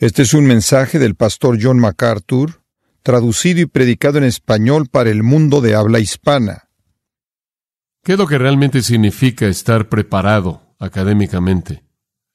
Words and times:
Este 0.00 0.22
es 0.22 0.32
un 0.32 0.46
mensaje 0.46 1.00
del 1.00 1.16
pastor 1.16 1.58
John 1.60 1.80
MacArthur, 1.80 2.62
traducido 3.02 3.62
y 3.62 3.66
predicado 3.66 4.18
en 4.18 4.22
español 4.22 4.86
para 4.88 5.10
el 5.10 5.24
mundo 5.24 5.60
de 5.60 5.74
habla 5.74 5.98
hispana. 5.98 6.68
¿Qué 8.04 8.12
es 8.12 8.18
lo 8.18 8.28
que 8.28 8.38
realmente 8.38 8.80
significa 8.82 9.48
estar 9.48 9.88
preparado 9.88 10.62
académicamente? 10.78 11.82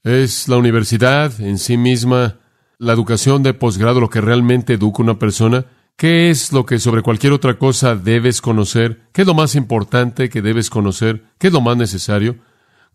¿Es 0.03 0.49
la 0.49 0.57
universidad 0.57 1.39
en 1.39 1.57
sí 1.57 1.77
misma, 1.77 2.41
la 2.79 2.91
educación 2.91 3.43
de 3.43 3.53
posgrado 3.53 4.01
lo 4.01 4.09
que 4.09 4.19
realmente 4.19 4.73
educa 4.73 5.01
a 5.01 5.05
una 5.05 5.17
persona? 5.17 5.65
¿Qué 5.95 6.29
es 6.29 6.51
lo 6.51 6.65
que 6.65 6.79
sobre 6.79 7.01
cualquier 7.01 7.31
otra 7.31 7.57
cosa 7.57 7.95
debes 7.95 8.41
conocer? 8.41 9.03
¿Qué 9.13 9.21
es 9.21 9.27
lo 9.27 9.35
más 9.35 9.55
importante 9.55 10.27
que 10.29 10.41
debes 10.41 10.69
conocer? 10.69 11.23
¿Qué 11.37 11.47
es 11.47 11.53
lo 11.53 11.61
más 11.61 11.77
necesario? 11.77 12.39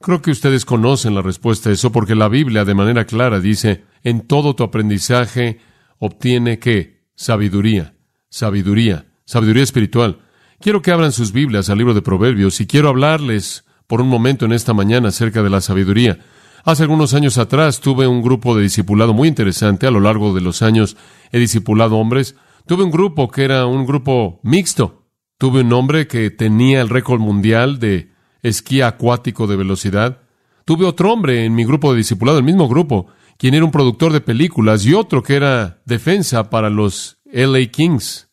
Creo 0.01 0.23
que 0.23 0.31
ustedes 0.31 0.65
conocen 0.65 1.15
la 1.15 1.23
respuesta 1.23 1.71
a 1.71 1.73
eso 1.73 1.91
porque 1.91 2.15
la 2.15 2.29
Biblia 2.29 2.65
de 2.65 2.75
manera 2.75 3.05
clara 3.05 3.41
dice, 3.41 3.85
en 4.05 4.27
todo 4.27 4.55
tu 4.55 4.63
aprendizaje 4.63 5.59
obtiene 5.99 6.59
qué? 6.59 7.05
Sabiduría, 7.17 7.97
sabiduría, 8.29 9.07
sabiduría 9.25 9.65
espiritual. 9.65 10.21
Quiero 10.61 10.83
que 10.83 10.93
abran 10.93 11.13
sus 11.13 11.33
Biblias 11.33 11.69
al 11.69 11.79
libro 11.79 11.95
de 11.95 12.03
Proverbios 12.03 12.61
y 12.61 12.67
quiero 12.67 12.89
hablarles 12.89 13.65
por 13.89 14.01
un 14.01 14.09
momento 14.09 14.45
en 14.45 14.53
esta 14.53 14.73
mañana 14.73 15.09
acerca 15.09 15.43
de 15.43 15.51
la 15.51 15.61
sabiduría. 15.61 16.21
Hace 16.65 16.83
algunos 16.83 17.15
años 17.15 17.39
atrás 17.39 17.81
tuve 17.81 18.07
un 18.07 18.23
grupo 18.23 18.55
de 18.55 18.63
discipulado 18.63 19.15
muy 19.15 19.27
interesante. 19.29 19.87
A 19.87 19.91
lo 19.91 20.01
largo 20.01 20.35
de 20.35 20.41
los 20.41 20.63
años 20.63 20.97
he 21.33 21.39
discipulado 21.39 21.97
hombres. 21.97 22.37
Tuve 22.67 22.85
un 22.85 22.91
grupo 22.91 23.31
que 23.31 23.45
era 23.45 23.67
un 23.67 23.87
grupo 23.87 24.41
mixto. 24.43 25.07
Tuve 25.39 25.63
un 25.63 25.73
hombre 25.73 26.07
que 26.07 26.31
tenía 26.31 26.81
el 26.81 26.89
récord 26.89 27.21
mundial 27.21 27.79
de 27.79 28.13
esquí 28.43 28.81
acuático 28.81 29.47
de 29.47 29.57
velocidad. 29.57 30.23
Tuve 30.65 30.85
otro 30.85 31.13
hombre 31.13 31.45
en 31.45 31.55
mi 31.55 31.65
grupo 31.65 31.93
de 31.93 31.99
discipulado, 31.99 32.39
el 32.39 32.45
mismo 32.45 32.69
grupo, 32.69 33.07
quien 33.39 33.55
era 33.55 33.65
un 33.65 33.71
productor 33.71 34.13
de 34.13 34.21
películas, 34.21 34.85
y 34.85 34.95
otro 34.95 35.23
que 35.23 35.37
era 35.37 35.81
defensa 35.85 36.51
para 36.51 36.71
los 36.71 37.19
LA 37.33 37.67
Kings, 37.67 38.29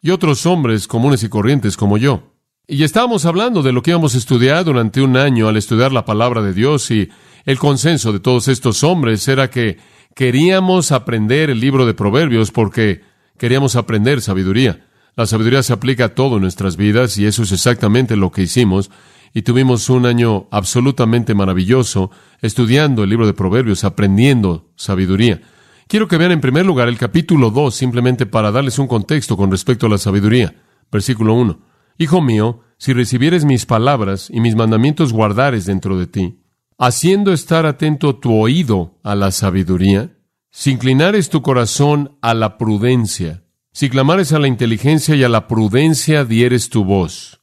y 0.00 0.10
otros 0.10 0.46
hombres 0.46 0.86
comunes 0.86 1.22
y 1.22 1.28
corrientes 1.28 1.76
como 1.76 1.98
yo. 1.98 2.34
Y 2.66 2.82
estábamos 2.82 3.26
hablando 3.26 3.62
de 3.62 3.72
lo 3.72 3.82
que 3.82 3.90
íbamos 3.90 4.14
a 4.14 4.18
estudiar 4.18 4.64
durante 4.64 5.00
un 5.00 5.16
año 5.16 5.48
al 5.48 5.56
estudiar 5.56 5.92
la 5.92 6.04
palabra 6.04 6.42
de 6.42 6.52
Dios, 6.52 6.90
y 6.90 7.08
el 7.44 7.58
consenso 7.58 8.12
de 8.12 8.20
todos 8.20 8.48
estos 8.48 8.82
hombres 8.82 9.26
era 9.28 9.50
que 9.50 9.78
queríamos 10.14 10.92
aprender 10.92 11.50
el 11.50 11.60
libro 11.60 11.86
de 11.86 11.94
Proverbios 11.94 12.50
porque 12.50 13.02
queríamos 13.38 13.76
aprender 13.76 14.20
sabiduría. 14.20 14.86
La 15.14 15.26
sabiduría 15.26 15.62
se 15.62 15.72
aplica 15.72 16.06
a 16.06 16.14
todo 16.14 16.36
en 16.36 16.42
nuestras 16.42 16.76
vidas 16.76 17.16
y 17.18 17.26
eso 17.26 17.42
es 17.42 17.52
exactamente 17.52 18.16
lo 18.16 18.32
que 18.32 18.42
hicimos 18.42 18.90
y 19.36 19.42
tuvimos 19.42 19.90
un 19.90 20.06
año 20.06 20.48
absolutamente 20.50 21.34
maravilloso 21.34 22.10
estudiando 22.40 23.04
el 23.04 23.10
libro 23.10 23.26
de 23.26 23.34
Proverbios, 23.34 23.84
aprendiendo 23.84 24.72
sabiduría. 24.76 25.42
Quiero 25.88 26.08
que 26.08 26.16
vean 26.16 26.32
en 26.32 26.40
primer 26.40 26.64
lugar 26.64 26.88
el 26.88 26.96
capítulo 26.96 27.50
2, 27.50 27.74
simplemente 27.74 28.24
para 28.24 28.50
darles 28.50 28.78
un 28.78 28.86
contexto 28.86 29.36
con 29.36 29.50
respecto 29.50 29.84
a 29.84 29.88
la 29.90 29.98
sabiduría. 29.98 30.54
Versículo 30.90 31.34
1. 31.34 31.60
Hijo 31.98 32.22
mío, 32.22 32.60
si 32.78 32.94
recibieres 32.94 33.44
mis 33.44 33.66
palabras 33.66 34.30
y 34.32 34.40
mis 34.40 34.56
mandamientos 34.56 35.12
guardares 35.12 35.66
dentro 35.66 35.98
de 35.98 36.06
ti, 36.06 36.40
haciendo 36.78 37.34
estar 37.34 37.66
atento 37.66 38.16
tu 38.16 38.32
oído 38.32 38.98
a 39.02 39.14
la 39.14 39.32
sabiduría, 39.32 40.16
si 40.50 40.70
inclinares 40.70 41.28
tu 41.28 41.42
corazón 41.42 42.16
a 42.22 42.32
la 42.32 42.56
prudencia, 42.56 43.44
si 43.70 43.90
clamares 43.90 44.32
a 44.32 44.38
la 44.38 44.48
inteligencia 44.48 45.14
y 45.14 45.24
a 45.24 45.28
la 45.28 45.46
prudencia 45.46 46.24
dieres 46.24 46.70
tu 46.70 46.86
voz, 46.86 47.42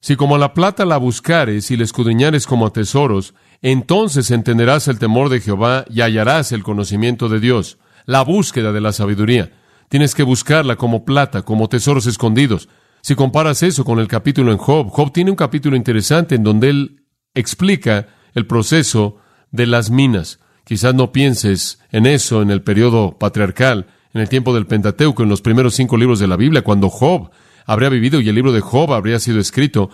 si 0.00 0.16
como 0.16 0.38
la 0.38 0.54
plata 0.54 0.84
la 0.84 0.96
buscares 0.96 1.70
y 1.70 1.76
la 1.76 1.84
escudriñares 1.84 2.46
como 2.46 2.66
a 2.66 2.72
tesoros, 2.72 3.34
entonces 3.62 4.30
entenderás 4.30 4.86
el 4.88 4.98
temor 4.98 5.28
de 5.28 5.40
Jehová 5.40 5.84
y 5.90 6.02
hallarás 6.02 6.52
el 6.52 6.62
conocimiento 6.62 7.28
de 7.28 7.40
Dios, 7.40 7.78
la 8.06 8.22
búsqueda 8.22 8.72
de 8.72 8.80
la 8.80 8.92
sabiduría. 8.92 9.52
Tienes 9.88 10.14
que 10.14 10.22
buscarla 10.22 10.76
como 10.76 11.04
plata, 11.04 11.42
como 11.42 11.68
tesoros 11.68 12.06
escondidos. 12.06 12.68
Si 13.00 13.14
comparas 13.14 13.62
eso 13.62 13.84
con 13.84 13.98
el 13.98 14.06
capítulo 14.06 14.52
en 14.52 14.58
Job, 14.58 14.88
Job 14.90 15.12
tiene 15.12 15.30
un 15.30 15.36
capítulo 15.36 15.76
interesante 15.76 16.36
en 16.36 16.44
donde 16.44 16.70
él 16.70 17.04
explica 17.34 18.06
el 18.34 18.46
proceso 18.46 19.16
de 19.50 19.66
las 19.66 19.90
minas. 19.90 20.38
Quizás 20.64 20.94
no 20.94 21.10
pienses 21.10 21.80
en 21.90 22.06
eso 22.06 22.42
en 22.42 22.50
el 22.50 22.62
periodo 22.62 23.18
patriarcal, 23.18 23.86
en 24.12 24.20
el 24.20 24.28
tiempo 24.28 24.54
del 24.54 24.66
Pentateuco, 24.66 25.22
en 25.22 25.28
los 25.28 25.40
primeros 25.40 25.74
cinco 25.74 25.96
libros 25.96 26.18
de 26.18 26.28
la 26.28 26.36
Biblia, 26.36 26.62
cuando 26.62 26.88
Job 26.90 27.30
habría 27.68 27.90
vivido 27.90 28.20
y 28.20 28.28
el 28.28 28.34
libro 28.34 28.50
de 28.50 28.62
Job 28.62 28.94
habría 28.94 29.20
sido 29.20 29.38
escrito, 29.38 29.90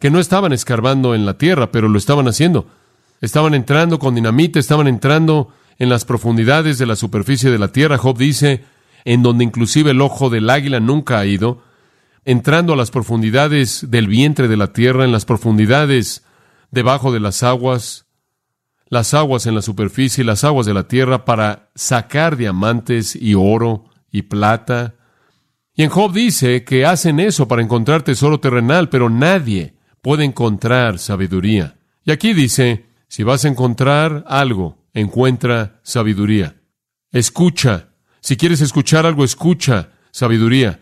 que 0.00 0.10
no 0.10 0.18
estaban 0.18 0.54
escarbando 0.54 1.14
en 1.14 1.26
la 1.26 1.36
tierra, 1.36 1.70
pero 1.70 1.86
lo 1.86 1.98
estaban 1.98 2.26
haciendo. 2.26 2.66
Estaban 3.20 3.52
entrando 3.52 3.98
con 3.98 4.14
dinamita, 4.14 4.58
estaban 4.58 4.88
entrando 4.88 5.52
en 5.78 5.90
las 5.90 6.06
profundidades 6.06 6.78
de 6.78 6.86
la 6.86 6.96
superficie 6.96 7.50
de 7.50 7.58
la 7.58 7.68
tierra. 7.68 7.98
Job 7.98 8.16
dice, 8.16 8.64
en 9.04 9.22
donde 9.22 9.44
inclusive 9.44 9.90
el 9.90 10.00
ojo 10.00 10.30
del 10.30 10.48
águila 10.48 10.80
nunca 10.80 11.18
ha 11.18 11.26
ido, 11.26 11.62
entrando 12.24 12.72
a 12.72 12.76
las 12.76 12.90
profundidades 12.90 13.90
del 13.90 14.08
vientre 14.08 14.48
de 14.48 14.56
la 14.56 14.72
tierra, 14.72 15.04
en 15.04 15.12
las 15.12 15.26
profundidades 15.26 16.24
debajo 16.70 17.12
de 17.12 17.20
las 17.20 17.42
aguas, 17.42 18.06
las 18.88 19.12
aguas 19.12 19.44
en 19.44 19.54
la 19.54 19.62
superficie 19.62 20.24
las 20.24 20.42
aguas 20.42 20.64
de 20.64 20.74
la 20.74 20.88
tierra 20.88 21.26
para 21.26 21.68
sacar 21.74 22.38
diamantes 22.38 23.14
y 23.14 23.34
oro 23.34 23.84
y 24.10 24.22
plata 24.22 24.94
y 25.80 25.82
en 25.82 25.88
Job 25.88 26.12
dice 26.12 26.62
que 26.62 26.84
hacen 26.84 27.18
eso 27.20 27.48
para 27.48 27.62
encontrar 27.62 28.02
tesoro 28.02 28.38
terrenal, 28.38 28.90
pero 28.90 29.08
nadie 29.08 29.72
puede 30.02 30.26
encontrar 30.26 30.98
sabiduría. 30.98 31.78
Y 32.04 32.10
aquí 32.10 32.34
dice, 32.34 32.84
si 33.08 33.22
vas 33.22 33.46
a 33.46 33.48
encontrar 33.48 34.26
algo, 34.28 34.76
encuentra 34.92 35.80
sabiduría. 35.82 36.60
Escucha. 37.12 37.94
Si 38.20 38.36
quieres 38.36 38.60
escuchar 38.60 39.06
algo, 39.06 39.24
escucha 39.24 39.92
sabiduría. 40.10 40.80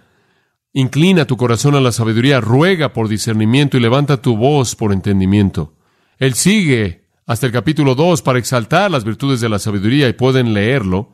Inclina 0.72 1.26
tu 1.26 1.36
corazón 1.36 1.76
a 1.76 1.80
la 1.80 1.92
sabiduría, 1.92 2.40
ruega 2.40 2.92
por 2.92 3.06
discernimiento 3.06 3.76
y 3.76 3.80
levanta 3.80 4.20
tu 4.20 4.36
voz 4.36 4.74
por 4.74 4.92
entendimiento. 4.92 5.76
Él 6.18 6.34
sigue 6.34 7.04
hasta 7.24 7.46
el 7.46 7.52
capítulo 7.52 7.94
2 7.94 8.22
para 8.22 8.40
exaltar 8.40 8.90
las 8.90 9.04
virtudes 9.04 9.40
de 9.40 9.48
la 9.48 9.60
sabiduría 9.60 10.08
y 10.08 10.14
pueden 10.14 10.54
leerlo. 10.54 11.12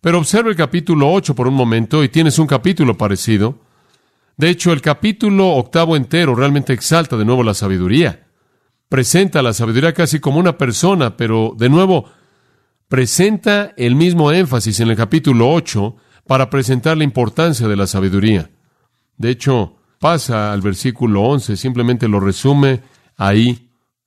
Pero 0.00 0.18
observa 0.18 0.50
el 0.50 0.56
capítulo 0.56 1.12
8 1.12 1.34
por 1.34 1.48
un 1.48 1.54
momento 1.54 2.04
y 2.04 2.08
tienes 2.08 2.38
un 2.38 2.46
capítulo 2.46 2.96
parecido. 2.96 3.58
De 4.36 4.50
hecho, 4.50 4.72
el 4.72 4.82
capítulo 4.82 5.48
octavo 5.48 5.96
entero 5.96 6.34
realmente 6.34 6.72
exalta 6.72 7.16
de 7.16 7.24
nuevo 7.24 7.42
la 7.42 7.54
sabiduría. 7.54 8.26
Presenta 8.88 9.42
la 9.42 9.52
sabiduría 9.52 9.92
casi 9.92 10.20
como 10.20 10.38
una 10.38 10.58
persona, 10.58 11.16
pero 11.16 11.54
de 11.56 11.68
nuevo 11.68 12.04
presenta 12.88 13.72
el 13.76 13.96
mismo 13.96 14.30
énfasis 14.30 14.78
en 14.80 14.90
el 14.90 14.96
capítulo 14.96 15.50
8 15.50 15.96
para 16.26 16.50
presentar 16.50 16.96
la 16.96 17.04
importancia 17.04 17.66
de 17.66 17.76
la 17.76 17.86
sabiduría. 17.86 18.50
De 19.16 19.30
hecho, 19.30 19.76
pasa 19.98 20.52
al 20.52 20.60
versículo 20.60 21.22
11, 21.22 21.56
simplemente 21.56 22.06
lo 22.06 22.20
resume 22.20 22.82
ahí 23.16 23.65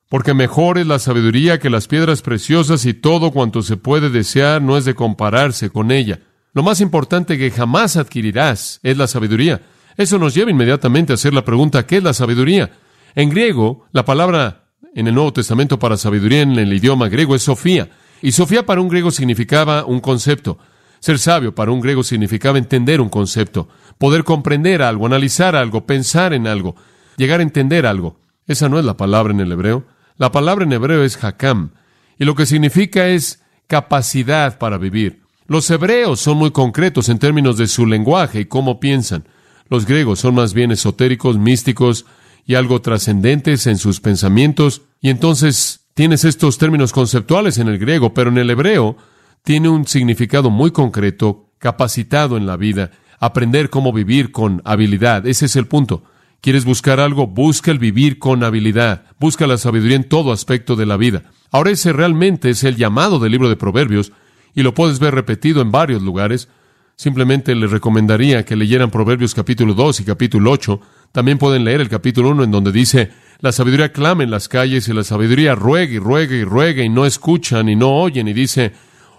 porque 0.09 0.33
mejor 0.33 0.79
es 0.79 0.88
la 0.88 0.97
sabiduría 0.97 1.59
que 1.59 1.69
las 1.69 1.88
piedras 1.88 2.23
preciosas 2.23 2.85
y 2.85 2.95
todo 2.95 3.31
cuanto 3.31 3.61
se 3.61 3.77
puede 3.77 4.09
desear 4.09 4.61
no 4.61 4.75
es 4.75 4.83
de 4.83 4.95
compararse 4.95 5.69
con 5.69 5.91
ella. 5.91 6.19
Lo 6.53 6.63
más 6.63 6.81
importante 6.81 7.38
que 7.38 7.51
jamás 7.51 7.95
adquirirás 7.95 8.79
es 8.81 8.97
la 8.97 9.07
sabiduría. 9.07 9.61
Eso 9.97 10.17
nos 10.17 10.33
lleva 10.33 10.50
inmediatamente 10.50 11.13
a 11.13 11.15
hacer 11.15 11.33
la 11.33 11.45
pregunta, 11.45 11.85
¿qué 11.85 11.97
es 11.97 12.03
la 12.03 12.13
sabiduría? 12.13 12.71
En 13.13 13.29
griego, 13.29 13.85
la 13.91 14.03
palabra 14.03 14.63
en 14.95 15.07
el 15.07 15.13
Nuevo 15.13 15.31
Testamento 15.31 15.77
para 15.77 15.95
sabiduría 15.95 16.41
en 16.41 16.57
el 16.57 16.73
idioma 16.73 17.07
griego 17.07 17.35
es 17.35 17.44
Sofía, 17.44 17.89
Y 18.21 18.31
Sofía 18.31 18.65
para 18.65 18.81
un 18.81 18.89
griego 18.89 19.12
significaba 19.12 19.85
un 19.85 20.01
concepto. 20.01 20.57
Ser 21.00 21.19
sabio 21.19 21.55
para 21.55 21.71
un 21.71 21.79
griego 21.79 22.03
significaba 22.03 22.57
entender 22.57 23.00
un 23.00 23.09
concepto, 23.09 23.69
poder 23.97 24.23
comprender 24.23 24.81
algo, 24.81 25.05
analizar 25.05 25.55
algo, 25.55 25.85
pensar 25.85 26.33
en 26.33 26.47
algo, 26.47 26.75
llegar 27.15 27.39
a 27.39 27.44
entender 27.44 27.85
algo. 27.85 28.19
Esa 28.47 28.67
no 28.67 28.79
es 28.79 28.83
la 28.83 28.97
palabra 28.97 29.31
en 29.31 29.39
el 29.39 29.51
hebreo. 29.51 29.85
La 30.19 30.33
palabra 30.33 30.66
en 30.66 30.74
hebreo 30.74 31.06
es 31.06 31.24
hakam, 31.24 31.71
y 32.18 32.25
lo 32.25 32.36
que 32.36 32.45
significa 32.45 33.07
es 33.07 33.42
capacidad 33.68 34.57
para 34.57 34.77
vivir. 34.77 35.21
Los 35.48 35.69
hebreos 35.71 36.19
son 36.19 36.38
muy 36.38 36.51
concretos 36.51 37.07
en 37.07 37.19
términos 37.19 37.56
de 37.57 37.68
su 37.68 37.86
lenguaje 37.86 38.42
y 38.42 38.45
cómo 38.45 38.81
piensan. 38.81 39.24
Los 39.69 39.86
griegos 39.86 40.19
son 40.19 40.36
más 40.36 40.54
bien 40.54 40.71
esotéricos, 40.71 41.38
místicos 41.38 42.06
y 42.45 42.56
algo 42.56 42.81
trascendentes 42.81 43.66
en 43.66 43.77
sus 43.77 44.01
pensamientos, 44.01 44.81
y 45.00 45.10
entonces 45.10 45.86
tienes 45.94 46.25
estos 46.25 46.57
términos 46.57 46.92
conceptuales 46.92 47.57
en 47.57 47.69
el 47.69 47.80
griego, 47.80 48.13
pero 48.13 48.30
en 48.30 48.39
el 48.39 48.50
hebreo 48.50 48.98
tiene 49.44 49.69
un 49.69 49.88
significado 49.88 50.50
muy 50.50 50.72
concreto, 50.72 51.48
capacitado 51.60 52.36
en 52.36 52.45
la 52.45 52.57
vida, 52.57 52.92
aprender 53.22 53.69
cómo 53.69 53.94
vivir 53.94 54.33
con 54.33 54.62
habilidad. 54.65 55.25
Ese 55.25 55.45
es 55.45 55.56
el 55.56 55.68
punto. 55.68 56.04
¿Quieres 56.41 56.63
buscar 56.63 57.00
algo? 57.01 57.27
Busca 57.27 57.69
el 57.71 57.80
vivir 57.80 58.18
con 58.18 58.44
habilidad. 58.44 59.03
Busca 59.19 59.45
la 59.45 59.57
sabiduría 59.57 59.97
en 59.97 60.07
todo 60.07 60.31
aspecto 60.31 60.77
de 60.77 60.86
la 60.86 60.95
vida. 60.95 61.24
Ahora 61.51 61.71
ese 61.71 61.91
realmente 61.91 62.50
es 62.50 62.63
el 62.63 62.77
llamado 62.77 63.19
del 63.19 63.33
libro 63.33 63.50
de 63.50 63.57
Proverbios 63.57 64.13
y 64.56 64.63
lo 64.63 64.74
puedes 64.74 65.00
ver 65.00 65.13
repetido 65.13 65.62
en 65.62 65.71
varios 65.71 66.01
lugares. 66.01 66.47
Simplemente 66.95 67.56
les 67.56 67.71
recomendaría 67.71 68.45
que 68.45 68.56
leyeran 68.56 68.89
Proverbios 68.89 69.33
capítulo 69.33 69.74
2 69.74 70.00
y 70.00 70.03
capítulo 70.06 70.51
8. 70.51 70.80
También 71.12 71.38
pueden 71.38 71.65
leer 71.65 71.81
el 71.81 71.89
capítulo 71.89 72.30
1 72.30 72.45
en 72.45 72.51
donde 72.51 72.71
dice, 72.71 73.12
la 73.39 73.51
sabiduría 73.51 73.91
clama 73.91 74.24
en 74.24 74.31
las 74.31 74.47
calles 74.47 74.88
y 74.88 74.94
la 74.94 75.03
sabiduría 75.03 75.56
ruega 75.56 75.94
y 75.94 76.00
ruega 76.00 76.36
y 76.36 76.44
ruega 76.44 76.83
y 76.83 76.89
no 76.89 77.06
escuchan 77.06 77.68
y 77.68 77.75
no 77.75 77.97
oyen 77.97 78.27
y 78.27 78.33
dice, 78.33 78.74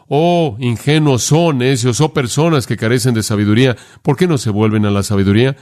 oh 0.08 0.56
ingenuos 0.58 1.22
son 1.22 1.58
necios, 1.58 2.00
oh 2.00 2.14
personas 2.14 2.66
que 2.66 2.76
carecen 2.76 3.14
de 3.14 3.22
sabiduría, 3.22 3.76
¿por 4.02 4.16
qué 4.16 4.26
no 4.26 4.38
se 4.38 4.50
vuelven 4.50 4.86
a 4.86 4.90
la 4.90 5.02
sabiduría? 5.02 5.56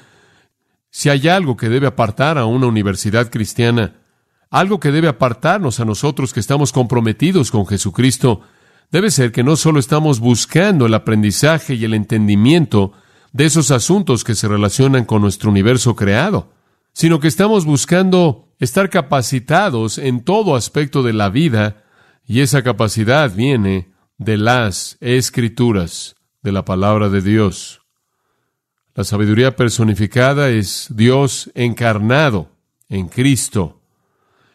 Si 0.91 1.09
hay 1.11 1.29
algo 1.29 1.57
que 1.57 1.69
debe 1.69 1.87
apartar 1.87 2.39
a 2.39 2.47
una 2.47 2.67
universidad 2.67 3.31
cristiana, 3.31 3.97
algo 4.51 4.81
que 4.81 4.91
debe 4.91 5.09
apartarnos 5.09 5.81
a 5.81 5.85
nosotros 5.85 6.33
que 6.33 6.41
estamos 6.41 6.73
comprometidos 6.73 7.51
con 7.51 7.67
Jesucristo, 7.67 8.41
debe 8.91 9.11
ser 9.11 9.33
que 9.33 9.45
no 9.45 9.57
solo 9.57 9.79
estamos 9.79 10.21
buscando 10.21 10.87
el 10.87 10.95
aprendizaje 10.95 11.75
y 11.75 11.85
el 11.85 11.95
entendimiento 11.95 12.93
de 13.33 13.45
esos 13.45 13.71
asuntos 13.71 14.25
que 14.25 14.35
se 14.35 14.49
relacionan 14.49 15.05
con 15.05 15.21
nuestro 15.21 15.51
universo 15.51 15.95
creado, 15.95 16.53
sino 16.93 17.21
que 17.21 17.29
estamos 17.29 17.67
buscando 17.67 18.49
estar 18.59 18.89
capacitados 18.89 19.99
en 19.99 20.25
todo 20.25 20.57
aspecto 20.57 21.03
de 21.03 21.13
la 21.13 21.29
vida, 21.29 21.85
y 22.27 22.41
esa 22.41 22.63
capacidad 22.63 23.35
viene 23.35 23.93
de 24.19 24.37
las 24.37 24.99
escrituras, 25.01 26.17
de 26.43 26.53
la 26.53 26.65
palabra 26.65 27.09
de 27.09 27.23
Dios. 27.23 27.78
La 28.99 29.05
sabiduría 29.05 29.55
personificada 29.55 30.51
es 30.51 30.89
Dios 30.91 31.53
encarnado 31.55 32.49
en 32.89 33.07
Cristo. 33.07 33.79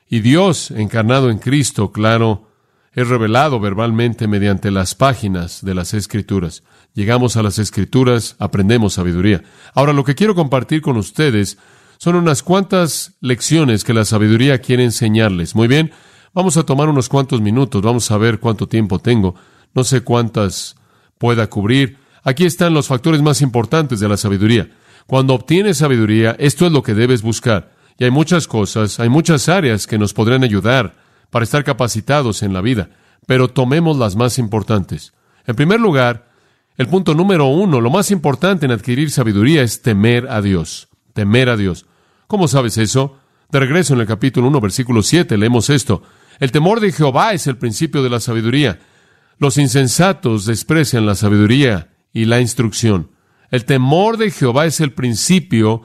Y 0.09 0.19
Dios 0.19 0.69
encarnado 0.69 1.29
en 1.29 1.37
Cristo, 1.37 1.93
claro, 1.93 2.49
es 2.91 3.07
revelado 3.07 3.61
verbalmente 3.61 4.27
mediante 4.27 4.69
las 4.69 4.95
páginas 4.95 5.63
de 5.63 5.73
las 5.73 5.93
Escrituras. 5.93 6.63
Llegamos 6.93 7.37
a 7.37 7.41
las 7.41 7.57
Escrituras, 7.57 8.35
aprendemos 8.37 8.95
sabiduría. 8.95 9.45
Ahora, 9.73 9.93
lo 9.93 10.03
que 10.03 10.13
quiero 10.13 10.35
compartir 10.35 10.81
con 10.81 10.97
ustedes 10.97 11.57
son 11.97 12.17
unas 12.17 12.43
cuantas 12.43 13.13
lecciones 13.21 13.85
que 13.85 13.93
la 13.93 14.03
sabiduría 14.03 14.59
quiere 14.59 14.83
enseñarles. 14.83 15.55
Muy 15.55 15.69
bien, 15.69 15.93
vamos 16.33 16.57
a 16.57 16.63
tomar 16.63 16.89
unos 16.89 17.07
cuantos 17.07 17.39
minutos, 17.39 17.81
vamos 17.81 18.11
a 18.11 18.17
ver 18.17 18.41
cuánto 18.41 18.67
tiempo 18.67 18.99
tengo. 18.99 19.35
No 19.73 19.85
sé 19.85 20.01
cuántas 20.01 20.75
pueda 21.17 21.49
cubrir. 21.49 22.02
Aquí 22.23 22.45
están 22.45 22.73
los 22.73 22.87
factores 22.87 23.21
más 23.21 23.41
importantes 23.41 23.99
de 23.99 24.07
la 24.07 24.17
sabiduría. 24.17 24.69
Cuando 25.07 25.33
obtienes 25.33 25.77
sabiduría, 25.77 26.35
esto 26.39 26.65
es 26.65 26.71
lo 26.71 26.81
que 26.81 26.93
debes 26.93 27.21
buscar. 27.21 27.71
Y 27.97 28.05
hay 28.05 28.11
muchas 28.11 28.47
cosas, 28.47 28.99
hay 28.99 29.09
muchas 29.09 29.49
áreas 29.49 29.87
que 29.87 29.97
nos 29.97 30.13
podrían 30.13 30.43
ayudar 30.43 30.95
para 31.29 31.43
estar 31.43 31.63
capacitados 31.63 32.41
en 32.41 32.53
la 32.53 32.61
vida, 32.61 32.89
pero 33.27 33.49
tomemos 33.49 33.97
las 33.97 34.15
más 34.15 34.39
importantes. 34.39 35.13
En 35.45 35.55
primer 35.55 35.79
lugar, 35.79 36.29
el 36.77 36.87
punto 36.87 37.13
número 37.13 37.47
uno, 37.47 37.81
lo 37.81 37.89
más 37.89 38.09
importante 38.09 38.65
en 38.65 38.71
adquirir 38.71 39.11
sabiduría 39.11 39.61
es 39.61 39.81
temer 39.81 40.27
a 40.29 40.41
Dios. 40.41 40.87
Temer 41.13 41.49
a 41.49 41.57
Dios. 41.57 41.85
¿Cómo 42.27 42.47
sabes 42.47 42.77
eso? 42.77 43.17
De 43.51 43.59
regreso 43.59 43.93
en 43.93 43.99
el 43.99 44.07
capítulo 44.07 44.47
1, 44.47 44.61
versículo 44.61 45.03
7, 45.03 45.37
leemos 45.37 45.69
esto. 45.69 46.01
El 46.39 46.51
temor 46.51 46.79
de 46.79 46.91
Jehová 46.91 47.33
es 47.33 47.45
el 47.47 47.57
principio 47.57 48.01
de 48.01 48.09
la 48.09 48.19
sabiduría. 48.19 48.79
Los 49.37 49.57
insensatos 49.57 50.45
desprecian 50.45 51.05
la 51.05 51.15
sabiduría 51.15 51.92
y 52.13 52.25
la 52.25 52.39
instrucción. 52.39 53.11
El 53.49 53.65
temor 53.65 54.17
de 54.17 54.31
Jehová 54.31 54.65
es 54.65 54.79
el 54.79 54.93
principio 54.93 55.81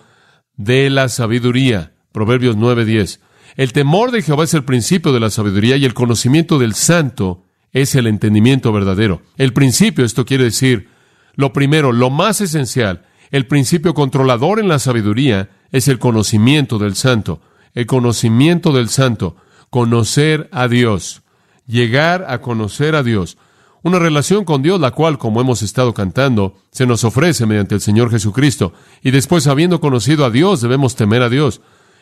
de 0.56 0.90
la 0.90 1.08
sabiduría. 1.08 1.94
Proverbios 2.12 2.56
9:10. 2.56 3.20
El 3.56 3.72
temor 3.72 4.12
de 4.12 4.22
Jehová 4.22 4.44
es 4.44 4.54
el 4.54 4.64
principio 4.64 5.12
de 5.12 5.20
la 5.20 5.30
sabiduría 5.30 5.76
y 5.76 5.84
el 5.84 5.94
conocimiento 5.94 6.58
del 6.58 6.74
santo 6.74 7.44
es 7.72 7.94
el 7.94 8.06
entendimiento 8.06 8.72
verdadero. 8.72 9.22
El 9.36 9.52
principio, 9.52 10.04
esto 10.04 10.24
quiere 10.24 10.44
decir, 10.44 10.88
lo 11.34 11.52
primero, 11.52 11.92
lo 11.92 12.10
más 12.10 12.40
esencial, 12.40 13.04
el 13.30 13.46
principio 13.46 13.94
controlador 13.94 14.58
en 14.58 14.68
la 14.68 14.78
sabiduría 14.78 15.50
es 15.70 15.88
el 15.88 15.98
conocimiento 15.98 16.78
del 16.78 16.94
santo. 16.94 17.40
El 17.74 17.86
conocimiento 17.86 18.72
del 18.72 18.88
santo, 18.88 19.36
conocer 19.70 20.48
a 20.52 20.68
Dios, 20.68 21.22
llegar 21.66 22.24
a 22.28 22.40
conocer 22.40 22.94
a 22.94 23.02
Dios. 23.02 23.36
Una 23.82 23.98
relación 23.98 24.44
con 24.44 24.62
Dios, 24.62 24.80
la 24.80 24.90
cual, 24.90 25.18
como 25.18 25.40
hemos 25.40 25.62
estado 25.62 25.94
cantando, 25.94 26.54
se 26.72 26.86
nos 26.86 27.04
ofrece 27.04 27.46
mediante 27.46 27.74
el 27.74 27.80
Señor 27.80 28.10
Jesucristo. 28.10 28.72
Y 29.02 29.12
después, 29.12 29.46
habiendo 29.46 29.80
conocido 29.80 30.24
a 30.24 30.30
Dios, 30.30 30.60
debemos 30.60 30.96
temer 30.96 31.22
a 31.22 31.28
Dios. 31.28 31.60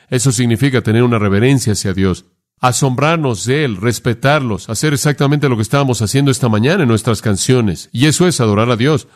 Eso 0.08 0.32
significa 0.32 0.82
tener 0.82 1.02
una 1.02 1.18
reverencia 1.18 1.74
hacia 1.74 1.92
Dios, 1.92 2.26
asombrarnos 2.60 3.44
de 3.44 3.64
Él, 3.64 3.76
respetarlos, 3.76 4.70
hacer 4.70 4.94
exactamente 4.94 5.48
lo 5.48 5.56
que 5.56 5.62
estábamos 5.62 6.00
haciendo 6.00 6.30
esta 6.30 6.48
mañana 6.48 6.84
en 6.84 6.88
nuestras 6.88 7.20
canciones. 7.20 7.90
Y 7.92 8.06
eso 8.06 8.26
es 8.26 8.40
adorar 8.40 8.70
a 8.70 8.76
Dios. 8.76 9.08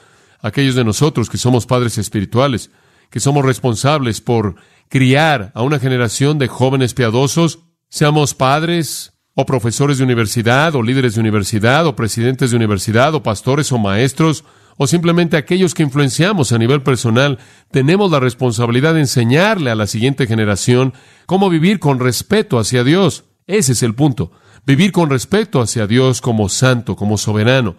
Aquellos 0.42 0.74
de 0.74 0.84
nosotros 0.84 1.30
que 1.30 1.38
somos 1.38 1.66
padres 1.66 1.96
espirituales, 1.96 2.70
que 3.10 3.20
somos 3.20 3.44
responsables 3.44 4.20
por 4.20 4.56
criar 4.88 5.52
a 5.54 5.62
una 5.62 5.78
generación 5.78 6.38
de 6.38 6.48
jóvenes 6.48 6.94
piadosos, 6.94 7.60
seamos 7.88 8.34
padres, 8.34 9.12
o 9.34 9.46
profesores 9.46 9.98
de 9.98 10.04
universidad, 10.04 10.74
o 10.74 10.82
líderes 10.82 11.14
de 11.14 11.20
universidad, 11.20 11.86
o 11.86 11.96
presidentes 11.96 12.50
de 12.50 12.56
universidad, 12.56 13.14
o 13.14 13.22
pastores 13.22 13.72
o 13.72 13.78
maestros, 13.78 14.44
o 14.76 14.86
simplemente 14.86 15.36
aquellos 15.36 15.74
que 15.74 15.82
influenciamos 15.82 16.52
a 16.52 16.58
nivel 16.58 16.82
personal, 16.82 17.38
tenemos 17.70 18.10
la 18.10 18.18
responsabilidad 18.18 18.94
de 18.94 19.00
enseñarle 19.00 19.70
a 19.70 19.74
la 19.74 19.86
siguiente 19.86 20.26
generación 20.26 20.94
cómo 21.26 21.50
vivir 21.50 21.78
con 21.78 22.00
respeto 22.00 22.58
hacia 22.58 22.82
Dios. 22.82 23.24
Ese 23.46 23.72
es 23.72 23.82
el 23.82 23.94
punto. 23.94 24.32
Vivir 24.64 24.92
con 24.92 25.10
respeto 25.10 25.60
hacia 25.60 25.86
Dios 25.86 26.20
como 26.20 26.48
santo, 26.48 26.96
como 26.96 27.18
soberano. 27.18 27.76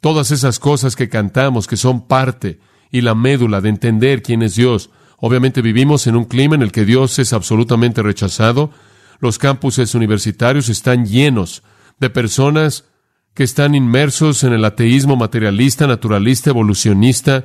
Todas 0.00 0.30
esas 0.30 0.58
cosas 0.58 0.96
que 0.96 1.08
cantamos 1.08 1.66
que 1.66 1.76
son 1.76 2.06
parte 2.08 2.58
y 2.90 3.02
la 3.02 3.14
médula 3.14 3.60
de 3.60 3.68
entender 3.68 4.22
quién 4.22 4.42
es 4.42 4.56
Dios. 4.56 4.90
Obviamente 5.18 5.62
vivimos 5.62 6.06
en 6.06 6.16
un 6.16 6.24
clima 6.24 6.56
en 6.56 6.62
el 6.62 6.72
que 6.72 6.84
Dios 6.84 7.18
es 7.18 7.32
absolutamente 7.32 8.02
rechazado, 8.02 8.70
los 9.20 9.38
campuses 9.38 9.94
universitarios 9.94 10.68
están 10.68 11.06
llenos 11.06 11.62
de 11.98 12.10
personas 12.10 12.86
que 13.34 13.44
están 13.44 13.74
inmersos 13.74 14.42
en 14.44 14.52
el 14.52 14.64
ateísmo 14.64 15.16
materialista, 15.16 15.86
naturalista, 15.86 16.50
evolucionista, 16.50 17.44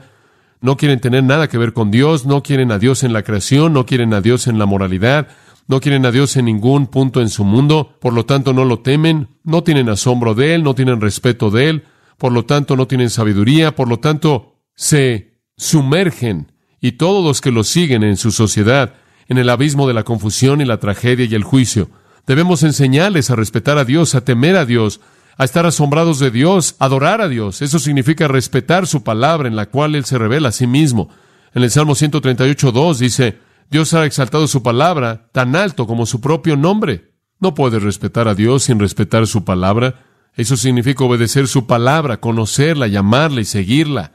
no 0.62 0.78
quieren 0.78 1.00
tener 1.00 1.24
nada 1.24 1.48
que 1.48 1.58
ver 1.58 1.74
con 1.74 1.92
Dios, 1.92 2.26
no 2.26 2.42
quieren 2.42 2.72
a 2.72 2.80
Dios 2.80 3.04
en 3.04 3.14
la 3.14 3.24
creación, 3.24 3.74
no 3.74 3.86
quieren 3.86 4.14
a 4.14 4.22
Dios 4.22 4.48
en 4.48 4.58
la 4.58 4.66
moralidad, 4.66 5.28
no 5.68 5.80
quieren 5.80 6.06
a 6.06 6.12
Dios 6.12 6.38
en 6.38 6.46
ningún 6.46 6.88
punto 6.88 7.22
en 7.22 7.30
su 7.30 7.44
mundo, 7.44 7.98
por 8.00 8.14
lo 8.14 8.26
tanto 8.26 8.54
no 8.54 8.66
lo 8.66 8.80
temen, 8.80 9.28
no 9.44 9.64
tienen 9.64 9.90
asombro 9.90 10.34
de 10.34 10.56
Él, 10.56 10.64
no 10.64 10.74
tienen 10.74 11.02
respeto 11.02 11.52
de 11.52 11.70
Él, 11.70 11.84
por 12.18 12.32
lo 12.32 12.46
tanto 12.46 12.76
no 12.76 12.88
tienen 12.88 13.10
sabiduría, 13.10 13.76
por 13.76 13.88
lo 13.88 14.00
tanto 14.00 14.64
se 14.76 15.40
sumergen 15.58 16.52
y 16.80 16.94
todos 16.94 17.24
los 17.24 17.42
que 17.42 17.52
lo 17.52 17.64
siguen 17.64 18.04
en 18.04 18.18
su 18.18 18.32
sociedad 18.32 18.94
en 19.28 19.38
el 19.38 19.50
abismo 19.50 19.88
de 19.88 19.94
la 19.94 20.04
confusión 20.04 20.62
y 20.62 20.66
la 20.66 20.80
tragedia 20.80 21.26
y 21.26 21.36
el 21.36 21.44
juicio. 21.44 21.90
Debemos 22.28 22.64
enseñarles 22.64 23.30
a 23.30 23.36
respetar 23.36 23.78
a 23.78 23.86
Dios, 23.86 24.16
a 24.16 24.22
temer 24.22 24.56
a 24.56 24.66
Dios, 24.66 25.02
a 25.38 25.44
estar 25.44 25.66
asombrados 25.66 26.20
de 26.20 26.32
Dios, 26.32 26.76
a 26.80 26.86
adorar 26.86 27.22
a 27.22 27.28
Dios. 27.28 27.62
Eso 27.62 27.80
significa 27.80 28.28
respetar 28.28 28.88
su 28.88 29.04
palabra 29.04 29.48
en 29.48 29.56
la 29.56 29.68
cual 29.68 29.96
Él 29.96 30.06
se 30.06 30.18
revela 30.18 30.50
a 30.50 30.54
sí 30.54 30.68
mismo. 30.68 31.10
En 31.54 31.64
el 31.64 31.72
Salmo 31.72 31.94
138.2 31.94 32.98
dice, 32.98 33.40
Dios 33.70 33.94
ha 33.94 34.06
exaltado 34.06 34.48
su 34.48 34.64
palabra 34.64 35.28
tan 35.32 35.56
alto 35.56 35.88
como 35.88 36.06
su 36.06 36.22
propio 36.22 36.56
nombre. 36.56 37.12
No 37.40 37.54
puedes 37.54 37.84
respetar 37.84 38.28
a 38.28 38.36
Dios 38.36 38.64
sin 38.64 38.80
respetar 38.80 39.28
su 39.28 39.44
palabra. 39.44 40.04
Eso 40.36 40.58
significa 40.58 41.04
obedecer 41.04 41.48
su 41.48 41.68
palabra, 41.68 42.20
conocerla, 42.20 42.88
llamarla 42.88 43.42
y 43.42 43.46
seguirla. 43.46 44.14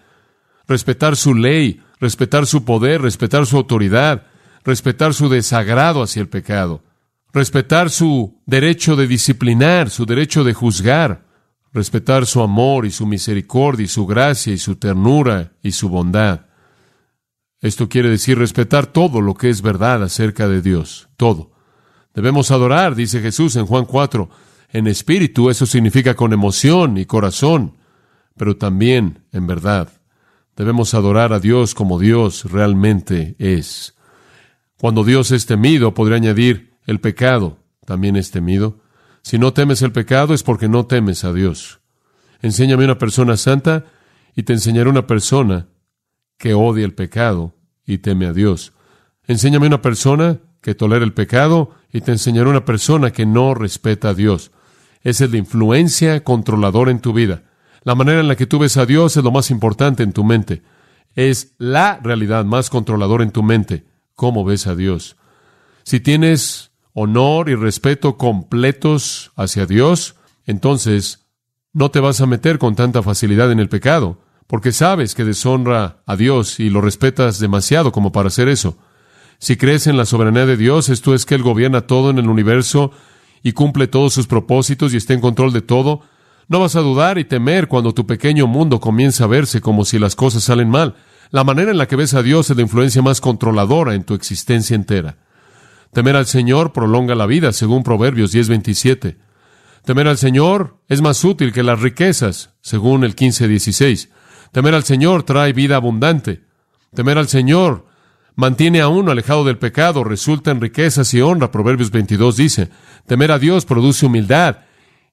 Respetar 0.66 1.16
su 1.16 1.34
ley, 1.34 1.82
respetar 1.98 2.46
su 2.46 2.64
poder, 2.64 3.02
respetar 3.02 3.46
su 3.46 3.56
autoridad, 3.56 4.26
respetar 4.64 5.14
su 5.14 5.28
desagrado 5.28 6.02
hacia 6.02 6.20
el 6.20 6.28
pecado, 6.28 6.82
respetar 7.32 7.90
su 7.90 8.40
derecho 8.46 8.96
de 8.96 9.06
disciplinar, 9.06 9.90
su 9.90 10.06
derecho 10.06 10.44
de 10.44 10.54
juzgar, 10.54 11.24
respetar 11.72 12.26
su 12.26 12.42
amor 12.42 12.86
y 12.86 12.90
su 12.90 13.06
misericordia 13.06 13.84
y 13.84 13.88
su 13.88 14.06
gracia 14.06 14.52
y 14.52 14.58
su 14.58 14.76
ternura 14.76 15.52
y 15.62 15.72
su 15.72 15.88
bondad. 15.88 16.46
Esto 17.60 17.88
quiere 17.88 18.08
decir 18.08 18.38
respetar 18.38 18.86
todo 18.86 19.20
lo 19.20 19.34
que 19.34 19.50
es 19.50 19.62
verdad 19.62 20.02
acerca 20.02 20.48
de 20.48 20.62
Dios, 20.62 21.08
todo. 21.16 21.52
Debemos 22.14 22.50
adorar, 22.50 22.94
dice 22.94 23.20
Jesús 23.20 23.54
en 23.56 23.66
Juan 23.66 23.84
4, 23.84 24.28
en 24.72 24.86
espíritu, 24.86 25.50
eso 25.50 25.66
significa 25.66 26.14
con 26.14 26.32
emoción 26.32 26.96
y 26.96 27.04
corazón, 27.04 27.76
pero 28.36 28.56
también 28.56 29.24
en 29.32 29.46
verdad. 29.46 29.90
Debemos 30.56 30.94
adorar 30.94 31.32
a 31.32 31.40
Dios 31.40 31.74
como 31.74 31.98
Dios 31.98 32.50
realmente 32.50 33.36
es. 33.38 33.94
Cuando 34.80 35.04
Dios 35.04 35.30
es 35.30 35.44
temido, 35.44 35.92
podría 35.92 36.16
añadir, 36.16 36.72
el 36.86 37.00
pecado 37.00 37.58
también 37.84 38.16
es 38.16 38.30
temido. 38.30 38.78
Si 39.20 39.38
no 39.38 39.52
temes 39.52 39.82
el 39.82 39.92
pecado 39.92 40.32
es 40.32 40.42
porque 40.42 40.70
no 40.70 40.86
temes 40.86 41.22
a 41.24 41.34
Dios. 41.34 41.80
Enséñame 42.40 42.86
una 42.86 42.96
persona 42.96 43.36
santa 43.36 43.84
y 44.34 44.44
te 44.44 44.54
enseñaré 44.54 44.88
una 44.88 45.06
persona 45.06 45.68
que 46.38 46.54
odia 46.54 46.86
el 46.86 46.94
pecado 46.94 47.54
y 47.84 47.98
teme 47.98 48.24
a 48.24 48.32
Dios. 48.32 48.72
Enséñame 49.26 49.66
una 49.66 49.82
persona 49.82 50.38
que 50.62 50.74
tolera 50.74 51.04
el 51.04 51.12
pecado 51.12 51.72
y 51.92 52.00
te 52.00 52.12
enseñaré 52.12 52.48
una 52.48 52.64
persona 52.64 53.10
que 53.10 53.26
no 53.26 53.52
respeta 53.52 54.08
a 54.08 54.14
Dios. 54.14 54.50
Esa 55.02 55.26
es 55.26 55.30
la 55.30 55.36
influencia 55.36 56.24
controladora 56.24 56.90
en 56.90 57.00
tu 57.00 57.12
vida. 57.12 57.42
La 57.82 57.94
manera 57.94 58.20
en 58.20 58.28
la 58.28 58.36
que 58.36 58.46
tú 58.46 58.58
ves 58.58 58.78
a 58.78 58.86
Dios 58.86 59.14
es 59.14 59.22
lo 59.22 59.30
más 59.30 59.50
importante 59.50 60.02
en 60.02 60.14
tu 60.14 60.24
mente. 60.24 60.62
Es 61.14 61.54
la 61.58 62.00
realidad 62.02 62.46
más 62.46 62.70
controladora 62.70 63.24
en 63.24 63.30
tu 63.30 63.42
mente. 63.42 63.89
¿Cómo 64.20 64.44
ves 64.44 64.66
a 64.66 64.76
Dios? 64.76 65.16
Si 65.82 65.98
tienes 65.98 66.72
honor 66.92 67.48
y 67.48 67.54
respeto 67.54 68.18
completos 68.18 69.32
hacia 69.34 69.64
Dios, 69.64 70.16
entonces 70.44 71.26
no 71.72 71.90
te 71.90 72.00
vas 72.00 72.20
a 72.20 72.26
meter 72.26 72.58
con 72.58 72.76
tanta 72.76 73.02
facilidad 73.02 73.50
en 73.50 73.60
el 73.60 73.70
pecado, 73.70 74.20
porque 74.46 74.72
sabes 74.72 75.14
que 75.14 75.24
deshonra 75.24 76.02
a 76.04 76.16
Dios 76.16 76.60
y 76.60 76.68
lo 76.68 76.82
respetas 76.82 77.38
demasiado 77.38 77.92
como 77.92 78.12
para 78.12 78.28
hacer 78.28 78.50
eso. 78.50 78.76
Si 79.38 79.56
crees 79.56 79.86
en 79.86 79.96
la 79.96 80.04
soberanía 80.04 80.44
de 80.44 80.58
Dios, 80.58 80.90
esto 80.90 81.14
es 81.14 81.24
que 81.24 81.34
Él 81.34 81.42
gobierna 81.42 81.86
todo 81.86 82.10
en 82.10 82.18
el 82.18 82.28
universo 82.28 82.90
y 83.42 83.52
cumple 83.52 83.86
todos 83.86 84.12
sus 84.12 84.26
propósitos 84.26 84.92
y 84.92 84.98
está 84.98 85.14
en 85.14 85.22
control 85.22 85.54
de 85.54 85.62
todo, 85.62 86.02
no 86.46 86.60
vas 86.60 86.76
a 86.76 86.80
dudar 86.80 87.16
y 87.16 87.24
temer 87.24 87.68
cuando 87.68 87.94
tu 87.94 88.06
pequeño 88.06 88.46
mundo 88.46 88.80
comienza 88.80 89.24
a 89.24 89.28
verse 89.28 89.62
como 89.62 89.86
si 89.86 89.98
las 89.98 90.14
cosas 90.14 90.42
salen 90.42 90.68
mal. 90.68 90.94
La 91.30 91.44
manera 91.44 91.70
en 91.70 91.78
la 91.78 91.86
que 91.86 91.96
ves 91.96 92.14
a 92.14 92.22
Dios 92.22 92.50
es 92.50 92.56
la 92.56 92.62
influencia 92.62 93.02
más 93.02 93.20
controladora 93.20 93.94
en 93.94 94.04
tu 94.04 94.14
existencia 94.14 94.74
entera. 94.74 95.18
Temer 95.92 96.16
al 96.16 96.26
Señor 96.26 96.72
prolonga 96.72 97.14
la 97.14 97.26
vida, 97.26 97.52
según 97.52 97.82
Proverbios 97.82 98.32
10:27. 98.32 99.18
Temer 99.84 100.08
al 100.08 100.18
Señor 100.18 100.78
es 100.88 101.00
más 101.02 101.24
útil 101.24 101.52
que 101.52 101.62
las 101.62 101.80
riquezas, 101.80 102.54
según 102.60 103.04
el 103.04 103.14
15:16. 103.14 104.10
Temer 104.52 104.74
al 104.74 104.84
Señor 104.84 105.22
trae 105.22 105.52
vida 105.52 105.76
abundante. 105.76 106.42
Temer 106.94 107.18
al 107.18 107.28
Señor 107.28 107.86
mantiene 108.34 108.80
a 108.80 108.88
uno 108.88 109.12
alejado 109.12 109.44
del 109.44 109.58
pecado, 109.58 110.02
resulta 110.02 110.50
en 110.50 110.60
riquezas 110.60 111.12
y 111.14 111.20
honra. 111.20 111.50
Proverbios 111.50 111.90
22 111.90 112.36
dice, 112.36 112.70
temer 113.06 113.32
a 113.32 113.38
Dios 113.38 113.64
produce 113.66 114.06
humildad. 114.06 114.58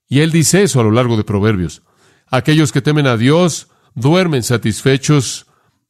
Y 0.08 0.22
él 0.22 0.32
dice 0.32 0.64
eso 0.64 0.80
a 0.80 0.84
lo 0.84 0.92
largo 0.92 1.18
de 1.18 1.24
Proverbios. 1.24 1.84
Aquellos 2.30 2.72
que 2.72 2.82
temen 2.82 3.06
a 3.06 3.18
Dios 3.18 3.68
duermen 3.96 4.44
satisfechos 4.44 5.47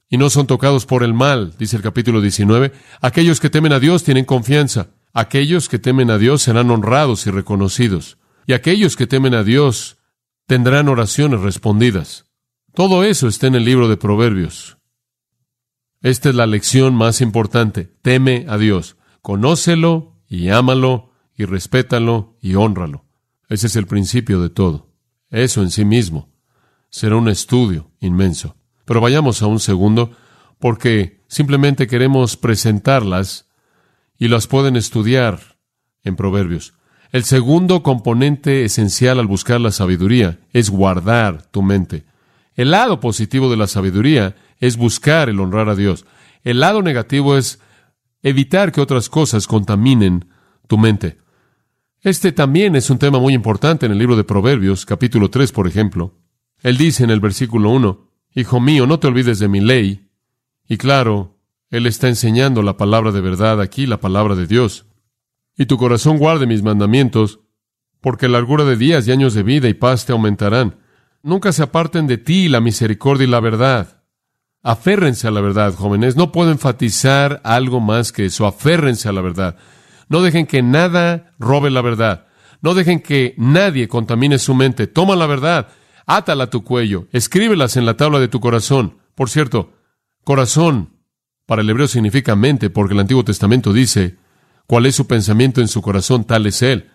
y 0.09 0.17
no 0.17 0.29
son 0.29 0.47
tocados 0.47 0.85
por 0.85 1.03
el 1.03 1.13
mal, 1.13 1.53
dice 1.57 1.75
el 1.75 1.83
capítulo 1.83 2.21
19. 2.21 2.71
Aquellos 3.01 3.39
que 3.39 3.49
temen 3.49 3.73
a 3.73 3.79
Dios 3.79 4.03
tienen 4.03 4.25
confianza. 4.25 4.87
Aquellos 5.13 5.67
que 5.67 5.79
temen 5.79 6.11
a 6.11 6.17
Dios 6.17 6.43
serán 6.43 6.71
honrados 6.71 7.27
y 7.27 7.31
reconocidos. 7.31 8.17
Y 8.45 8.53
aquellos 8.53 8.95
que 8.95 9.07
temen 9.07 9.33
a 9.33 9.43
Dios 9.43 9.97
tendrán 10.45 10.87
oraciones 10.87 11.41
respondidas. 11.41 12.25
Todo 12.73 13.03
eso 13.03 13.27
está 13.27 13.47
en 13.47 13.55
el 13.55 13.65
libro 13.65 13.89
de 13.89 13.97
Proverbios. 13.97 14.77
Esta 16.01 16.29
es 16.29 16.35
la 16.35 16.45
lección 16.45 16.95
más 16.95 17.21
importante. 17.21 17.91
Teme 18.01 18.45
a 18.47 18.57
Dios. 18.57 18.97
Conócelo 19.21 20.21
y 20.27 20.49
ámalo 20.49 21.11
y 21.35 21.45
respétalo 21.45 22.37
y 22.41 22.55
honralo. 22.55 23.05
Ese 23.49 23.67
es 23.67 23.75
el 23.75 23.87
principio 23.87 24.41
de 24.41 24.49
todo. 24.49 24.93
Eso 25.29 25.61
en 25.61 25.71
sí 25.71 25.83
mismo 25.85 26.29
será 26.89 27.15
un 27.15 27.27
estudio 27.29 27.91
inmenso. 27.99 28.56
Pero 28.87 29.01
vayamos 29.01 29.41
a 29.41 29.47
un 29.47 29.59
segundo 29.59 30.11
porque 30.59 31.21
simplemente 31.27 31.87
queremos 31.87 32.37
presentarlas 32.37 33.49
y 34.17 34.29
las 34.29 34.47
pueden 34.47 34.77
estudiar 34.77 35.57
en 36.03 36.15
Proverbios. 36.15 36.73
El 37.11 37.25
segundo 37.25 37.83
componente 37.83 38.63
esencial 38.63 39.19
al 39.19 39.27
buscar 39.27 39.59
la 39.59 39.71
sabiduría 39.71 40.39
es 40.53 40.69
guardar 40.69 41.43
tu 41.51 41.61
mente. 41.61 42.05
El 42.55 42.71
lado 42.71 43.01
positivo 43.01 43.51
de 43.51 43.57
la 43.57 43.67
sabiduría 43.67 44.37
es 44.59 44.77
buscar 44.77 45.27
el 45.27 45.41
honrar 45.41 45.67
a 45.67 45.75
Dios. 45.75 46.05
El 46.45 46.61
lado 46.61 46.81
negativo 46.81 47.37
es 47.37 47.59
evitar 48.23 48.71
que 48.71 48.79
otras 48.79 49.09
cosas 49.09 49.47
contaminen 49.47 50.29
tu 50.65 50.77
mente. 50.77 51.17
Este 51.99 52.31
también 52.31 52.77
es 52.77 52.89
un 52.89 52.99
tema 52.99 53.19
muy 53.19 53.33
importante 53.33 53.85
en 53.85 53.91
el 53.91 53.97
libro 53.97 54.15
de 54.15 54.23
Proverbios, 54.23 54.85
capítulo 54.85 55.29
3, 55.29 55.51
por 55.51 55.67
ejemplo. 55.67 56.15
Él 56.63 56.77
dice 56.77 57.03
en 57.03 57.09
el 57.09 57.19
versículo 57.19 57.69
1, 57.71 58.06
Hijo 58.37 58.59
mío, 58.59 58.85
no 58.85 58.99
te 58.99 59.07
olvides 59.07 59.39
de 59.39 59.47
mi 59.47 59.61
ley. 59.61 60.11
Y 60.69 60.77
claro, 60.77 61.39
Él 61.71 61.87
está 61.87 62.07
enseñando 62.07 62.61
la 62.61 62.77
palabra 62.77 63.11
de 63.11 63.19
verdad 63.19 63.59
aquí, 63.59 63.87
la 63.87 63.99
palabra 63.99 64.35
de 64.35 64.45
Dios. 64.45 64.85
Y 65.57 65.65
tu 65.65 65.77
corazón 65.77 66.19
guarde 66.19 66.45
mis 66.45 66.61
mandamientos, 66.61 67.39
porque 67.99 68.27
largura 68.27 68.63
de 68.63 68.77
días 68.77 69.07
y 69.07 69.11
años 69.11 69.33
de 69.33 69.41
vida 69.41 69.69
y 69.69 69.73
paz 69.73 70.05
te 70.05 70.11
aumentarán. 70.11 70.75
Nunca 71.23 71.51
se 71.51 71.63
aparten 71.63 72.05
de 72.05 72.19
ti 72.19 72.47
la 72.47 72.61
misericordia 72.61 73.23
y 73.23 73.27
la 73.27 73.39
verdad. 73.39 74.03
Aférrense 74.61 75.27
a 75.27 75.31
la 75.31 75.41
verdad, 75.41 75.73
jóvenes. 75.73 76.15
No 76.15 76.31
puedo 76.31 76.51
enfatizar 76.51 77.41
algo 77.43 77.79
más 77.79 78.11
que 78.11 78.25
eso. 78.25 78.45
Aférrense 78.45 79.09
a 79.09 79.13
la 79.13 79.21
verdad. 79.21 79.55
No 80.09 80.21
dejen 80.21 80.45
que 80.45 80.61
nada 80.61 81.33
robe 81.39 81.71
la 81.71 81.81
verdad. 81.81 82.27
No 82.61 82.75
dejen 82.75 82.99
que 82.99 83.33
nadie 83.39 83.87
contamine 83.87 84.37
su 84.37 84.53
mente. 84.53 84.85
Toma 84.85 85.15
la 85.15 85.25
verdad, 85.25 85.69
átala 86.07 86.45
a 86.45 86.49
tu 86.49 86.63
cuello, 86.63 87.07
escríbelas 87.11 87.77
en 87.77 87.85
la 87.85 87.95
tabla 87.95 88.19
de 88.19 88.29
tu 88.29 88.39
corazón. 88.39 88.97
Por 89.13 89.29
cierto, 89.29 89.73
corazón 90.23 90.97
para 91.45 91.61
el 91.61 91.69
hebreo 91.69 91.87
significa 91.87 92.35
mente, 92.35 92.69
porque 92.69 92.93
el 92.93 92.99
Antiguo 92.99 93.23
Testamento 93.23 93.71
dice, 93.71 94.17
cuál 94.65 94.85
es 94.85 94.95
su 94.95 95.05
pensamiento 95.07 95.61
en 95.61 95.67
su 95.67 95.81
corazón, 95.81 96.23
tal 96.23 96.45
es 96.45 96.61
él. 96.61 96.89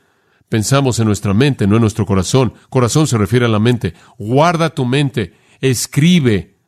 Pensamos 0.49 0.99
en 0.99 1.07
nuestra 1.07 1.33
mente, 1.33 1.67
no 1.67 1.77
en 1.77 1.81
nuestro 1.81 2.05
corazón. 2.05 2.53
Corazón 2.69 3.07
se 3.07 3.17
refiere 3.17 3.47
a 3.47 3.49
la 3.49 3.59
mente. 3.59 3.95
Guarda 4.19 4.75
tu 4.75 4.85
mente, 4.85 5.35
escribe 5.61 6.59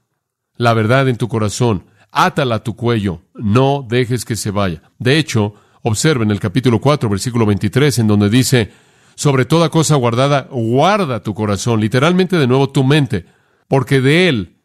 la 0.57 0.73
verdad 0.73 1.09
en 1.09 1.17
tu 1.17 1.29
corazón, 1.29 1.85
átala 2.11 2.57
a 2.57 2.65
tu 2.65 2.77
cuello, 2.77 3.23
no 3.35 3.85
dejes 3.87 4.25
que 4.25 4.37
se 4.37 4.51
vaya. 4.51 4.83
De 4.99 5.19
hecho, 5.19 5.55
observen 5.83 6.31
el 6.31 6.41
capítulo 6.41 6.81
4, 6.81 7.09
versículo 7.11 7.45
23, 7.45 7.99
en 7.99 8.07
donde 8.07 8.31
dice, 8.31 8.71
sobre 9.15 9.45
toda 9.45 9.69
cosa 9.69 9.97
guardada, 9.97 10.49
guarda 10.51 11.23
tu 11.23 11.35
corazón, 11.35 11.81
literalmente 11.81 12.37
de 12.37 12.47
nuevo 12.47 12.71
tu 12.71 12.85
mente, 12.85 13.27
porque 13.69 14.01
de 14.01 14.29
él 14.29 14.57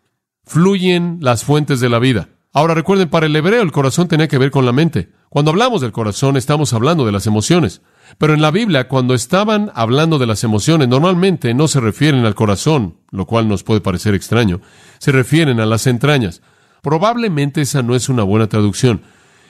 fluyen 0.46 1.20
las 1.22 1.44
fuentes 1.44 1.80
de 1.80 1.90
la 1.90 2.00
vida. 2.00 2.30
Ahora 2.52 2.74
recuerden, 2.74 3.10
para 3.10 3.28
el 3.28 3.36
hebreo 3.36 3.62
el 3.62 3.72
corazón 3.72 4.08
tenía 4.08 4.28
que 4.28 4.40
ver 4.40 4.50
con 4.50 4.66
la 4.66 4.72
mente. 4.72 5.10
Cuando 5.30 5.52
hablamos 5.52 5.82
del 5.82 5.92
corazón 5.92 6.36
estamos 6.36 6.74
hablando 6.74 7.06
de 7.06 7.12
las 7.12 7.28
emociones. 7.28 7.82
Pero 8.18 8.34
en 8.34 8.42
la 8.42 8.50
Biblia, 8.50 8.88
cuando 8.88 9.14
estaban 9.14 9.72
hablando 9.76 10.18
de 10.18 10.26
las 10.26 10.44
emociones, 10.44 10.88
normalmente 10.88 11.54
no 11.54 11.68
se 11.68 11.80
refieren 11.80 12.26
al 12.26 12.34
corazón, 12.34 12.98
lo 13.12 13.28
cual 13.28 13.48
nos 13.48 13.64
puede 13.64 13.82
parecer 13.82 14.16
extraño, 14.16 14.62
se 14.98 15.12
refieren 15.12 15.60
a 15.60 15.68
las 15.68 15.86
entrañas. 15.86 16.42
Probablemente 16.82 17.62
esa 17.62 17.84
no 17.84 17.96
es 17.96 18.10
una 18.10 18.24
buena 18.24 18.48
traducción. 18.48 19.02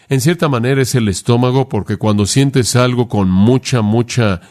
En 0.10 0.20
cierta 0.20 0.50
manera 0.50 0.82
es 0.82 0.96
el 0.96 1.08
estómago, 1.08 1.70
porque 1.70 1.96
cuando 1.96 2.26
sientes 2.26 2.76
algo 2.76 3.08
con 3.08 3.30
mucha, 3.30 3.82
mucha 3.82 4.42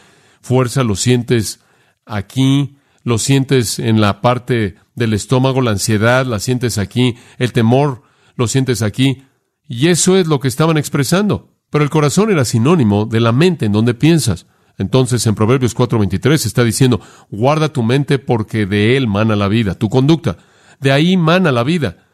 fuerza, 0.41 0.83
lo 0.83 0.95
sientes 0.95 1.59
aquí, 2.05 2.77
lo 3.03 3.17
sientes 3.17 3.79
en 3.79 4.01
la 4.01 4.21
parte 4.21 4.75
del 4.95 5.13
estómago, 5.13 5.61
la 5.61 5.71
ansiedad, 5.71 6.25
la 6.25 6.39
sientes 6.39 6.77
aquí, 6.77 7.15
el 7.37 7.53
temor, 7.53 8.03
lo 8.35 8.47
sientes 8.47 8.81
aquí. 8.81 9.23
Y 9.67 9.87
eso 9.87 10.17
es 10.17 10.27
lo 10.27 10.39
que 10.39 10.47
estaban 10.47 10.77
expresando. 10.77 11.53
Pero 11.69 11.83
el 11.83 11.89
corazón 11.89 12.31
era 12.31 12.45
sinónimo 12.45 13.05
de 13.05 13.19
la 13.19 13.31
mente 13.31 13.65
en 13.65 13.71
donde 13.71 13.93
piensas. 13.93 14.47
Entonces 14.77 15.25
en 15.27 15.35
Proverbios 15.35 15.75
4:23 15.75 16.45
está 16.45 16.63
diciendo, 16.63 17.01
guarda 17.29 17.71
tu 17.71 17.83
mente 17.83 18.17
porque 18.17 18.65
de 18.65 18.97
él 18.97 19.07
mana 19.07 19.35
la 19.35 19.47
vida, 19.47 19.75
tu 19.75 19.89
conducta. 19.89 20.37
De 20.79 20.91
ahí 20.91 21.17
mana 21.17 21.51
la 21.51 21.63
vida. 21.63 22.07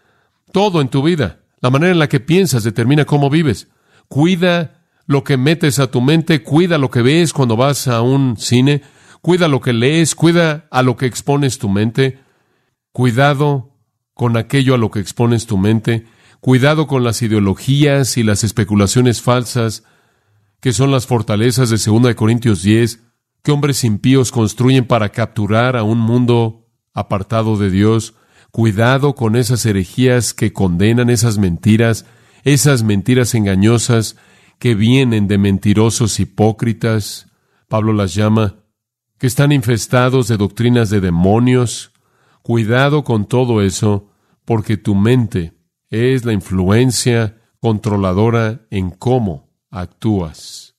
Todo 0.52 0.82
en 0.82 0.90
tu 0.90 1.04
vida. 1.04 1.42
La 1.62 1.70
manera 1.70 1.92
en 1.92 2.00
la 2.00 2.10
que 2.10 2.20
piensas 2.20 2.64
determina 2.64 3.06
cómo 3.06 3.30
vives. 3.30 3.68
Cuida 4.08 4.75
lo 5.08 5.24
que 5.24 5.38
metes 5.38 5.80
a 5.80 5.88
tu 5.88 6.02
mente, 6.02 6.42
cuida 6.44 6.78
lo 6.78 6.90
que 6.90 7.02
ves 7.02 7.34
cuando 7.34 7.56
vas 7.56 7.88
a 7.88 8.02
un 8.02 8.38
cine, 8.38 8.82
cuida 9.22 9.48
lo 9.48 9.62
que 9.62 9.74
lees, 9.74 10.16
cuida 10.16 10.68
a 10.72 10.82
lo 10.82 10.98
que 10.98 11.06
expones 11.06 11.60
tu 11.60 11.70
mente. 11.70 12.20
Cuidado 12.92 13.72
con 14.14 14.38
aquello 14.38 14.74
a 14.74 14.78
lo 14.78 14.90
que 14.90 15.00
expones 15.00 15.46
tu 15.46 15.58
mente. 15.58 16.06
Cuidado 16.40 16.88
con 16.88 17.04
las 17.04 17.22
ideologías 17.22 18.18
y 18.18 18.24
las 18.24 18.44
especulaciones 18.44 19.22
falsas, 19.22 19.84
que 20.60 20.74
son 20.74 20.92
las 20.92 21.06
fortalezas 21.06 21.70
de 21.70 21.78
2 21.78 22.16
Corintios 22.16 22.64
10. 22.64 23.02
que 23.44 23.52
hombres 23.52 23.84
impíos 23.84 24.32
construyen 24.32 24.86
para 24.88 25.10
capturar 25.10 25.78
a 25.78 25.84
un 25.84 26.00
mundo 26.00 26.66
apartado 26.94 27.58
de 27.58 27.70
Dios. 27.70 28.16
Cuidado 28.50 29.14
con 29.14 29.36
esas 29.36 29.66
herejías 29.68 30.34
que 30.34 30.52
condenan 30.52 31.12
esas 31.12 31.38
mentiras, 31.38 32.06
esas 32.44 32.82
mentiras 32.82 33.36
engañosas 33.36 34.16
que 34.60 34.76
vienen 34.76 35.28
de 35.28 35.38
mentirosos 35.38 36.20
hipócritas, 36.20 37.28
Pablo 37.68 37.94
las 37.94 38.14
llama, 38.16 38.56
que 39.18 39.28
están 39.28 39.52
infestados 39.52 40.28
de 40.28 40.38
doctrinas 40.38 40.90
de 40.90 41.02
demonios. 41.02 41.92
Cuidado 42.42 43.04
con 43.04 43.26
todo 43.26 43.62
eso, 43.62 44.12
porque 44.46 44.78
tu 44.78 44.94
mente 44.96 45.54
es 45.90 46.26
la 46.26 46.34
influencia 46.34 47.42
controladora 47.60 48.62
en 48.70 48.92
cómo 48.92 49.50
actúas. 49.72 50.76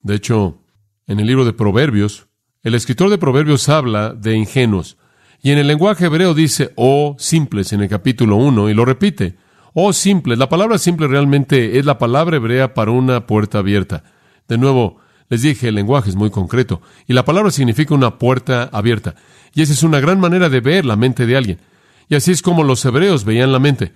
De 0.00 0.14
hecho, 0.14 0.62
en 1.06 1.20
el 1.20 1.26
libro 1.26 1.44
de 1.44 1.52
Proverbios, 1.52 2.28
el 2.62 2.74
escritor 2.74 3.10
de 3.10 3.18
Proverbios 3.18 3.68
habla 3.68 4.14
de 4.14 4.36
ingenuos, 4.36 4.96
y 5.42 5.50
en 5.50 5.58
el 5.58 5.66
lenguaje 5.66 6.06
hebreo 6.06 6.34
dice, 6.34 6.72
oh 6.76 7.16
simples 7.18 7.72
en 7.72 7.80
el 7.80 7.88
capítulo 7.88 8.36
1, 8.36 8.70
y 8.70 8.74
lo 8.74 8.84
repite, 8.84 9.36
oh 9.74 9.92
simples. 9.92 10.38
La 10.38 10.48
palabra 10.48 10.78
simple 10.78 11.06
realmente 11.08 11.78
es 11.78 11.84
la 11.84 11.98
palabra 11.98 12.36
hebrea 12.36 12.74
para 12.74 12.90
una 12.90 13.26
puerta 13.26 13.58
abierta. 13.58 14.04
De 14.48 14.58
nuevo, 14.58 15.00
les 15.28 15.42
dije, 15.42 15.68
el 15.68 15.74
lenguaje 15.74 16.08
es 16.08 16.16
muy 16.16 16.30
concreto, 16.30 16.80
y 17.06 17.12
la 17.12 17.24
palabra 17.24 17.50
significa 17.50 17.94
una 17.94 18.18
puerta 18.18 18.70
abierta. 18.72 19.14
Y 19.54 19.62
esa 19.62 19.72
es 19.72 19.82
una 19.82 20.00
gran 20.00 20.20
manera 20.20 20.48
de 20.48 20.60
ver 20.60 20.84
la 20.84 20.96
mente 20.96 21.26
de 21.26 21.36
alguien. 21.36 21.60
Y 22.08 22.14
así 22.14 22.32
es 22.32 22.42
como 22.42 22.64
los 22.64 22.84
hebreos 22.84 23.24
veían 23.24 23.52
la 23.52 23.58
mente. 23.58 23.92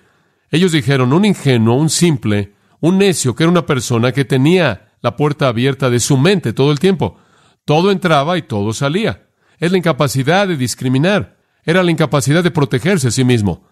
Ellos 0.51 0.73
dijeron, 0.73 1.13
un 1.13 1.25
ingenuo, 1.25 1.77
un 1.77 1.89
simple, 1.89 2.53
un 2.81 2.99
necio, 2.99 3.35
que 3.35 3.45
era 3.45 3.51
una 3.51 3.65
persona 3.65 4.13
que 4.13 4.27
tenía 4.27 4.93
la 5.01 5.17
puerta 5.17 5.49
abierta 5.49 5.89
de 5.89 6.01
su 6.01 6.19
mente 6.19 6.53
todo 6.53 6.73
el 6.73 6.79
tiempo. 6.79 7.17
Todo 7.65 7.91
entraba 7.91 8.37
y 8.37 8.43
todo 8.43 8.73
salía. 8.73 9.29
Es 9.59 9.73
la 9.73 9.79
incapacidad 9.79 10.47
de 10.49 10.57
discriminar. 10.57 11.39
Era 11.65 11.83
la 11.83 11.91
incapacidad 11.91 12.43
de 12.43 12.51
protegerse 12.51 13.09
a 13.09 13.13
sí 13.13 13.25
mismo. 13.25 13.65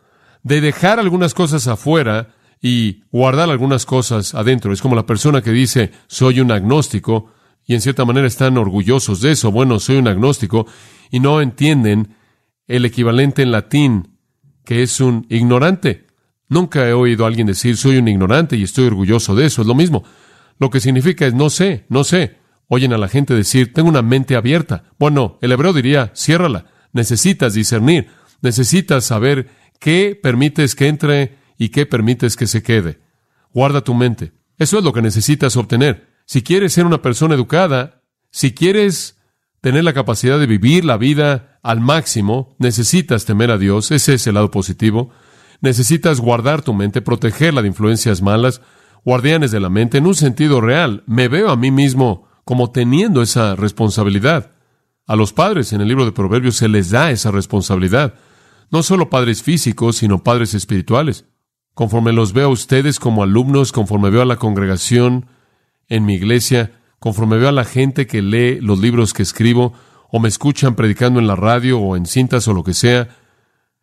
De 0.43 0.61
dejar 0.61 0.99
algunas 0.99 1.35
cosas 1.35 1.67
afuera 1.69 2.35
y 2.61 3.05
guardar 3.11 3.51
algunas 3.51 3.87
cosas 3.87 4.35
adentro. 4.35 4.73
Es 4.73 4.83
como 4.83 4.97
la 4.97 5.07
persona 5.07 5.43
que 5.43 5.51
dice, 5.51 5.93
soy 6.07 6.41
un 6.41 6.53
agnóstico, 6.53 7.33
y 7.67 7.75
en 7.75 7.81
cierta 7.81 8.05
manera 8.05 8.27
están 8.27 8.59
orgullosos 8.59 9.21
de 9.21 9.33
eso. 9.33 9.51
Bueno, 9.53 9.79
soy 9.79 9.97
un 9.97 10.09
agnóstico, 10.09 10.67
y 11.11 11.21
no 11.21 11.41
entienden 11.41 12.17
el 12.67 12.85
equivalente 12.85 13.43
en 13.43 13.53
latín, 13.53 14.17
que 14.65 14.83
es 14.83 15.01
un 15.01 15.27
ignorante. 15.29 16.07
Nunca 16.49 16.89
he 16.89 16.93
oído 16.93 17.25
a 17.25 17.29
alguien 17.29 17.47
decir, 17.47 17.77
soy 17.77 17.97
un 17.97 18.09
ignorante 18.09 18.57
y 18.57 18.65
estoy 18.65 18.87
orgulloso 18.87 19.35
de 19.35 19.47
eso. 19.47 19.63
Es 19.63 19.69
lo 19.69 19.75
mismo. 19.75 20.05
Lo 20.59 20.69
que 20.69 20.81
significa 20.81 21.27
es, 21.27 21.35
no 21.35 21.49
sé, 21.49 21.87
no 21.89 22.05
sé. 22.05 22.39
Oyen 22.69 22.93
a 22.93 22.99
la 22.99 23.09
gente 23.09 23.35
decir, 23.35 23.73
tengo 23.73 23.89
una 23.89 24.03
mente 24.03 24.37
abierta. 24.37 24.85
Bueno, 24.99 25.39
el 25.43 25.53
hebreo 25.53 25.73
diría, 25.73 26.13
ciérrala. 26.15 26.67
Necesitas 26.93 27.55
discernir. 27.55 28.09
Necesitas 28.43 29.05
saber 29.05 29.49
qué 29.81 30.19
permites 30.21 30.77
que 30.77 30.87
entre 30.87 31.39
y 31.59 31.71
qué 31.71 31.87
permites 31.87 32.37
que 32.37 32.47
se 32.47 32.63
quede. 32.63 33.01
Guarda 33.53 33.81
tu 33.81 33.95
mente. 33.95 34.33
Eso 34.57 34.79
es 34.79 34.85
lo 34.85 34.93
que 34.93 35.03
necesitas 35.03 35.57
obtener. 35.57 36.09
Si 36.27 36.43
quieres 36.43 36.73
ser 36.73 36.87
una 36.87 37.03
persona 37.03 37.35
educada, 37.35 38.03
si 38.31 38.55
quieres 38.55 39.19
tener 39.61 39.83
la 39.83 39.93
capacidad 39.93 40.39
de 40.39 40.47
vivir 40.47 40.85
la 40.85 40.97
vida 40.97 41.59
al 41.63 41.81
máximo, 41.81 42.55
necesitas 42.59 43.25
temer 43.25 43.51
a 43.51 43.59
Dios. 43.59 43.91
Ese 43.91 44.15
es 44.15 44.27
el 44.27 44.35
lado 44.35 44.51
positivo. 44.51 45.11
Necesitas 45.61 46.21
guardar 46.21 46.63
tu 46.63 46.73
mente, 46.73 47.03
protegerla 47.03 47.63
de 47.63 47.69
influencias 47.69 48.23
malas, 48.23 48.63
guardianes 49.05 49.51
de 49.51 49.61
la 49.61 49.69
mente, 49.69 49.99
en 49.99 50.07
un 50.07 50.15
sentido 50.15 50.61
real. 50.61 51.03
Me 51.07 51.29
veo 51.29 51.51
a 51.51 51.57
mí 51.57 51.71
mismo 51.71 52.29
como 52.45 52.71
teniendo 52.71 53.23
esa 53.23 53.57
responsabilidad. 53.57 54.53
A 55.07 55.17
los 55.17 55.33
padres 55.33 55.73
en 55.73 55.81
el 55.81 55.89
libro 55.89 56.05
de 56.05 56.13
Proverbios 56.13 56.57
se 56.57 56.69
les 56.69 56.91
da 56.91 57.11
esa 57.11 57.31
responsabilidad. 57.31 58.15
No 58.71 58.83
solo 58.83 59.11
padres 59.11 59.43
físicos, 59.43 59.97
sino 59.97 60.23
padres 60.23 60.55
espirituales. 60.55 61.25
Conforme 61.75 62.12
los 62.12 62.33
veo 62.33 62.47
a 62.47 62.53
ustedes 62.53 63.00
como 63.00 63.23
alumnos, 63.23 63.73
conforme 63.73 64.11
veo 64.11 64.23
a 64.23 64.26
la 64.26 64.37
congregación 64.37 65.26
en 65.89 66.04
mi 66.04 66.15
iglesia, 66.15 66.80
conforme 67.00 67.39
veo 67.39 67.49
a 67.49 67.52
la 67.52 67.65
gente 67.65 68.06
que 68.06 68.23
lee 68.23 68.61
los 68.61 68.78
libros 68.78 69.13
que 69.13 69.23
escribo, 69.23 69.73
o 70.13 70.21
me 70.21 70.28
escuchan 70.28 70.76
predicando 70.76 71.21
en 71.21 71.26
la 71.26 71.37
radio 71.37 71.80
o 71.80 71.97
en 71.97 72.06
cintas 72.06 72.47
o 72.49 72.52
lo 72.52 72.63
que 72.63 72.75
sea, 72.75 73.09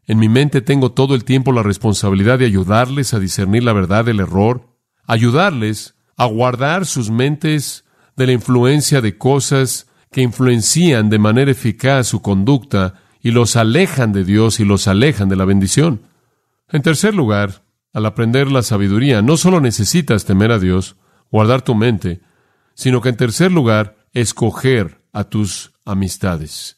en 0.05 0.19
mi 0.19 0.29
mente 0.29 0.61
tengo 0.61 0.93
todo 0.93 1.15
el 1.15 1.25
tiempo 1.25 1.51
la 1.51 1.63
responsabilidad 1.63 2.39
de 2.39 2.45
ayudarles 2.45 3.13
a 3.13 3.19
discernir 3.19 3.63
la 3.63 3.73
verdad 3.73 4.05
del 4.05 4.21
error, 4.21 4.69
ayudarles 5.05 5.95
a 6.15 6.25
guardar 6.25 6.85
sus 6.85 7.11
mentes 7.11 7.83
de 8.15 8.27
la 8.27 8.31
influencia 8.33 9.01
de 9.01 9.17
cosas 9.17 9.87
que 10.11 10.21
influencian 10.21 11.09
de 11.09 11.19
manera 11.19 11.51
eficaz 11.51 12.07
su 12.07 12.21
conducta 12.21 13.01
y 13.27 13.31
los 13.31 13.57
alejan 13.57 14.13
de 14.13 14.23
Dios 14.23 14.61
y 14.61 14.63
los 14.63 14.87
alejan 14.87 15.27
de 15.27 15.35
la 15.35 15.43
bendición. 15.43 15.99
En 16.69 16.81
tercer 16.81 17.13
lugar, 17.13 17.61
al 17.91 18.05
aprender 18.05 18.49
la 18.49 18.61
sabiduría, 18.61 19.21
no 19.21 19.35
solo 19.35 19.59
necesitas 19.59 20.23
temer 20.23 20.53
a 20.53 20.59
Dios, 20.59 20.95
guardar 21.29 21.61
tu 21.61 21.75
mente, 21.75 22.21
sino 22.73 23.01
que 23.01 23.09
en 23.09 23.17
tercer 23.17 23.51
lugar, 23.51 23.97
escoger 24.13 25.01
a 25.11 25.25
tus 25.25 25.73
amistades 25.83 26.77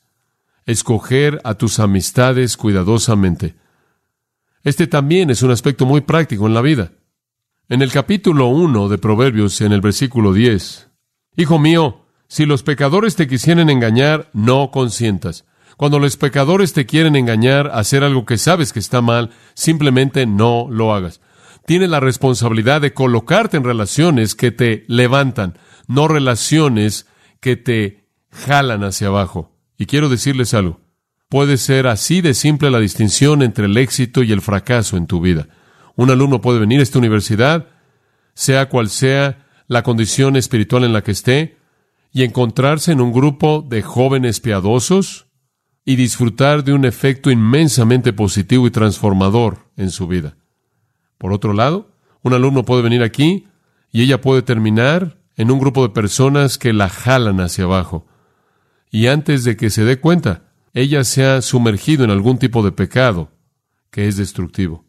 escoger 0.66 1.40
a 1.44 1.54
tus 1.56 1.80
amistades 1.80 2.58
cuidadosamente. 2.58 3.56
Este 4.64 4.88
también 4.88 5.30
es 5.30 5.42
un 5.44 5.52
aspecto 5.52 5.86
muy 5.86 6.02
práctico 6.02 6.48
en 6.48 6.54
la 6.56 6.62
vida. 6.62 6.92
En 7.70 7.82
el 7.82 7.92
capítulo 7.92 8.48
1 8.48 8.88
de 8.88 8.98
Proverbios, 8.98 9.62
en 9.62 9.72
el 9.72 9.82
versículo 9.82 10.34
10, 10.34 10.90
Hijo 11.38 11.60
mío, 11.60 12.06
si 12.28 12.46
los 12.46 12.64
pecadores 12.64 13.16
te 13.16 13.28
quisieren 13.28 13.70
engañar, 13.70 14.30
no 14.34 14.72
consientas. 14.72 15.46
Cuando 15.80 15.98
los 15.98 16.18
pecadores 16.18 16.74
te 16.74 16.86
quieren 16.86 17.15
engañar 17.15 17.72
hacer 17.74 18.04
algo 18.04 18.26
que 18.26 18.38
sabes 18.38 18.74
que 18.74 18.80
está 18.80 19.00
mal, 19.00 19.30
simplemente 19.54 20.26
no 20.26 20.68
lo 20.70 20.94
hagas. 20.94 21.22
Tienes 21.65 21.89
la 21.89 22.02
responsabilidad 22.02 22.82
de 22.82 22.94
colocarte 22.94 23.56
en 23.56 23.63
relaciones 23.63 24.36
que 24.36 24.52
te 24.52 24.84
levantan, 24.89 25.58
no 25.88 26.10
relaciones 26.10 27.08
que 27.39 27.56
te 27.56 28.10
jalan 28.30 28.84
hacia 28.84 29.08
abajo. 29.08 29.56
Y 29.78 29.86
quiero 29.86 30.10
decirles 30.10 30.54
algo. 30.54 30.82
Puede 31.30 31.56
ser 31.56 31.88
así 31.88 32.20
de 32.20 32.34
simple 32.34 32.72
la 32.72 32.82
distinción 32.82 33.42
entre 33.42 33.68
el 33.68 33.78
éxito 33.78 34.22
y 34.22 34.34
el 34.34 34.42
fracaso 34.42 34.98
en 34.98 35.08
tu 35.08 35.22
vida. 35.22 35.48
Un 35.96 36.12
alumno 36.12 36.42
puede 36.42 36.60
venir 36.60 36.82
a 36.82 36.84
esta 36.84 37.00
universidad, 37.00 37.70
sea 38.34 38.68
cual 38.68 38.89
sea 38.89 39.48
la 39.68 39.84
condición 39.84 40.36
espiritual 40.36 40.84
en 40.84 40.92
la 40.92 41.04
que 41.04 41.12
esté, 41.12 41.58
y 42.12 42.24
encontrarse 42.24 42.92
en 42.92 43.00
un 43.00 43.13
grupo 43.13 43.65
de 43.65 43.82
jóvenes 43.82 44.42
piadosos 44.42 45.29
y 45.86 45.96
disfrutar 45.96 46.63
de 46.63 46.74
un 46.74 46.86
efecto 46.86 47.32
inmensamente 47.32 48.13
positivo 48.13 48.68
y 48.68 48.72
transformador 48.72 49.70
en 49.76 49.89
su 49.92 50.08
vida. 50.08 50.38
Por 51.18 51.34
otro 51.34 51.54
lado, 51.54 51.92
un 52.22 52.34
alumno 52.34 52.63
puede 52.63 52.82
venir 52.82 53.04
aquí 53.04 53.48
y 53.92 54.04
ella 54.04 54.22
puede 54.22 54.42
terminar 54.42 55.20
en 55.36 55.52
un 55.52 55.60
grupo 55.60 55.84
de 55.84 55.94
personas 55.94 56.58
que 56.58 56.74
la 56.74 56.89
jalan 56.89 57.39
hacia 57.39 57.63
abajo 57.63 58.06
y 58.92 59.08
antes 59.08 59.44
de 59.44 59.56
que 59.56 59.70
se 59.70 59.84
dé 59.84 60.00
cuenta, 60.00 60.52
ella 60.74 61.04
se 61.04 61.26
ha 61.26 61.42
sumergido 61.42 62.04
en 62.04 62.12
algún 62.12 62.39
tipo 62.39 62.63
de 62.63 62.72
pecado 62.72 63.32
que 63.92 64.08
es 64.08 64.18
destructivo. 64.18 64.86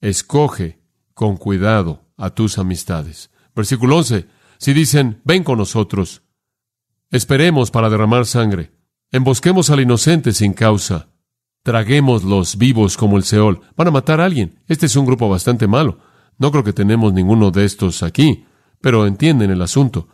Escoge 0.00 0.80
con 1.14 1.36
cuidado 1.36 2.04
a 2.16 2.30
tus 2.30 2.58
amistades. 2.58 3.30
Versículo 3.54 3.96
11. 3.98 4.26
Si 4.58 4.72
dicen, 4.72 5.20
ven 5.24 5.44
con 5.44 5.58
nosotros, 5.58 6.22
esperemos 7.10 7.70
para 7.70 7.90
derramar 7.90 8.26
sangre, 8.26 8.72
embosquemos 9.14 9.70
al 9.70 9.78
inocente 9.78 10.32
sin 10.32 10.54
causa, 10.54 11.06
traguémoslos 11.62 12.58
vivos 12.58 12.96
como 12.96 13.16
el 13.16 13.22
Seol, 13.22 13.60
van 13.76 13.86
a 13.86 13.92
matar 13.92 14.20
a 14.20 14.24
alguien. 14.24 14.58
Este 14.66 14.86
es 14.86 14.96
un 14.96 15.06
grupo 15.06 15.28
bastante 15.28 15.68
malo. 15.68 16.00
No 16.36 16.50
creo 16.50 16.64
que 16.64 16.72
tenemos 16.72 17.12
ninguno 17.12 17.52
de 17.52 17.64
estos 17.64 18.02
aquí, 18.02 18.44
pero 18.80 19.06
entienden 19.06 19.52
el 19.52 19.62
asunto. 19.62 20.08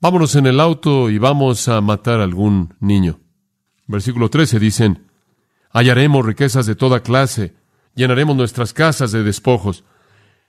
Vámonos 0.00 0.34
en 0.34 0.46
el 0.46 0.58
auto 0.58 1.10
y 1.10 1.18
vamos 1.18 1.68
a 1.68 1.80
matar 1.80 2.18
a 2.18 2.24
algún 2.24 2.74
niño. 2.80 3.20
Versículo 3.86 4.30
13 4.30 4.58
dicen, 4.58 5.06
hallaremos 5.70 6.26
riquezas 6.26 6.66
de 6.66 6.74
toda 6.74 7.04
clase, 7.04 7.54
llenaremos 7.94 8.34
nuestras 8.34 8.72
casas 8.72 9.12
de 9.12 9.22
despojos. 9.22 9.84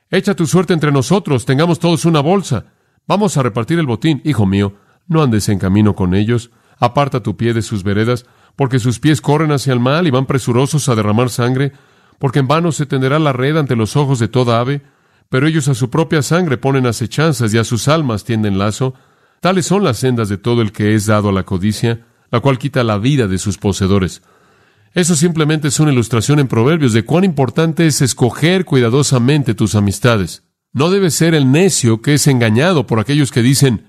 Echa 0.10 0.34
tu 0.34 0.48
suerte 0.48 0.74
entre 0.74 0.92
nosotros, 0.92 1.46
tengamos 1.46 1.78
todos 1.78 2.06
una 2.06 2.20
bolsa. 2.20 2.74
Vamos 3.08 3.38
a 3.38 3.44
repartir 3.44 3.78
el 3.78 3.86
botín. 3.86 4.24
Hijo 4.26 4.48
mío, 4.48 4.74
no 5.06 5.22
andes 5.22 5.50
en 5.50 5.60
camino 5.60 5.94
con 5.94 6.16
ellos, 6.16 6.50
aparta 6.84 7.24
tu 7.24 7.38
pie 7.38 7.54
de 7.54 7.62
sus 7.62 7.82
veredas, 7.84 8.26
porque 8.58 8.78
sus 8.78 9.00
pies 9.00 9.22
corren 9.22 9.54
hacia 9.54 9.72
el 9.72 9.80
mal 9.80 10.06
y 10.06 10.12
van 10.12 10.26
presurosos 10.26 10.89
a 10.89 10.96
derramar 10.96 11.30
sangre, 11.30 11.72
porque 12.19 12.39
en 12.39 12.48
vano 12.50 12.74
se 12.74 12.86
tenderá 12.86 13.19
la 13.19 13.32
red 13.32 13.56
ante 13.56 13.78
los 13.78 13.96
ojos 13.96 14.19
de 14.19 14.28
toda 14.28 14.60
ave, 14.60 14.82
pero 15.30 15.48
ellos 15.48 15.69
a 15.69 15.76
su 15.76 15.89
propia 15.89 16.22
sangre 16.22 16.58
ponen 16.58 16.86
acechanzas 16.86 17.54
y 17.54 17.58
a 17.58 17.63
sus 17.63 17.88
almas 17.88 18.26
tienden 18.26 18.58
lazo. 18.58 18.96
Tales 19.39 19.65
son 19.65 19.86
las 19.86 19.98
sendas 19.98 20.28
de 20.28 20.38
todo 20.38 20.62
el 20.62 20.74
que 20.74 20.93
es 20.93 21.06
dado 21.06 21.30
a 21.30 21.32
la 21.32 21.43
codicia, 21.43 22.06
la 22.32 22.41
cual 22.41 22.58
quita 22.58 22.84
la 22.84 22.98
vida 22.98 23.28
de 23.28 23.38
sus 23.38 23.58
poseedores. 23.58 24.22
Eso 24.93 25.15
simplemente 25.15 25.69
es 25.69 25.80
una 25.80 25.93
ilustración 25.93 26.39
en 26.39 26.50
Proverbios 26.50 26.91
de 26.91 27.06
cuán 27.06 27.24
importante 27.24 27.88
es 27.88 28.02
escoger 28.02 28.65
cuidadosamente 28.65 29.56
tus 29.56 29.74
amistades. 29.74 30.43
No 30.74 30.89
debes 30.89 31.13
ser 31.13 31.34
el 31.34 31.50
necio 31.50 32.02
que 32.02 32.15
es 32.15 32.28
engañado 32.28 32.86
por 32.88 33.00
aquellos 33.00 33.32
que 33.32 33.41
dicen, 33.41 33.88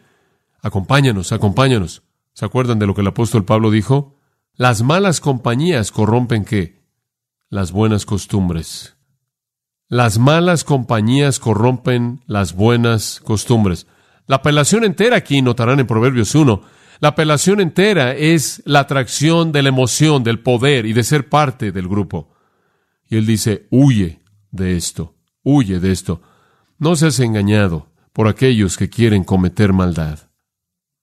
acompáñanos, 0.62 1.32
acompáñanos. 1.32 2.03
¿Se 2.34 2.44
acuerdan 2.44 2.80
de 2.80 2.86
lo 2.86 2.94
que 2.94 3.00
el 3.00 3.06
apóstol 3.06 3.44
Pablo 3.44 3.70
dijo? 3.70 4.18
Las 4.54 4.82
malas 4.82 5.20
compañías 5.20 5.92
corrompen 5.92 6.44
qué? 6.44 6.82
Las 7.48 7.70
buenas 7.70 8.06
costumbres. 8.06 8.96
Las 9.88 10.18
malas 10.18 10.64
compañías 10.64 11.38
corrompen 11.38 12.22
las 12.26 12.54
buenas 12.54 13.20
costumbres. 13.24 13.86
La 14.26 14.36
apelación 14.36 14.84
entera 14.84 15.16
aquí, 15.16 15.42
notarán 15.42 15.78
en 15.78 15.86
Proverbios 15.86 16.34
1, 16.34 16.62
la 17.00 17.08
apelación 17.08 17.60
entera 17.60 18.14
es 18.14 18.62
la 18.64 18.80
atracción 18.80 19.52
de 19.52 19.62
la 19.62 19.68
emoción, 19.68 20.24
del 20.24 20.40
poder 20.40 20.86
y 20.86 20.92
de 20.92 21.04
ser 21.04 21.28
parte 21.28 21.70
del 21.70 21.86
grupo. 21.88 22.34
Y 23.08 23.16
él 23.16 23.26
dice, 23.26 23.66
huye 23.70 24.22
de 24.50 24.76
esto, 24.76 25.14
huye 25.42 25.78
de 25.78 25.92
esto. 25.92 26.22
No 26.78 26.96
seas 26.96 27.20
engañado 27.20 27.92
por 28.12 28.26
aquellos 28.26 28.76
que 28.76 28.88
quieren 28.88 29.22
cometer 29.22 29.72
maldad. 29.72 30.30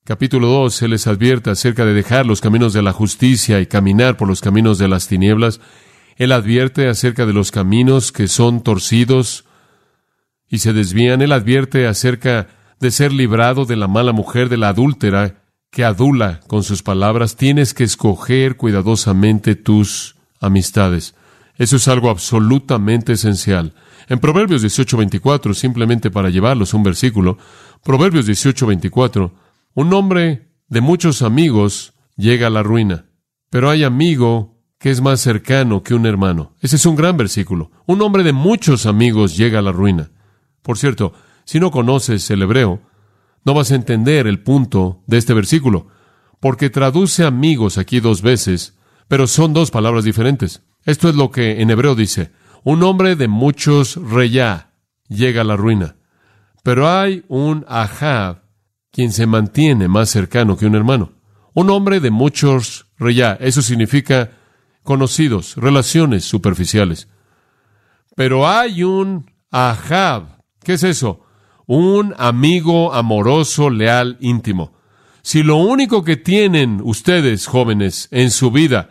Capítulo 0.03 0.47
2, 0.47 0.73
se 0.73 0.87
les 0.87 1.05
advierte 1.05 1.51
acerca 1.51 1.85
de 1.85 1.93
dejar 1.93 2.25
los 2.25 2.41
caminos 2.41 2.73
de 2.73 2.81
la 2.81 2.91
justicia 2.91 3.59
y 3.59 3.67
caminar 3.67 4.17
por 4.17 4.27
los 4.27 4.41
caminos 4.41 4.79
de 4.79 4.87
las 4.87 5.07
tinieblas. 5.07 5.61
Él 6.17 6.31
advierte 6.31 6.87
acerca 6.87 7.27
de 7.27 7.33
los 7.33 7.51
caminos 7.51 8.11
que 8.11 8.27
son 8.27 8.63
torcidos 8.63 9.45
y 10.49 10.57
se 10.57 10.73
desvían. 10.73 11.21
Él 11.21 11.31
advierte 11.31 11.85
acerca 11.85 12.47
de 12.79 12.89
ser 12.89 13.13
librado 13.13 13.65
de 13.65 13.75
la 13.75 13.87
mala 13.87 14.11
mujer, 14.11 14.49
de 14.49 14.57
la 14.57 14.69
adúltera, 14.69 15.43
que 15.69 15.85
adula 15.85 16.39
con 16.47 16.63
sus 16.63 16.81
palabras. 16.81 17.35
Tienes 17.35 17.75
que 17.75 17.83
escoger 17.83 18.57
cuidadosamente 18.57 19.53
tus 19.53 20.15
amistades. 20.39 21.13
Eso 21.57 21.75
es 21.75 21.87
algo 21.87 22.09
absolutamente 22.09 23.13
esencial. 23.13 23.75
En 24.09 24.17
Proverbios 24.17 24.63
18:24, 24.63 25.53
simplemente 25.53 26.09
para 26.09 26.31
llevarlos 26.31 26.73
un 26.73 26.81
versículo, 26.81 27.37
Proverbios 27.83 28.25
18:24, 28.25 29.31
un 29.73 29.93
hombre 29.93 30.49
de 30.67 30.81
muchos 30.81 31.21
amigos 31.21 31.93
llega 32.17 32.47
a 32.47 32.49
la 32.49 32.63
ruina, 32.63 33.05
pero 33.49 33.69
hay 33.69 33.83
amigo 33.83 34.61
que 34.77 34.89
es 34.89 35.01
más 35.01 35.21
cercano 35.21 35.83
que 35.83 35.93
un 35.93 36.05
hermano. 36.05 36.55
Ese 36.59 36.75
es 36.75 36.85
un 36.85 36.95
gran 36.95 37.15
versículo. 37.15 37.71
Un 37.85 38.01
hombre 38.01 38.23
de 38.23 38.33
muchos 38.33 38.85
amigos 38.85 39.37
llega 39.37 39.59
a 39.59 39.61
la 39.61 39.71
ruina. 39.71 40.11
Por 40.61 40.77
cierto, 40.77 41.13
si 41.45 41.59
no 41.59 41.71
conoces 41.71 42.29
el 42.31 42.41
hebreo, 42.41 42.81
no 43.45 43.53
vas 43.53 43.71
a 43.71 43.75
entender 43.75 44.27
el 44.27 44.41
punto 44.41 45.03
de 45.07 45.17
este 45.17 45.33
versículo, 45.33 45.87
porque 46.39 46.69
traduce 46.69 47.23
amigos 47.23 47.77
aquí 47.77 47.99
dos 47.99 48.21
veces, 48.21 48.77
pero 49.07 49.27
son 49.27 49.53
dos 49.53 49.71
palabras 49.71 50.03
diferentes. 50.03 50.63
Esto 50.83 51.09
es 51.09 51.15
lo 51.15 51.31
que 51.31 51.61
en 51.61 51.69
hebreo 51.69 51.95
dice, 51.95 52.31
un 52.63 52.83
hombre 52.83 53.15
de 53.15 53.27
muchos 53.27 53.95
reyá 53.95 54.73
llega 55.07 55.41
a 55.41 55.45
la 55.45 55.55
ruina, 55.55 55.95
pero 56.63 56.89
hay 56.89 57.23
un 57.27 57.65
ahab 57.67 58.40
quien 58.91 59.11
se 59.11 59.25
mantiene 59.25 59.87
más 59.87 60.09
cercano 60.09 60.57
que 60.57 60.65
un 60.65 60.75
hermano. 60.75 61.13
Un 61.53 61.69
hombre 61.69 61.99
de 61.99 62.11
muchos 62.11 62.87
reyá, 62.97 63.37
eso 63.39 63.61
significa 63.61 64.31
conocidos, 64.83 65.55
relaciones 65.55 66.23
superficiales. 66.25 67.07
Pero 68.15 68.47
hay 68.47 68.83
un 68.83 69.31
ahab, 69.51 70.43
¿qué 70.63 70.73
es 70.73 70.83
eso? 70.83 71.25
un 71.73 72.13
amigo 72.17 72.93
amoroso, 72.93 73.69
leal, 73.69 74.17
íntimo. 74.19 74.73
Si 75.21 75.41
lo 75.41 75.55
único 75.55 76.03
que 76.03 76.17
tienen 76.17 76.81
ustedes, 76.83 77.47
jóvenes, 77.47 78.09
en 78.11 78.29
su 78.29 78.51
vida 78.51 78.89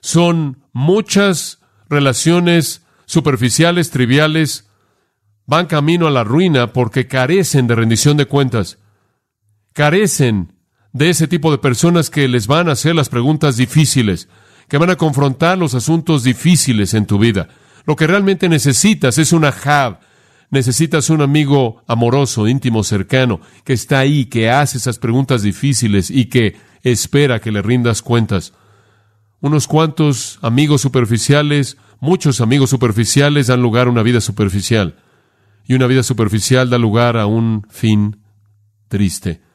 son 0.00 0.64
muchas 0.72 1.60
relaciones 1.88 2.84
superficiales, 3.04 3.92
triviales, 3.92 4.68
van 5.46 5.66
camino 5.66 6.08
a 6.08 6.10
la 6.10 6.24
ruina 6.24 6.72
porque 6.72 7.06
carecen 7.06 7.68
de 7.68 7.76
rendición 7.76 8.16
de 8.16 8.26
cuentas. 8.26 8.78
Carecen 9.76 10.54
de 10.94 11.10
ese 11.10 11.28
tipo 11.28 11.50
de 11.50 11.58
personas 11.58 12.08
que 12.08 12.28
les 12.28 12.46
van 12.46 12.70
a 12.70 12.72
hacer 12.72 12.94
las 12.94 13.10
preguntas 13.10 13.58
difíciles, 13.58 14.26
que 14.68 14.78
van 14.78 14.88
a 14.88 14.96
confrontar 14.96 15.58
los 15.58 15.74
asuntos 15.74 16.24
difíciles 16.24 16.94
en 16.94 17.04
tu 17.04 17.18
vida. 17.18 17.48
Lo 17.84 17.94
que 17.94 18.06
realmente 18.06 18.48
necesitas 18.48 19.18
es 19.18 19.34
una 19.34 19.50
hab, 19.50 20.00
Necesitas 20.48 21.10
un 21.10 21.20
amigo 21.20 21.82
amoroso, 21.86 22.48
íntimo, 22.48 22.84
cercano, 22.84 23.42
que 23.64 23.74
está 23.74 23.98
ahí, 23.98 24.24
que 24.24 24.48
hace 24.48 24.78
esas 24.78 24.98
preguntas 24.98 25.42
difíciles 25.42 26.10
y 26.10 26.26
que 26.26 26.56
espera 26.82 27.38
que 27.38 27.52
le 27.52 27.60
rindas 27.60 28.00
cuentas. 28.00 28.54
Unos 29.40 29.66
cuantos 29.66 30.38
amigos 30.40 30.80
superficiales, 30.80 31.76
muchos 32.00 32.40
amigos 32.40 32.70
superficiales 32.70 33.48
dan 33.48 33.60
lugar 33.60 33.88
a 33.88 33.90
una 33.90 34.02
vida 34.02 34.22
superficial. 34.22 34.96
Y 35.66 35.74
una 35.74 35.86
vida 35.86 36.02
superficial 36.02 36.70
da 36.70 36.78
lugar 36.78 37.18
a 37.18 37.26
un 37.26 37.66
fin 37.68 38.22
triste. 38.88 39.45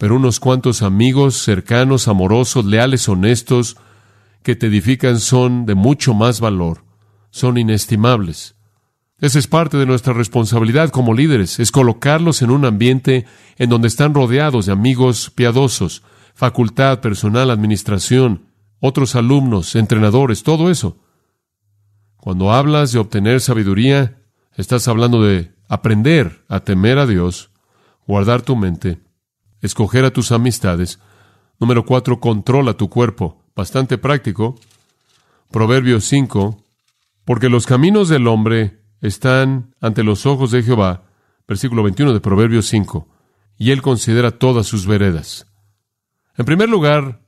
Pero 0.00 0.16
unos 0.16 0.40
cuantos 0.40 0.80
amigos 0.80 1.36
cercanos, 1.42 2.08
amorosos, 2.08 2.64
leales, 2.64 3.06
honestos, 3.06 3.76
que 4.42 4.56
te 4.56 4.68
edifican 4.68 5.20
son 5.20 5.66
de 5.66 5.74
mucho 5.74 6.14
más 6.14 6.40
valor, 6.40 6.84
son 7.28 7.58
inestimables. 7.58 8.54
Esa 9.18 9.38
es 9.38 9.46
parte 9.46 9.76
de 9.76 9.84
nuestra 9.84 10.14
responsabilidad 10.14 10.88
como 10.88 11.12
líderes, 11.12 11.60
es 11.60 11.70
colocarlos 11.70 12.40
en 12.40 12.50
un 12.50 12.64
ambiente 12.64 13.26
en 13.58 13.68
donde 13.68 13.88
están 13.88 14.14
rodeados 14.14 14.64
de 14.64 14.72
amigos 14.72 15.30
piadosos, 15.34 16.02
facultad, 16.32 17.00
personal, 17.00 17.50
administración, 17.50 18.46
otros 18.80 19.14
alumnos, 19.16 19.74
entrenadores, 19.74 20.42
todo 20.42 20.70
eso. 20.70 20.96
Cuando 22.16 22.54
hablas 22.54 22.92
de 22.92 23.00
obtener 23.00 23.42
sabiduría, 23.42 24.16
estás 24.56 24.88
hablando 24.88 25.22
de 25.22 25.52
aprender 25.68 26.42
a 26.48 26.60
temer 26.60 26.96
a 26.96 27.06
Dios, 27.06 27.50
guardar 28.06 28.40
tu 28.40 28.56
mente, 28.56 28.98
escoger 29.60 30.04
a 30.04 30.12
tus 30.12 30.32
amistades. 30.32 30.98
Número 31.58 31.84
cuatro, 31.84 32.20
controla 32.20 32.74
tu 32.74 32.88
cuerpo. 32.88 33.42
Bastante 33.54 33.98
práctico. 33.98 34.58
Proverbios 35.50 36.04
5. 36.04 36.62
Porque 37.24 37.48
los 37.48 37.66
caminos 37.66 38.08
del 38.08 38.26
hombre 38.26 38.80
están 39.00 39.74
ante 39.80 40.02
los 40.02 40.26
ojos 40.26 40.50
de 40.50 40.62
Jehová, 40.62 41.04
versículo 41.46 41.82
21 41.82 42.12
de 42.12 42.20
Proverbios 42.20 42.66
5, 42.66 43.08
y 43.56 43.70
él 43.70 43.82
considera 43.82 44.30
todas 44.30 44.66
sus 44.66 44.86
veredas. 44.86 45.46
En 46.36 46.44
primer 46.44 46.68
lugar, 46.68 47.22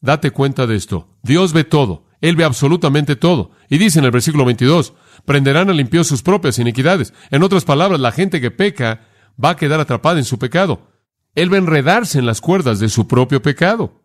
date 0.00 0.30
cuenta 0.30 0.66
de 0.66 0.76
esto. 0.76 1.08
Dios 1.22 1.52
ve 1.52 1.64
todo. 1.64 2.06
Él 2.20 2.36
ve 2.36 2.44
absolutamente 2.44 3.16
todo. 3.16 3.50
Y 3.68 3.78
dice 3.78 3.98
en 3.98 4.04
el 4.04 4.10
versículo 4.10 4.44
22, 4.44 4.94
prenderán 5.24 5.70
al 5.70 5.80
impío 5.80 6.04
sus 6.04 6.22
propias 6.22 6.58
iniquidades. 6.58 7.12
En 7.30 7.42
otras 7.42 7.64
palabras, 7.64 8.00
la 8.00 8.12
gente 8.12 8.40
que 8.40 8.50
peca 8.50 9.02
va 9.42 9.50
a 9.50 9.56
quedar 9.56 9.80
atrapada 9.80 10.18
en 10.18 10.24
su 10.24 10.38
pecado. 10.38 10.88
Él 11.36 11.52
va 11.52 11.56
a 11.56 11.60
enredarse 11.60 12.18
en 12.18 12.26
las 12.26 12.40
cuerdas 12.40 12.80
de 12.80 12.88
su 12.88 13.06
propio 13.06 13.40
pecado. 13.42 14.02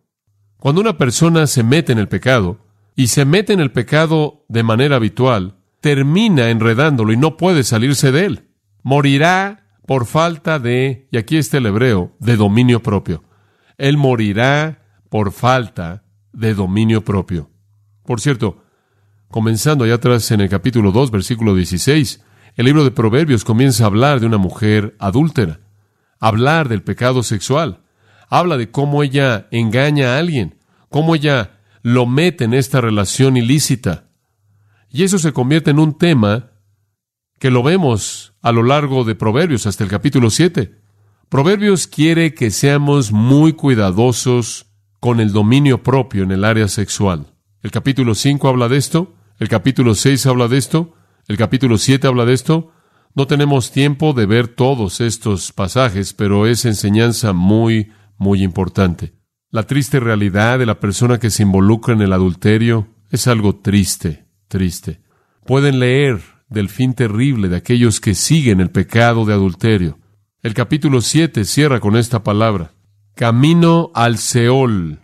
Cuando 0.58 0.80
una 0.80 0.98
persona 0.98 1.48
se 1.48 1.64
mete 1.64 1.90
en 1.90 1.98
el 1.98 2.06
pecado, 2.06 2.58
y 2.94 3.08
se 3.08 3.24
mete 3.24 3.52
en 3.52 3.60
el 3.60 3.72
pecado 3.72 4.44
de 4.48 4.62
manera 4.62 4.96
habitual, 4.96 5.56
termina 5.80 6.50
enredándolo 6.50 7.12
y 7.12 7.16
no 7.16 7.36
puede 7.38 7.64
salirse 7.64 8.12
de 8.12 8.26
él. 8.26 8.48
Morirá 8.82 9.64
por 9.86 10.06
falta 10.06 10.58
de, 10.58 11.08
y 11.10 11.16
aquí 11.16 11.38
está 11.38 11.56
el 11.56 11.66
hebreo, 11.66 12.14
de 12.20 12.36
dominio 12.36 12.82
propio. 12.82 13.24
Él 13.78 13.96
morirá 13.96 14.82
por 15.08 15.32
falta 15.32 16.04
de 16.32 16.54
dominio 16.54 17.02
propio. 17.02 17.50
Por 18.04 18.20
cierto, 18.20 18.62
comenzando 19.30 19.84
allá 19.84 19.94
atrás 19.94 20.30
en 20.30 20.42
el 20.42 20.50
capítulo 20.50 20.92
2, 20.92 21.10
versículo 21.10 21.54
16, 21.54 22.22
el 22.56 22.66
libro 22.66 22.84
de 22.84 22.90
Proverbios 22.90 23.44
comienza 23.44 23.84
a 23.84 23.86
hablar 23.86 24.20
de 24.20 24.26
una 24.26 24.36
mujer 24.36 24.94
adúltera, 24.98 25.60
hablar 26.22 26.68
del 26.68 26.82
pecado 26.82 27.24
sexual, 27.24 27.82
habla 28.30 28.56
de 28.56 28.70
cómo 28.70 29.02
ella 29.02 29.48
engaña 29.50 30.14
a 30.14 30.18
alguien, 30.18 30.54
cómo 30.88 31.16
ella 31.16 31.58
lo 31.82 32.06
mete 32.06 32.44
en 32.44 32.54
esta 32.54 32.80
relación 32.80 33.36
ilícita. 33.36 34.08
Y 34.88 35.02
eso 35.02 35.18
se 35.18 35.32
convierte 35.32 35.72
en 35.72 35.80
un 35.80 35.98
tema 35.98 36.52
que 37.40 37.50
lo 37.50 37.64
vemos 37.64 38.34
a 38.40 38.52
lo 38.52 38.62
largo 38.62 39.02
de 39.02 39.16
Proverbios 39.16 39.66
hasta 39.66 39.82
el 39.82 39.90
capítulo 39.90 40.30
7. 40.30 40.80
Proverbios 41.28 41.88
quiere 41.88 42.34
que 42.34 42.52
seamos 42.52 43.10
muy 43.10 43.54
cuidadosos 43.54 44.66
con 45.00 45.18
el 45.18 45.32
dominio 45.32 45.82
propio 45.82 46.22
en 46.22 46.30
el 46.30 46.44
área 46.44 46.68
sexual. 46.68 47.34
El 47.62 47.72
capítulo 47.72 48.14
5 48.14 48.48
habla 48.48 48.68
de 48.68 48.76
esto, 48.76 49.16
el 49.40 49.48
capítulo 49.48 49.96
6 49.96 50.24
habla 50.26 50.46
de 50.46 50.58
esto, 50.58 50.94
el 51.26 51.36
capítulo 51.36 51.78
7 51.78 52.06
habla 52.06 52.24
de 52.26 52.34
esto. 52.34 52.70
No 53.14 53.26
tenemos 53.26 53.72
tiempo 53.72 54.12
de 54.12 54.26
ver 54.26 54.48
todos 54.48 55.00
estos 55.00 55.52
pasajes, 55.52 56.12
pero 56.12 56.46
es 56.46 56.64
enseñanza 56.64 57.32
muy, 57.32 57.92
muy 58.16 58.42
importante. 58.42 59.12
La 59.50 59.64
triste 59.64 60.00
realidad 60.00 60.58
de 60.58 60.66
la 60.66 60.80
persona 60.80 61.18
que 61.18 61.30
se 61.30 61.42
involucra 61.42 61.94
en 61.94 62.00
el 62.00 62.12
adulterio 62.12 62.88
es 63.10 63.26
algo 63.26 63.56
triste 63.56 64.22
triste. 64.52 65.00
Pueden 65.46 65.80
leer 65.80 66.20
del 66.50 66.68
fin 66.68 66.92
terrible 66.92 67.48
de 67.48 67.56
aquellos 67.56 68.00
que 68.00 68.14
siguen 68.14 68.60
el 68.60 68.70
pecado 68.70 69.24
de 69.24 69.32
adulterio. 69.32 69.98
El 70.42 70.52
capítulo 70.52 71.00
7 71.00 71.46
cierra 71.46 71.80
con 71.80 71.96
esta 71.96 72.22
palabra. 72.22 72.72
Camino 73.14 73.90
al 73.94 74.18
Seol 74.18 75.00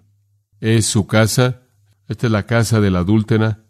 es 0.60 0.84
su 0.84 1.06
casa. 1.06 1.62
Esta 2.08 2.26
es 2.26 2.32
la 2.32 2.44
casa 2.44 2.80
de 2.80 2.90
la 2.90 2.98
adúltera 3.00 3.64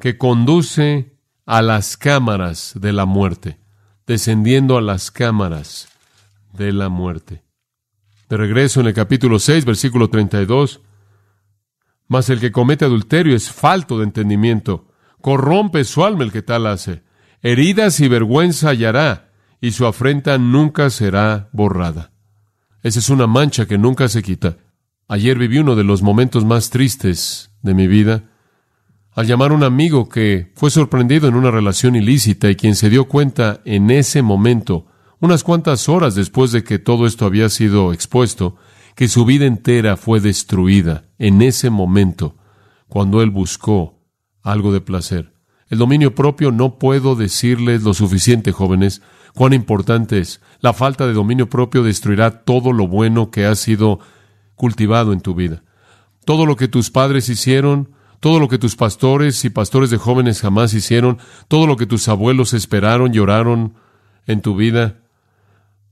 que 0.00 0.18
conduce 0.18 1.15
a 1.46 1.62
las 1.62 1.96
cámaras 1.96 2.72
de 2.74 2.92
la 2.92 3.06
muerte, 3.06 3.60
descendiendo 4.06 4.76
a 4.76 4.82
las 4.82 5.12
cámaras 5.12 5.88
de 6.52 6.72
la 6.72 6.88
muerte. 6.88 7.44
De 8.28 8.36
regreso 8.36 8.80
en 8.80 8.88
el 8.88 8.94
capítulo 8.94 9.38
6, 9.38 9.64
versículo 9.64 10.10
32. 10.10 10.80
Mas 12.08 12.28
el 12.28 12.40
que 12.40 12.50
comete 12.50 12.84
adulterio 12.84 13.36
es 13.36 13.50
falto 13.50 13.98
de 13.98 14.04
entendimiento. 14.04 14.88
Corrompe 15.20 15.84
su 15.84 16.04
alma 16.04 16.24
el 16.24 16.32
que 16.32 16.42
tal 16.42 16.66
hace. 16.66 17.04
Heridas 17.42 18.00
y 18.00 18.08
vergüenza 18.08 18.70
hallará, 18.70 19.30
y 19.60 19.70
su 19.70 19.86
afrenta 19.86 20.38
nunca 20.38 20.90
será 20.90 21.48
borrada. 21.52 22.10
Esa 22.82 22.98
es 22.98 23.08
una 23.08 23.28
mancha 23.28 23.66
que 23.66 23.78
nunca 23.78 24.08
se 24.08 24.22
quita. 24.22 24.56
Ayer 25.06 25.38
viví 25.38 25.58
uno 25.58 25.76
de 25.76 25.84
los 25.84 26.02
momentos 26.02 26.44
más 26.44 26.70
tristes 26.70 27.52
de 27.62 27.74
mi 27.74 27.86
vida 27.86 28.24
al 29.16 29.26
llamar 29.26 29.50
a 29.50 29.54
un 29.54 29.64
amigo 29.64 30.10
que 30.10 30.52
fue 30.54 30.70
sorprendido 30.70 31.26
en 31.26 31.36
una 31.36 31.50
relación 31.50 31.96
ilícita 31.96 32.50
y 32.50 32.54
quien 32.54 32.76
se 32.76 32.90
dio 32.90 33.08
cuenta 33.08 33.62
en 33.64 33.90
ese 33.90 34.20
momento, 34.20 34.84
unas 35.20 35.42
cuantas 35.42 35.88
horas 35.88 36.14
después 36.14 36.52
de 36.52 36.62
que 36.62 36.78
todo 36.78 37.06
esto 37.06 37.24
había 37.24 37.48
sido 37.48 37.94
expuesto, 37.94 38.56
que 38.94 39.08
su 39.08 39.24
vida 39.24 39.46
entera 39.46 39.96
fue 39.96 40.20
destruida 40.20 41.04
en 41.18 41.40
ese 41.40 41.70
momento, 41.70 42.36
cuando 42.88 43.22
él 43.22 43.30
buscó 43.30 44.02
algo 44.42 44.70
de 44.70 44.82
placer. 44.82 45.32
El 45.70 45.78
dominio 45.78 46.14
propio 46.14 46.52
no 46.52 46.78
puedo 46.78 47.16
decirles 47.16 47.84
lo 47.84 47.94
suficiente, 47.94 48.52
jóvenes, 48.52 49.00
cuán 49.34 49.54
importante 49.54 50.18
es. 50.18 50.42
La 50.60 50.74
falta 50.74 51.06
de 51.06 51.14
dominio 51.14 51.48
propio 51.48 51.82
destruirá 51.82 52.44
todo 52.44 52.70
lo 52.70 52.86
bueno 52.86 53.30
que 53.30 53.46
ha 53.46 53.54
sido 53.54 53.98
cultivado 54.56 55.14
en 55.14 55.22
tu 55.22 55.34
vida. 55.34 55.62
Todo 56.26 56.44
lo 56.44 56.56
que 56.56 56.68
tus 56.68 56.90
padres 56.90 57.30
hicieron, 57.30 57.95
todo 58.20 58.40
lo 58.40 58.48
que 58.48 58.58
tus 58.58 58.76
pastores 58.76 59.44
y 59.44 59.50
pastores 59.50 59.90
de 59.90 59.98
jóvenes 59.98 60.40
jamás 60.40 60.74
hicieron, 60.74 61.18
todo 61.48 61.66
lo 61.66 61.76
que 61.76 61.86
tus 61.86 62.08
abuelos 62.08 62.54
esperaron 62.54 63.14
y 63.14 63.18
en 64.26 64.40
tu 64.40 64.56
vida, 64.56 65.00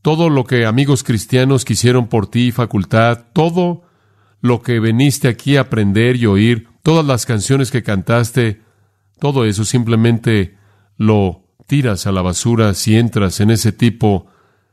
todo 0.03 0.29
lo 0.29 0.45
que 0.45 0.67
amigos 0.67 1.03
cristianos 1.05 1.65
quisieron 1.65 2.09
por 2.09 2.27
ti, 2.27 2.53
facultad, 2.53 3.25
todo 3.33 3.83
lo 4.41 4.61
que 4.61 4.81
veniste 4.81 5.29
aquí 5.29 5.57
a 5.57 5.63
aprender 5.63 6.17
y 6.17 6.27
oír, 6.27 6.69
todas 6.83 7.07
las 7.07 7.25
canciones 7.25 7.71
que 7.71 7.83
cantaste, 7.83 8.61
todo 9.19 9.45
eso 9.47 9.65
simplemente 9.65 10.57
lo 10.97 11.45
tiras 11.67 12.07
a 12.07 12.13
la 12.13 12.23
basura 12.23 12.75
si 12.75 12.97
entras 12.97 13.41
en 13.41 13.51
ese 13.51 13.73
tipo 13.73 14.27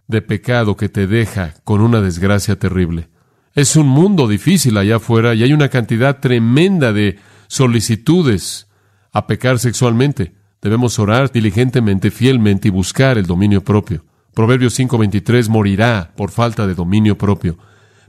de 0.07 0.21
pecado 0.21 0.75
que 0.75 0.89
te 0.89 1.07
deja 1.07 1.53
con 1.63 1.79
una 1.79 2.01
desgracia 2.01 2.59
terrible. 2.59 3.07
Es 3.53 3.75
un 3.75 3.87
mundo 3.87 4.27
difícil 4.27 4.77
allá 4.77 4.97
afuera 4.97 5.33
y 5.33 5.43
hay 5.43 5.53
una 5.53 5.69
cantidad 5.69 6.19
tremenda 6.19 6.93
de 6.93 7.19
solicitudes 7.51 8.69
a 9.11 9.27
pecar 9.27 9.59
sexualmente. 9.59 10.33
Debemos 10.61 10.97
orar 10.99 11.33
diligentemente, 11.33 12.09
fielmente 12.09 12.69
y 12.69 12.71
buscar 12.71 13.17
el 13.17 13.25
dominio 13.25 13.61
propio. 13.61 14.05
Proverbios 14.33 14.73
5:23 14.79 15.49
morirá 15.49 16.13
por 16.15 16.31
falta 16.31 16.65
de 16.65 16.75
dominio 16.75 17.17
propio. 17.17 17.57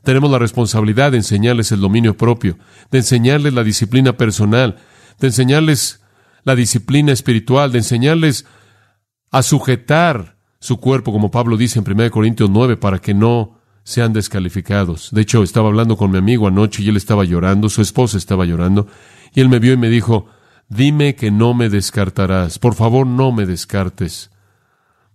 Tenemos 0.04 0.30
la 0.30 0.38
responsabilidad 0.38 1.10
de 1.10 1.16
enseñarles 1.16 1.72
el 1.72 1.80
dominio 1.80 2.16
propio, 2.16 2.56
de 2.92 2.98
enseñarles 2.98 3.52
la 3.52 3.64
disciplina 3.64 4.16
personal, 4.16 4.76
de 5.18 5.26
enseñarles 5.26 6.04
la 6.44 6.54
disciplina 6.54 7.10
espiritual, 7.10 7.72
de 7.72 7.78
enseñarles 7.78 8.46
a 9.32 9.42
sujetar 9.42 10.36
su 10.60 10.78
cuerpo, 10.78 11.10
como 11.10 11.32
Pablo 11.32 11.56
dice 11.56 11.80
en 11.80 11.84
1 11.84 12.12
Corintios 12.12 12.48
9, 12.48 12.76
para 12.76 13.00
que 13.00 13.12
no 13.12 13.58
sean 13.82 14.12
descalificados. 14.12 15.10
De 15.10 15.22
hecho, 15.22 15.42
estaba 15.42 15.66
hablando 15.68 15.96
con 15.96 16.12
mi 16.12 16.18
amigo 16.18 16.46
anoche 16.46 16.84
y 16.84 16.88
él 16.88 16.96
estaba 16.96 17.24
llorando, 17.24 17.68
su 17.68 17.82
esposa 17.82 18.16
estaba 18.18 18.44
llorando, 18.44 18.86
y 19.32 19.40
él 19.40 19.48
me 19.48 19.58
vio 19.58 19.72
y 19.72 19.76
me 19.76 19.88
dijo, 19.88 20.26
dime 20.68 21.14
que 21.14 21.30
no 21.30 21.54
me 21.54 21.68
descartarás, 21.68 22.58
por 22.58 22.74
favor 22.74 23.06
no 23.06 23.32
me 23.32 23.46
descartes. 23.46 24.30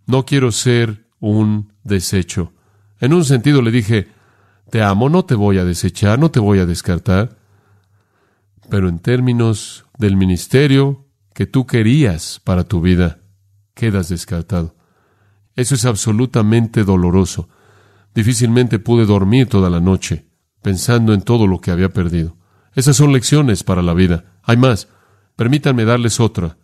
No 0.05 0.25
quiero 0.25 0.51
ser 0.51 1.05
un 1.19 1.73
desecho. 1.83 2.53
En 2.99 3.13
un 3.13 3.25
sentido 3.25 3.61
le 3.61 3.71
dije, 3.71 4.07
te 4.69 4.81
amo, 4.81 5.09
no 5.09 5.25
te 5.25 5.35
voy 5.35 5.57
a 5.57 5.65
desechar, 5.65 6.19
no 6.19 6.31
te 6.31 6.39
voy 6.39 6.59
a 6.59 6.65
descartar. 6.65 7.37
Pero 8.69 8.89
en 8.89 8.99
términos 8.99 9.85
del 9.97 10.15
ministerio 10.15 11.05
que 11.33 11.45
tú 11.45 11.65
querías 11.65 12.41
para 12.43 12.63
tu 12.63 12.81
vida, 12.81 13.19
quedas 13.73 14.09
descartado. 14.09 14.75
Eso 15.55 15.75
es 15.75 15.85
absolutamente 15.85 16.83
doloroso. 16.83 17.49
Difícilmente 18.13 18.79
pude 18.79 19.05
dormir 19.05 19.47
toda 19.47 19.69
la 19.69 19.79
noche 19.79 20.27
pensando 20.61 21.13
en 21.13 21.21
todo 21.21 21.47
lo 21.47 21.59
que 21.61 21.71
había 21.71 21.89
perdido. 21.89 22.36
Esas 22.77 22.95
son 22.95 23.11
lecciones 23.11 23.63
para 23.63 23.81
la 23.81 23.95
vida. 23.95 24.25
Hay 24.43 24.55
más. 24.55 24.87
Permítanme 25.35 25.83
darles 25.83 26.19
otra. 26.19 26.57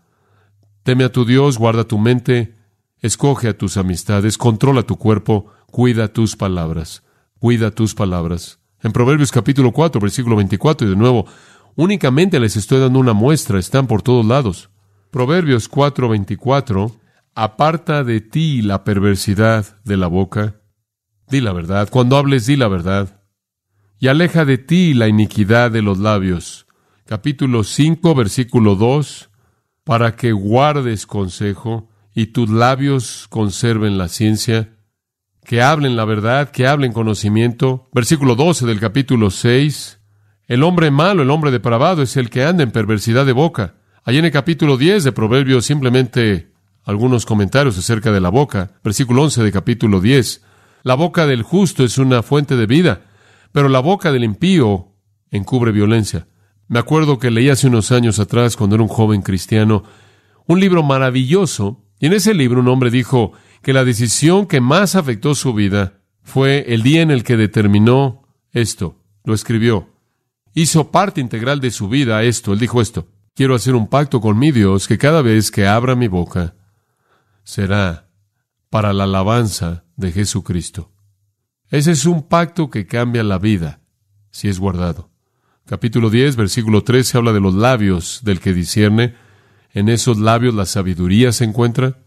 Teme 0.83 1.05
a 1.05 1.11
tu 1.11 1.25
Dios, 1.25 1.57
guarda 1.57 1.85
tu 1.85 1.97
mente, 1.97 2.53
escoge 2.99 3.47
a 3.47 3.57
tus 3.57 3.77
amistades, 3.77 4.37
controla 4.37 4.83
tu 4.83 4.97
cuerpo, 4.97 5.47
cuida 5.71 6.13
tus 6.13 6.35
palabras. 6.35 7.01
Cuida 7.39 7.71
tus 7.71 7.95
palabras. 7.95 8.59
En 8.83 8.91
Proverbios 8.91 9.31
capítulo 9.31 9.71
4, 9.71 9.99
versículo 9.99 10.35
24, 10.35 10.85
y 10.85 10.91
de 10.91 10.95
nuevo, 10.95 11.25
únicamente 11.73 12.39
les 12.39 12.57
estoy 12.57 12.79
dando 12.79 12.99
una 12.99 13.13
muestra, 13.13 13.57
están 13.57 13.87
por 13.87 14.03
todos 14.03 14.23
lados. 14.23 14.69
Proverbios 15.09 15.67
4, 15.67 16.09
24, 16.09 16.91
aparta 17.33 18.03
de 18.03 18.21
ti 18.21 18.61
la 18.61 18.83
perversidad 18.83 19.81
de 19.83 19.97
la 19.97 20.05
boca 20.05 20.61
Di 21.27 21.41
la 21.41 21.53
verdad. 21.53 21.89
Cuando 21.89 22.17
hables, 22.17 22.45
di 22.45 22.55
la 22.55 22.67
verdad. 22.67 23.22
Y 23.99 24.07
aleja 24.07 24.45
de 24.45 24.57
ti 24.57 24.93
la 24.93 25.07
iniquidad 25.07 25.71
de 25.71 25.81
los 25.81 25.99
labios. 25.99 26.67
Capítulo 27.05 27.63
5, 27.63 28.15
versículo 28.15 28.75
2. 28.75 29.29
Para 29.83 30.15
que 30.15 30.31
guardes 30.31 31.05
consejo 31.05 31.89
y 32.13 32.27
tus 32.27 32.49
labios 32.49 33.27
conserven 33.29 33.97
la 33.97 34.07
ciencia. 34.07 34.77
Que 35.45 35.61
hablen 35.61 35.95
la 35.95 36.05
verdad, 36.05 36.51
que 36.51 36.67
hablen 36.67 36.93
conocimiento. 36.93 37.89
Versículo 37.93 38.35
12 38.35 38.65
del 38.65 38.79
capítulo 38.79 39.29
6. 39.29 39.99
El 40.47 40.63
hombre 40.63 40.91
malo, 40.91 41.23
el 41.23 41.29
hombre 41.29 41.51
depravado 41.51 42.01
es 42.01 42.17
el 42.17 42.29
que 42.29 42.43
anda 42.43 42.63
en 42.63 42.71
perversidad 42.71 43.25
de 43.25 43.31
boca. 43.31 43.75
Allí 44.03 44.17
en 44.17 44.25
el 44.25 44.31
capítulo 44.31 44.77
10 44.77 45.05
de 45.05 45.11
Proverbios 45.13 45.65
simplemente 45.65 46.51
algunos 46.83 47.25
comentarios 47.25 47.77
acerca 47.77 48.11
de 48.11 48.19
la 48.19 48.29
boca. 48.29 48.71
Versículo 48.83 49.23
11 49.23 49.43
de 49.43 49.51
capítulo 49.51 50.01
10. 50.01 50.43
La 50.83 50.95
boca 50.95 51.25
del 51.25 51.43
justo 51.43 51.83
es 51.83 51.97
una 51.97 52.23
fuente 52.23 52.57
de 52.57 52.65
vida, 52.65 53.01
pero 53.53 53.69
la 53.69 53.79
boca 53.79 54.11
del 54.11 54.25
impío 54.25 54.89
encubre 55.31 55.71
violencia. 55.71 56.27
Me 56.67 56.79
acuerdo 56.79 57.19
que 57.19 57.31
leí 57.31 57.49
hace 57.49 57.67
unos 57.67 57.91
años 57.91 58.19
atrás, 58.19 58.57
cuando 58.57 58.75
era 58.75 58.83
un 58.83 58.89
joven 58.89 59.21
cristiano, 59.21 59.83
un 60.45 60.59
libro 60.59 60.83
maravilloso, 60.83 61.85
y 61.99 62.07
en 62.07 62.13
ese 62.13 62.33
libro 62.33 62.59
un 62.59 62.67
hombre 62.67 62.89
dijo 62.89 63.31
que 63.61 63.71
la 63.71 63.85
decisión 63.85 64.47
que 64.47 64.59
más 64.59 64.95
afectó 64.95 65.35
su 65.35 65.53
vida 65.53 66.01
fue 66.23 66.73
el 66.73 66.83
día 66.83 67.01
en 67.01 67.11
el 67.11 67.23
que 67.23 67.37
determinó 67.37 68.23
esto. 68.51 68.99
Lo 69.23 69.33
escribió. 69.33 69.89
Hizo 70.53 70.91
parte 70.91 71.21
integral 71.21 71.59
de 71.61 71.71
su 71.71 71.87
vida 71.89 72.23
esto. 72.23 72.53
Él 72.53 72.59
dijo 72.59 72.81
esto. 72.81 73.07
Quiero 73.35 73.55
hacer 73.55 73.75
un 73.75 73.87
pacto 73.87 74.19
con 74.19 74.37
mi 74.37 74.51
Dios 74.51 74.87
que 74.87 74.97
cada 74.97 75.21
vez 75.21 75.49
que 75.49 75.67
abra 75.67 75.95
mi 75.95 76.07
boca 76.07 76.55
será 77.43 78.09
para 78.69 78.93
la 78.93 79.03
alabanza 79.05 79.85
de 79.95 80.11
Jesucristo. 80.11 80.92
Ese 81.73 81.89
es 81.89 82.05
un 82.05 82.21
pacto 82.21 82.69
que 82.69 82.85
cambia 82.85 83.23
la 83.23 83.39
vida, 83.39 83.79
si 84.29 84.47
es 84.47 84.59
guardado. 84.59 85.09
Capítulo 85.65 86.11
10, 86.11 86.35
versículo 86.35 86.83
13 86.83 87.17
habla 87.17 87.33
de 87.33 87.39
los 87.39 87.55
labios 87.55 88.21
del 88.23 88.39
que 88.39 88.53
discierne. 88.53 89.15
En 89.71 89.89
esos 89.89 90.19
labios 90.19 90.53
la 90.53 90.67
sabiduría 90.67 91.31
se 91.31 91.45
encuentra. 91.45 91.97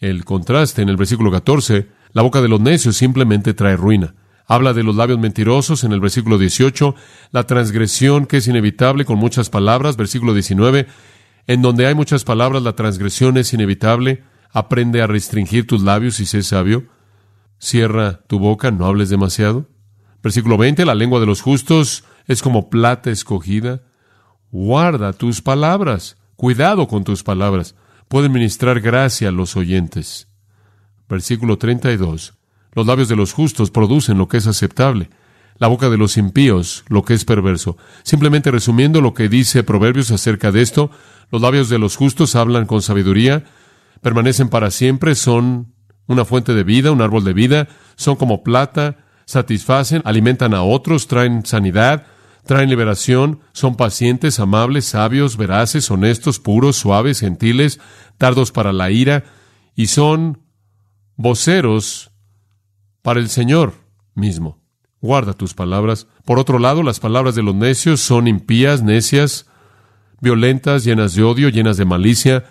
El 0.00 0.24
contraste 0.24 0.82
en 0.82 0.88
el 0.88 0.96
versículo 0.96 1.30
14, 1.30 1.86
la 2.14 2.22
boca 2.22 2.42
de 2.42 2.48
los 2.48 2.60
necios 2.60 2.96
simplemente 2.96 3.54
trae 3.54 3.76
ruina. 3.76 4.16
Habla 4.44 4.72
de 4.72 4.82
los 4.82 4.96
labios 4.96 5.20
mentirosos 5.20 5.84
en 5.84 5.92
el 5.92 6.00
versículo 6.00 6.36
18, 6.36 6.96
la 7.30 7.46
transgresión 7.46 8.26
que 8.26 8.38
es 8.38 8.48
inevitable 8.48 9.04
con 9.04 9.20
muchas 9.20 9.50
palabras, 9.50 9.96
versículo 9.96 10.34
19, 10.34 10.88
en 11.46 11.62
donde 11.62 11.86
hay 11.86 11.94
muchas 11.94 12.24
palabras 12.24 12.64
la 12.64 12.74
transgresión 12.74 13.36
es 13.36 13.54
inevitable. 13.54 14.24
Aprende 14.50 15.00
a 15.00 15.06
restringir 15.06 15.64
tus 15.64 15.80
labios 15.80 16.18
y 16.18 16.26
sé 16.26 16.42
sabio. 16.42 16.92
Cierra 17.64 18.20
tu 18.26 18.38
boca, 18.38 18.70
no 18.70 18.84
hables 18.84 19.08
demasiado. 19.08 19.70
Versículo 20.22 20.58
20, 20.58 20.84
la 20.84 20.94
lengua 20.94 21.18
de 21.18 21.24
los 21.24 21.40
justos 21.40 22.04
es 22.26 22.42
como 22.42 22.68
plata 22.68 23.10
escogida. 23.10 23.80
Guarda 24.50 25.14
tus 25.14 25.40
palabras. 25.40 26.18
Cuidado 26.36 26.86
con 26.88 27.04
tus 27.04 27.22
palabras. 27.22 27.74
Pueden 28.08 28.32
ministrar 28.32 28.80
gracia 28.80 29.30
a 29.30 29.32
los 29.32 29.56
oyentes. 29.56 30.28
Versículo 31.08 31.56
32. 31.56 32.34
Los 32.74 32.86
labios 32.86 33.08
de 33.08 33.16
los 33.16 33.32
justos 33.32 33.70
producen 33.70 34.18
lo 34.18 34.28
que 34.28 34.36
es 34.36 34.46
aceptable. 34.46 35.08
La 35.56 35.68
boca 35.68 35.88
de 35.88 35.96
los 35.96 36.18
impíos 36.18 36.84
lo 36.88 37.02
que 37.02 37.14
es 37.14 37.24
perverso. 37.24 37.78
Simplemente 38.02 38.50
resumiendo 38.50 39.00
lo 39.00 39.14
que 39.14 39.30
dice 39.30 39.64
Proverbios 39.64 40.10
acerca 40.10 40.52
de 40.52 40.60
esto, 40.60 40.90
los 41.30 41.40
labios 41.40 41.70
de 41.70 41.78
los 41.78 41.96
justos 41.96 42.36
hablan 42.36 42.66
con 42.66 42.82
sabiduría, 42.82 43.44
permanecen 44.02 44.50
para 44.50 44.70
siempre, 44.70 45.14
son 45.14 45.73
una 46.06 46.24
fuente 46.24 46.54
de 46.54 46.64
vida, 46.64 46.92
un 46.92 47.02
árbol 47.02 47.24
de 47.24 47.32
vida, 47.32 47.68
son 47.96 48.16
como 48.16 48.42
plata, 48.42 48.96
satisfacen, 49.26 50.02
alimentan 50.04 50.54
a 50.54 50.62
otros, 50.62 51.06
traen 51.06 51.46
sanidad, 51.46 52.06
traen 52.44 52.68
liberación, 52.68 53.40
son 53.52 53.76
pacientes, 53.76 54.38
amables, 54.38 54.84
sabios, 54.84 55.36
veraces, 55.36 55.90
honestos, 55.90 56.38
puros, 56.38 56.76
suaves, 56.76 57.20
gentiles, 57.20 57.80
tardos 58.18 58.52
para 58.52 58.72
la 58.72 58.90
ira, 58.90 59.24
y 59.74 59.86
son 59.86 60.42
voceros 61.16 62.12
para 63.02 63.20
el 63.20 63.28
Señor 63.28 63.74
mismo. 64.14 64.62
Guarda 65.00 65.34
tus 65.34 65.52
palabras. 65.52 66.06
Por 66.24 66.38
otro 66.38 66.58
lado, 66.58 66.82
las 66.82 67.00
palabras 67.00 67.34
de 67.34 67.42
los 67.42 67.54
necios 67.54 68.00
son 68.00 68.26
impías, 68.26 68.82
necias, 68.82 69.46
violentas, 70.20 70.84
llenas 70.84 71.14
de 71.14 71.22
odio, 71.22 71.50
llenas 71.50 71.76
de 71.76 71.84
malicia. 71.84 72.44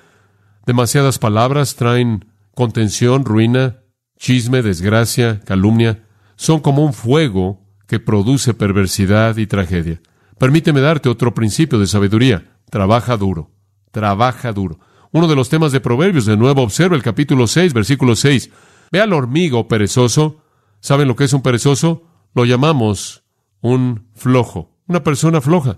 Demasiadas 0.65 1.17
palabras 1.17 1.75
traen 1.75 2.25
contención, 2.55 3.25
ruina, 3.25 3.81
chisme, 4.17 4.61
desgracia, 4.61 5.41
calumnia. 5.45 6.05
Son 6.35 6.59
como 6.59 6.83
un 6.83 6.93
fuego 6.93 7.61
que 7.87 7.99
produce 7.99 8.53
perversidad 8.53 9.37
y 9.37 9.47
tragedia. 9.47 10.01
Permíteme 10.37 10.81
darte 10.81 11.09
otro 11.09 11.33
principio 11.33 11.79
de 11.79 11.87
sabiduría. 11.87 12.57
Trabaja 12.69 13.17
duro. 13.17 13.51
Trabaja 13.91 14.51
duro. 14.51 14.79
Uno 15.11 15.27
de 15.27 15.35
los 15.35 15.49
temas 15.49 15.71
de 15.71 15.79
Proverbios, 15.79 16.25
de 16.25 16.37
nuevo, 16.37 16.63
observa 16.63 16.95
el 16.95 17.03
capítulo 17.03 17.45
6, 17.45 17.73
versículo 17.73 18.15
6. 18.15 18.49
Ve 18.91 18.99
al 18.99 19.13
hormigo 19.13 19.67
perezoso. 19.67 20.41
¿Saben 20.79 21.07
lo 21.07 21.15
que 21.15 21.25
es 21.25 21.33
un 21.33 21.43
perezoso? 21.43 22.07
Lo 22.33 22.45
llamamos 22.45 23.23
un 23.61 24.07
flojo, 24.13 24.75
una 24.87 25.03
persona 25.03 25.39
floja. 25.39 25.77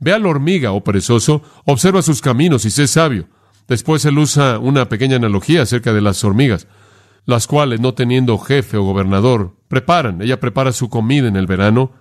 Ve 0.00 0.12
a 0.12 0.18
la 0.18 0.28
hormiga 0.28 0.72
o 0.72 0.82
perezoso, 0.82 1.42
observa 1.64 2.02
sus 2.02 2.20
caminos 2.20 2.64
y 2.64 2.70
sé 2.70 2.86
sabio. 2.86 3.28
Después 3.68 4.04
él 4.04 4.18
usa 4.18 4.58
una 4.58 4.88
pequeña 4.88 5.16
analogía 5.16 5.62
acerca 5.62 5.92
de 5.92 6.00
las 6.00 6.22
hormigas, 6.24 6.66
las 7.26 7.46
cuales, 7.46 7.80
no 7.80 7.94
teniendo 7.94 8.38
jefe 8.38 8.76
o 8.76 8.82
gobernador, 8.82 9.54
preparan. 9.68 10.20
Ella 10.20 10.40
prepara 10.40 10.72
su 10.72 10.90
comida 10.90 11.28
en 11.28 11.36
el 11.36 11.46
verano, 11.46 11.92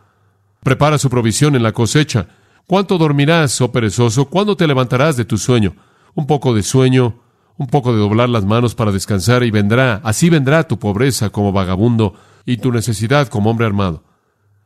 prepara 0.61 0.97
su 0.97 1.09
provisión 1.09 1.55
en 1.55 1.63
la 1.63 1.71
cosecha. 1.71 2.27
¿Cuánto 2.67 2.97
dormirás, 2.97 3.59
oh 3.61 3.71
perezoso? 3.71 4.25
¿Cuándo 4.25 4.57
te 4.57 4.67
levantarás 4.67 5.15
de 5.15 5.25
tu 5.25 5.37
sueño? 5.37 5.75
Un 6.15 6.27
poco 6.27 6.53
de 6.53 6.63
sueño, 6.63 7.21
un 7.57 7.67
poco 7.67 7.93
de 7.93 7.99
doblar 7.99 8.29
las 8.29 8.45
manos 8.45 8.75
para 8.75 8.91
descansar 8.91 9.43
y 9.43 9.51
vendrá, 9.51 10.01
así 10.03 10.29
vendrá 10.29 10.67
tu 10.67 10.79
pobreza 10.79 11.29
como 11.29 11.51
vagabundo 11.51 12.15
y 12.45 12.57
tu 12.57 12.71
necesidad 12.71 13.27
como 13.27 13.49
hombre 13.49 13.65
armado. 13.65 14.03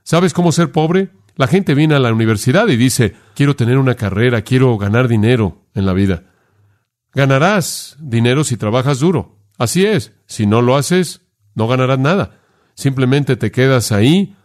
¿Sabes 0.04 0.34
cómo 0.34 0.52
ser 0.52 0.72
pobre? 0.72 1.10
La 1.36 1.48
gente 1.48 1.76
viene 1.76 1.96
a 1.96 2.00
la 2.00 2.12
universidad 2.12 2.68
y 2.68 2.78
dice, 2.78 3.16
quiero 3.36 3.56
tener 3.56 3.78
una 3.78 3.96
carrera, 3.96 4.42
quiero 4.42 4.78
ganar 4.78 5.08
dinero 5.08 5.66
en 5.76 5.86
la 5.86 5.94
vida. 5.94 6.24
Ganarás 7.18 7.98
dinero 8.00 8.44
si 8.44 8.58
trabajas 8.58 9.00
duro. 9.00 9.40
Así 9.58 9.84
es. 9.84 10.14
Si 10.28 10.46
no 10.46 10.62
lo 10.62 10.76
haces, 10.76 11.22
no 11.56 11.68
ganarás 11.68 11.98
nada. 11.98 12.42
Simplemente 12.76 13.36
te 13.36 13.50
quedas 13.50 13.92
ahí 13.92 14.36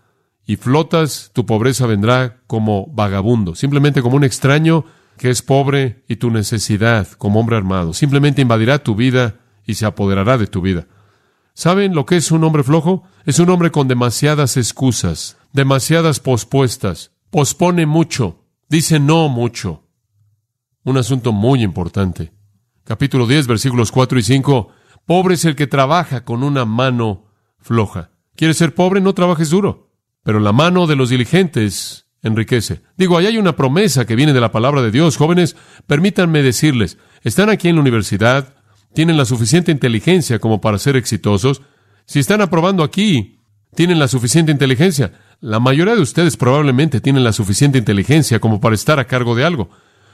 y 0.47 0.57
flotas, 0.57 1.33
tu 1.35 1.45
pobreza 1.45 1.87
vendrá 1.87 2.41
como 2.47 2.87
vagabundo, 2.87 3.55
simplemente 3.55 4.01
como 4.01 4.17
un 4.17 4.25
extraño 4.25 4.87
que 5.19 5.29
es 5.29 5.43
pobre 5.43 6.03
y 6.09 6.17
tu 6.17 6.31
necesidad 6.31 7.09
como 7.19 7.41
hombre 7.41 7.59
armado. 7.59 7.93
Simplemente 7.93 8.41
invadirá 8.41 8.79
tu 8.79 8.95
vida 8.95 9.41
y 9.67 9.75
se 9.75 9.85
apoderará 9.85 10.39
de 10.39 10.47
tu 10.47 10.63
vida. 10.63 10.87
¿Saben 11.53 11.95
lo 11.95 12.07
que 12.07 12.17
es 12.17 12.33
un 12.33 12.43
hombre 12.43 12.63
flojo? 12.63 13.03
Es 13.27 13.39
un 13.39 13.51
hombre 13.51 13.71
con 13.71 13.87
demasiadas 13.87 14.57
excusas, 14.57 15.37
demasiadas 15.53 16.21
pospuestas, 16.21 17.13
pospone 17.29 17.85
mucho, 17.85 18.47
dice 18.71 18.99
no 18.99 19.29
mucho. 19.29 19.85
Un 20.85 20.97
asunto 20.97 21.33
muy 21.33 21.63
importante. 21.63 22.33
Capítulo 22.85 23.27
10, 23.27 23.47
versículos 23.47 23.93
4 23.93 24.19
y 24.19 24.23
5. 24.23 24.69
Pobre 25.07 25.35
es 25.35 25.45
el 25.45 25.55
que 25.55 25.67
trabaja 25.67 26.25
con 26.25 26.43
una 26.43 26.65
mano 26.65 27.27
floja. 27.59 28.11
¿Quieres 28.35 28.57
ser 28.57 28.75
pobre? 28.75 29.01
No 29.01 29.15
trabajes 29.15 29.51
duro. 29.51 29.91
Pero 30.25 30.41
la 30.41 30.53
mano 30.53 30.87
de 30.87 30.97
los 30.97 31.11
diligentes 31.11 32.07
enriquece. 32.23 32.83
Digo, 32.97 33.17
ahí 33.17 33.27
hay 33.27 33.39
una 33.39 33.57
promesa 33.57 34.05
que 34.05 34.17
viene 34.17 34.33
de 34.33 34.41
la 34.41 34.53
palabra 34.53 34.83
de 34.83 34.91
Dios. 34.91 35.17
Jóvenes, 35.17 35.57
permítanme 35.87 36.43
decirles, 36.43 36.99
están 37.23 37.51
aquí 37.51 37.69
en 37.69 37.77
la 37.77 37.83
universidad, 37.83 38.55
tienen 38.95 39.17
la 39.17 39.25
suficiente 39.25 39.73
inteligencia 39.73 40.39
como 40.39 40.61
para 40.61 40.79
ser 40.79 40.97
exitosos. 40.97 41.63
Si 42.05 42.19
están 42.19 42.41
aprobando 42.41 42.83
aquí, 42.85 43.39
tienen 43.75 43.99
la 43.99 44.09
suficiente 44.09 44.53
inteligencia. 44.53 45.13
La 45.41 45.61
mayoría 45.61 45.95
de 45.95 46.03
ustedes 46.03 46.37
probablemente 46.37 47.01
tienen 47.01 47.25
la 47.25 47.33
suficiente 47.33 47.79
inteligencia 47.79 48.39
como 48.39 48.61
para 48.61 48.75
estar 48.75 49.01
a 49.01 49.07
cargo 49.07 49.35
de 49.35 49.45
algo, 49.45 49.71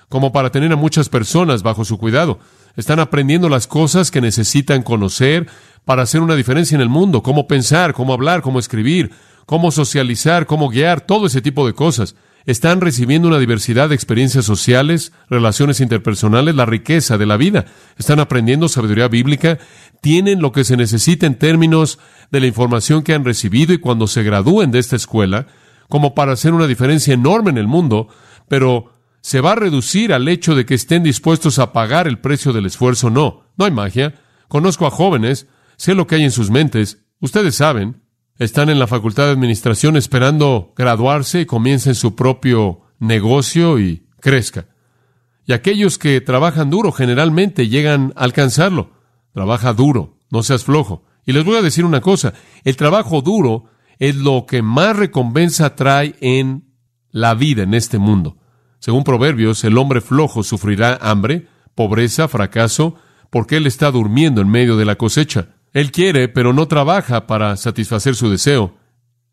como 0.09 0.33
para 0.33 0.51
tener 0.51 0.73
a 0.73 0.77
muchas 0.77 1.09
personas 1.09 1.63
bajo 1.63 1.85
su 1.85 1.99
cuidado. 1.99 2.39
Están 2.77 3.01
aprendiendo 3.01 3.49
las 3.49 3.67
cosas 3.67 4.11
que 4.11 4.21
necesitan 4.21 4.83
conocer 4.83 5.47
para 5.85 6.03
hacer 6.03 6.21
una 6.21 6.37
diferencia 6.37 6.75
en 6.75 6.81
el 6.81 6.89
mundo, 6.89 7.23
cómo 7.23 7.47
pensar, 7.47 7.93
cómo 7.95 8.13
hablar, 8.13 8.43
cómo 8.43 8.59
escribir, 8.59 9.11
cómo 9.47 9.71
socializar, 9.71 10.47
cómo 10.47 10.69
guiar, 10.69 11.01
todo 11.01 11.27
ese 11.27 11.41
tipo 11.41 11.67
de 11.67 11.73
cosas. 11.73 12.15
Están 12.45 12.81
recibiendo 12.81 13.29
una 13.29 13.39
diversidad 13.39 13.89
de 13.91 13.95
experiencias 13.95 14.45
sociales, 14.45 15.13
relaciones 15.29 15.81
interpersonales, 15.81 16.55
la 16.55 16.65
riqueza 16.65 17.19
de 17.19 17.27
la 17.27 17.37
vida. 17.37 17.67
Están 17.99 18.21
aprendiendo 18.21 18.69
sabiduría 18.69 19.09
bíblica, 19.09 19.59
tienen 20.01 20.41
lo 20.41 20.53
que 20.53 20.65
se 20.65 20.77
necesita 20.77 21.27
en 21.27 21.39
términos 21.39 21.99
de 22.31 22.41
la 22.41 22.47
información 22.47 23.03
que 23.03 23.13
han 23.13 23.25
recibido 23.25 23.75
y 23.75 23.79
cuando 23.79 24.07
se 24.07 24.23
gradúen 24.23 24.71
de 24.71 24.79
esta 24.79 24.97
escuela, 24.97 25.47
como 25.89 26.15
para 26.15 26.33
hacer 26.33 26.55
una 26.55 26.67
diferencia 26.67 27.13
enorme 27.13 27.51
en 27.51 27.59
el 27.59 27.67
mundo, 27.67 28.09
pero 28.49 28.93
se 29.29 29.43
va 29.43 29.53
a 29.53 29.57
reducir 29.57 30.15
al 30.15 30.27
hecho 30.27 30.55
de 30.55 30.65
que 30.65 30.73
estén 30.73 31.03
dispuestos 31.03 31.59
a 31.59 31.75
pagar 31.75 32.09
el 32.09 32.19
precio 32.19 32.55
del 32.55 32.65
esfuerzo. 32.65 33.11
No, 33.11 33.43
no 33.59 33.67
hay 33.67 33.71
magia. 33.71 34.15
Conozco 34.49 34.87
a 34.87 34.91
jóvenes, 34.91 35.49
sé 35.77 35.95
lo 35.95 36.07
que 36.07 36.15
hay 36.15 36.23
en 36.25 36.31
sus 36.31 36.51
mentes, 36.51 37.05
ustedes 37.21 37.55
saben, 37.55 38.01
están 38.39 38.71
en 38.71 38.79
la 38.79 38.87
facultad 38.87 39.27
de 39.27 39.33
administración 39.33 39.99
esperando 39.99 40.73
graduarse 40.75 41.43
y 41.43 41.45
comiencen 41.45 41.95
su 41.95 42.15
propio 42.15 42.81
negocio 43.01 43.79
y 43.79 44.07
crezca. 44.19 44.69
Y 45.45 45.53
aquellos 45.53 45.99
que 45.99 46.23
trabajan 46.23 46.71
duro 46.71 46.91
generalmente 46.91 47.69
llegan 47.69 48.15
a 48.17 48.25
alcanzarlo. 48.25 48.93
Trabaja 49.35 49.75
duro, 49.75 50.17
no 50.31 50.43
seas 50.43 50.65
flojo. 50.65 51.05
Y 51.27 51.33
les 51.33 51.45
voy 51.45 51.57
a 51.57 51.63
decir 51.63 51.85
una 51.85 52.01
cosa, 52.01 52.33
el 52.65 52.79
trabajo 52.79 53.21
duro 53.21 53.65
es 53.99 54.17
lo 54.17 54.47
que 54.47 54.63
más 54.63 54.97
recompensa 54.97 55.77
trae 55.77 56.15
en 56.23 56.65
la 57.11 57.35
vida 57.35 57.65
en 57.65 57.75
este 57.75 57.99
mundo. 57.99 58.38
Según 58.79 59.05
Proverbios, 59.05 59.65
el 59.65 59.77
hombre 59.79 60.01
flojo 60.01 60.43
sufrirá 60.43 60.99
hambre, 61.01 61.49
pobreza, 61.75 62.29
fracaso, 62.29 62.97
porque 63.31 63.57
él 63.57 63.67
está 63.67 63.91
durmiendo 63.91 64.41
en 64.41 64.49
medio 64.49 64.77
de 64.77 64.85
la 64.85 64.97
cosecha. 64.97 65.57
Él 65.73 65.93
quiere, 65.93 66.29
pero 66.29 66.53
no 66.53 66.69
trabaja 66.69 67.27
para 67.27 67.57
satisfacer 67.57 68.15
su 68.15 68.31
deseo. 68.31 68.77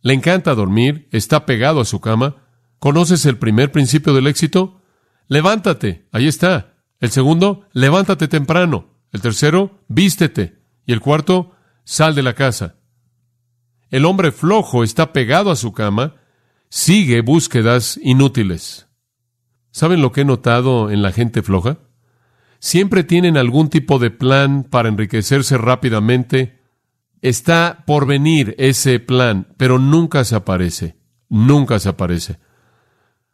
Le 0.01 0.13
encanta 0.13 0.53
dormir, 0.53 1.08
está 1.12 1.45
pegado 1.45 1.79
a 1.79 1.86
su 1.86 2.01
cama. 2.01 2.38
¿Conoces 2.79 3.25
el 3.25 3.38
primer 3.38 3.71
principio 3.71 4.13
del 4.13 4.27
éxito? 4.27 4.81
Levántate, 5.27 6.08
ahí 6.12 6.27
está. 6.27 6.75
El 6.99 7.12
segundo, 7.12 7.67
levántate 7.73 8.27
temprano. 8.27 8.95
El 9.12 9.21
tercero, 9.21 9.79
vístete. 9.88 10.60
Y 10.86 10.93
el 10.93 10.99
cuarto, 10.99 11.55
sal 11.84 12.15
de 12.15 12.23
la 12.23 12.34
casa. 12.34 12.75
El 13.89 14.05
hombre 14.05 14.31
flojo 14.31 14.84
está 14.84 15.13
pegado 15.13 15.51
a 15.51 15.55
su 15.55 15.71
cama, 15.71 16.15
sigue 16.69 17.21
búsquedas 17.21 17.99
inútiles. 18.03 18.85
¿Saben 19.75 20.01
lo 20.01 20.13
que 20.13 20.21
he 20.21 20.25
notado 20.25 20.89
en 20.89 21.01
la 21.01 21.11
gente 21.11 21.43
floja? 21.43 21.79
siempre 22.65 23.03
tienen 23.03 23.38
algún 23.38 23.69
tipo 23.69 23.99
de 23.99 24.09
plan 24.09 24.63
para 24.63 24.89
enriquecerse 24.89 25.55
rápidamente. 25.57 26.61
Está 27.21 27.83
por 27.85 28.07
venir 28.07 28.55
ese 28.57 28.99
plan, 28.99 29.53
pero 29.57 29.77
nunca 29.77 30.23
se 30.23 30.35
aparece, 30.35 30.95
nunca 31.29 31.77
se 31.77 31.89
aparece. 31.89 32.39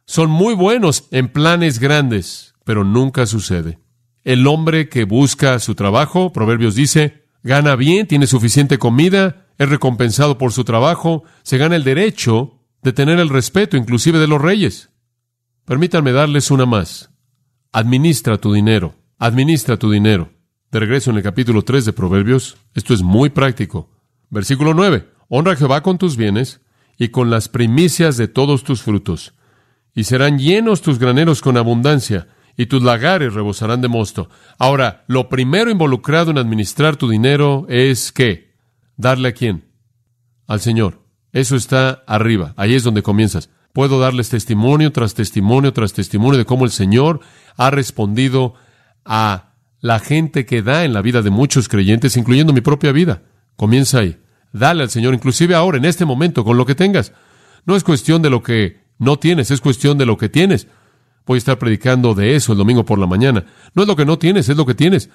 Son 0.06 0.30
muy 0.30 0.54
buenos 0.54 1.08
en 1.12 1.30
planes 1.30 1.80
grandes, 1.80 2.56
pero 2.66 2.84
nunca 2.84 3.26
sucede. 3.26 3.80
El 4.26 4.46
hombre 4.48 4.90
que 4.90 5.06
busca 5.06 5.60
su 5.60 5.76
trabajo, 5.76 6.34
Proverbios 6.34 6.76
dice, 6.76 7.24
gana 7.42 7.78
bien, 7.78 8.08
tiene 8.08 8.28
suficiente 8.28 8.80
comida, 8.80 9.48
es 9.58 9.70
recompensado 9.70 10.38
por 10.38 10.52
su 10.52 10.66
trabajo, 10.66 11.24
se 11.44 11.58
gana 11.58 11.78
el 11.78 11.86
derecho 11.86 12.60
de 12.84 12.92
tener 12.92 13.20
el 13.20 13.30
respeto 13.30 13.78
inclusive 13.78 14.20
de 14.20 14.28
los 14.28 14.42
reyes. 14.42 14.91
Permítanme 15.66 16.12
darles 16.12 16.52
una 16.52 16.66
más. 16.66 17.12
Administra 17.72 18.38
tu 18.38 18.54
dinero. 18.54 18.96
Administra 19.20 19.78
tu 19.78 19.92
dinero. 19.92 20.32
De 20.72 20.80
regreso 20.80 21.12
en 21.12 21.18
el 21.18 21.24
capítulo 21.24 21.64
3 21.64 21.86
de 21.86 21.94
Proverbios, 21.94 22.58
esto 22.74 22.94
es 22.94 23.02
muy 23.02 23.30
práctico. 23.30 23.90
Versículo 24.30 24.74
9. 24.74 25.08
Honra 25.30 25.54
a 25.54 25.56
Jehová 25.56 25.84
con 25.84 25.98
tus 25.98 26.18
bienes 26.18 26.62
y 26.98 27.10
con 27.10 27.30
las 27.30 27.50
primicias 27.50 28.18
de 28.18 28.28
todos 28.28 28.64
tus 28.64 28.82
frutos. 28.82 29.34
Y 29.94 30.06
serán 30.06 30.40
llenos 30.40 30.82
tus 30.82 31.00
graneros 31.00 31.42
con 31.42 31.58
abundancia, 31.58 32.28
y 32.58 32.66
tus 32.66 32.84
lagares 32.84 33.34
rebosarán 33.34 33.82
de 33.82 33.88
mosto. 33.88 34.30
Ahora, 34.58 35.04
lo 35.08 35.30
primero 35.30 35.72
involucrado 35.72 36.32
en 36.32 36.38
administrar 36.38 36.96
tu 36.96 37.10
dinero 37.10 37.66
es 37.70 38.12
qué? 38.12 38.54
Darle 38.98 39.30
a 39.30 39.34
quién? 39.34 39.66
Al 40.48 40.60
Señor. 40.60 41.02
Eso 41.32 41.56
está 41.56 42.04
arriba. 42.08 42.54
Ahí 42.58 42.76
es 42.76 42.84
donde 42.84 43.04
comienzas. 43.04 43.50
Puedo 43.74 44.00
darles 44.00 44.30
testimonio 44.30 44.92
tras 44.92 45.14
testimonio 45.14 45.72
tras 45.74 45.94
testimonio 45.94 46.38
de 46.38 46.46
cómo 46.46 46.66
el 46.66 46.72
Señor 46.72 47.22
ha 47.58 47.70
respondido 47.70 48.56
a 49.06 49.54
la 49.80 50.00
gente 50.00 50.46
que 50.46 50.62
da 50.62 50.86
en 50.86 50.94
la 50.94 51.02
vida 51.02 51.22
de 51.22 51.30
muchos 51.30 51.68
creyentes, 51.68 52.18
incluyendo 52.18 52.54
mi 52.54 52.62
propia 52.62 52.92
vida. 52.92 53.24
Comienza 53.56 54.00
ahí. 54.00 54.20
Dale 54.54 54.84
al 54.84 54.90
Señor, 54.90 55.14
inclusive 55.14 55.56
ahora, 55.56 55.78
en 55.78 55.86
este 55.86 56.06
momento, 56.06 56.44
con 56.44 56.58
lo 56.58 56.66
que 56.66 56.76
tengas. 56.76 57.14
No 57.66 57.76
es 57.76 57.84
cuestión 57.84 58.22
de 58.22 58.30
lo 58.30 58.44
que 58.44 58.82
no 59.00 59.18
tienes, 59.18 59.50
es 59.50 59.62
cuestión 59.62 59.98
de 59.98 60.06
lo 60.06 60.18
que 60.18 60.30
tienes. 60.30 60.68
Voy 61.26 61.38
a 61.38 61.40
estar 61.40 61.58
predicando 61.58 62.14
de 62.14 62.36
eso 62.36 62.52
el 62.52 62.58
domingo 62.58 62.86
por 62.86 63.00
la 63.00 63.08
mañana. 63.08 63.46
No 63.74 63.84
es 63.84 63.88
lo 63.88 63.96
que 63.96 64.06
no 64.06 64.20
tienes, 64.20 64.50
es 64.50 64.58
lo 64.58 64.66
que 64.66 64.76
tienes. 64.76 65.10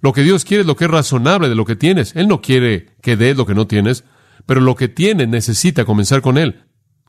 Lo 0.00 0.12
que 0.12 0.22
Dios 0.22 0.44
quiere 0.44 0.60
es 0.60 0.66
lo 0.66 0.76
que 0.76 0.84
es 0.84 0.90
razonable 0.90 1.48
de 1.48 1.54
lo 1.54 1.64
que 1.64 1.76
tienes. 1.76 2.14
Él 2.14 2.28
no 2.28 2.42
quiere 2.42 2.94
que 3.00 3.16
des 3.16 3.36
lo 3.36 3.46
que 3.46 3.54
no 3.54 3.66
tienes. 3.66 4.04
pero 4.46 4.60
lo 4.60 4.74
que 4.74 4.88
tiene 4.88 5.26
necesita 5.26 5.84
comenzar 5.84 6.20
con 6.20 6.36
Él. 6.36 6.63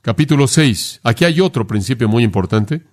Capítulo 0.06 0.46
6. 0.46 1.00
Aquí 1.02 1.24
hay 1.24 1.40
otro 1.40 1.66
principio 1.66 2.08
muy 2.08 2.22
importante. 2.22 2.86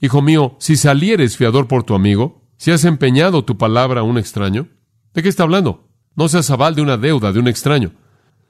Hijo 0.00 0.22
mío, 0.22 0.54
si 0.60 0.76
salieres 0.76 1.36
fiador 1.36 1.66
por 1.66 1.82
tu 1.82 1.96
amigo, 1.96 2.46
si 2.58 2.70
has 2.70 2.84
empeñado 2.84 3.44
tu 3.44 3.58
palabra 3.58 4.02
a 4.02 4.04
un 4.04 4.18
extraño, 4.18 4.68
¿de 5.14 5.24
qué 5.24 5.28
está 5.28 5.42
hablando? 5.42 5.88
No 6.14 6.28
seas 6.28 6.48
aval 6.50 6.76
de 6.76 6.82
una 6.82 6.96
deuda 6.96 7.32
de 7.32 7.40
un 7.40 7.48
extraño. 7.48 7.90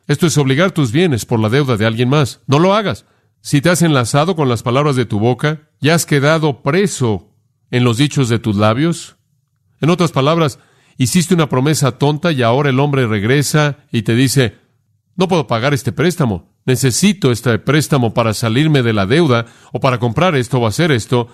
Esto 0.06 0.26
es 0.26 0.36
obligar 0.36 0.72
tus 0.72 0.92
bienes 0.92 1.24
por 1.24 1.40
la 1.40 1.48
deuda 1.48 1.78
de 1.78 1.86
alguien 1.86 2.10
más. 2.10 2.42
No 2.46 2.58
lo 2.58 2.74
hagas. 2.74 3.06
Si 3.40 3.62
te 3.62 3.70
has 3.70 3.80
enlazado 3.80 4.36
con 4.36 4.50
las 4.50 4.62
palabras 4.62 4.96
de 4.96 5.06
tu 5.06 5.18
boca 5.18 5.70
y 5.80 5.88
has 5.88 6.04
quedado 6.04 6.60
preso 6.60 7.30
en 7.70 7.84
los 7.84 7.96
dichos 7.96 8.28
de 8.28 8.38
tus 8.38 8.56
labios, 8.56 9.16
en 9.80 9.88
otras 9.88 10.12
palabras, 10.12 10.58
hiciste 10.98 11.32
una 11.32 11.48
promesa 11.48 11.92
tonta 11.92 12.32
y 12.32 12.42
ahora 12.42 12.68
el 12.68 12.80
hombre 12.80 13.06
regresa 13.06 13.78
y 13.90 14.02
te 14.02 14.14
dice, 14.14 14.58
no 15.16 15.26
puedo 15.26 15.46
pagar 15.46 15.72
este 15.72 15.90
préstamo, 15.90 16.53
necesito 16.66 17.30
este 17.30 17.58
préstamo 17.58 18.14
para 18.14 18.34
salirme 18.34 18.82
de 18.82 18.92
la 18.92 19.06
deuda 19.06 19.46
o 19.72 19.80
para 19.80 19.98
comprar 19.98 20.34
esto 20.34 20.58
o 20.58 20.66
hacer 20.66 20.92
esto, 20.92 21.28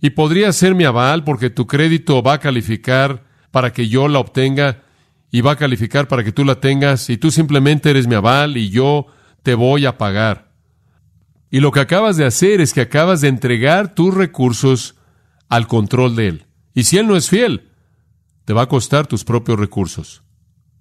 y 0.00 0.10
podría 0.10 0.52
ser 0.52 0.74
mi 0.74 0.84
aval 0.84 1.24
porque 1.24 1.50
tu 1.50 1.66
crédito 1.66 2.22
va 2.22 2.34
a 2.34 2.40
calificar 2.40 3.24
para 3.50 3.72
que 3.72 3.88
yo 3.88 4.08
la 4.08 4.20
obtenga 4.20 4.82
y 5.30 5.40
va 5.40 5.52
a 5.52 5.56
calificar 5.56 6.08
para 6.08 6.24
que 6.24 6.32
tú 6.32 6.44
la 6.44 6.60
tengas 6.60 7.10
y 7.10 7.16
tú 7.16 7.30
simplemente 7.30 7.90
eres 7.90 8.06
mi 8.06 8.14
aval 8.14 8.56
y 8.56 8.70
yo 8.70 9.06
te 9.42 9.54
voy 9.54 9.86
a 9.86 9.98
pagar. 9.98 10.52
Y 11.50 11.60
lo 11.60 11.72
que 11.72 11.80
acabas 11.80 12.16
de 12.16 12.26
hacer 12.26 12.60
es 12.60 12.72
que 12.72 12.82
acabas 12.82 13.20
de 13.20 13.28
entregar 13.28 13.94
tus 13.94 14.14
recursos 14.14 14.96
al 15.48 15.66
control 15.66 16.14
de 16.14 16.28
Él. 16.28 16.46
Y 16.74 16.84
si 16.84 16.98
Él 16.98 17.06
no 17.06 17.16
es 17.16 17.28
fiel, 17.28 17.70
te 18.44 18.52
va 18.52 18.62
a 18.62 18.68
costar 18.68 19.06
tus 19.06 19.24
propios 19.24 19.58
recursos. 19.58 20.22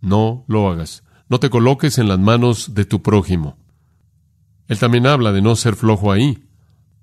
No 0.01 0.45
lo 0.47 0.69
hagas. 0.69 1.03
No 1.29 1.39
te 1.39 1.49
coloques 1.49 1.97
en 1.97 2.07
las 2.07 2.19
manos 2.19 2.73
de 2.73 2.85
tu 2.85 3.01
prójimo. 3.01 3.57
Él 4.67 4.79
también 4.79 5.07
habla 5.07 5.31
de 5.31 5.41
no 5.41 5.55
ser 5.55 5.75
flojo 5.75 6.11
ahí. 6.11 6.43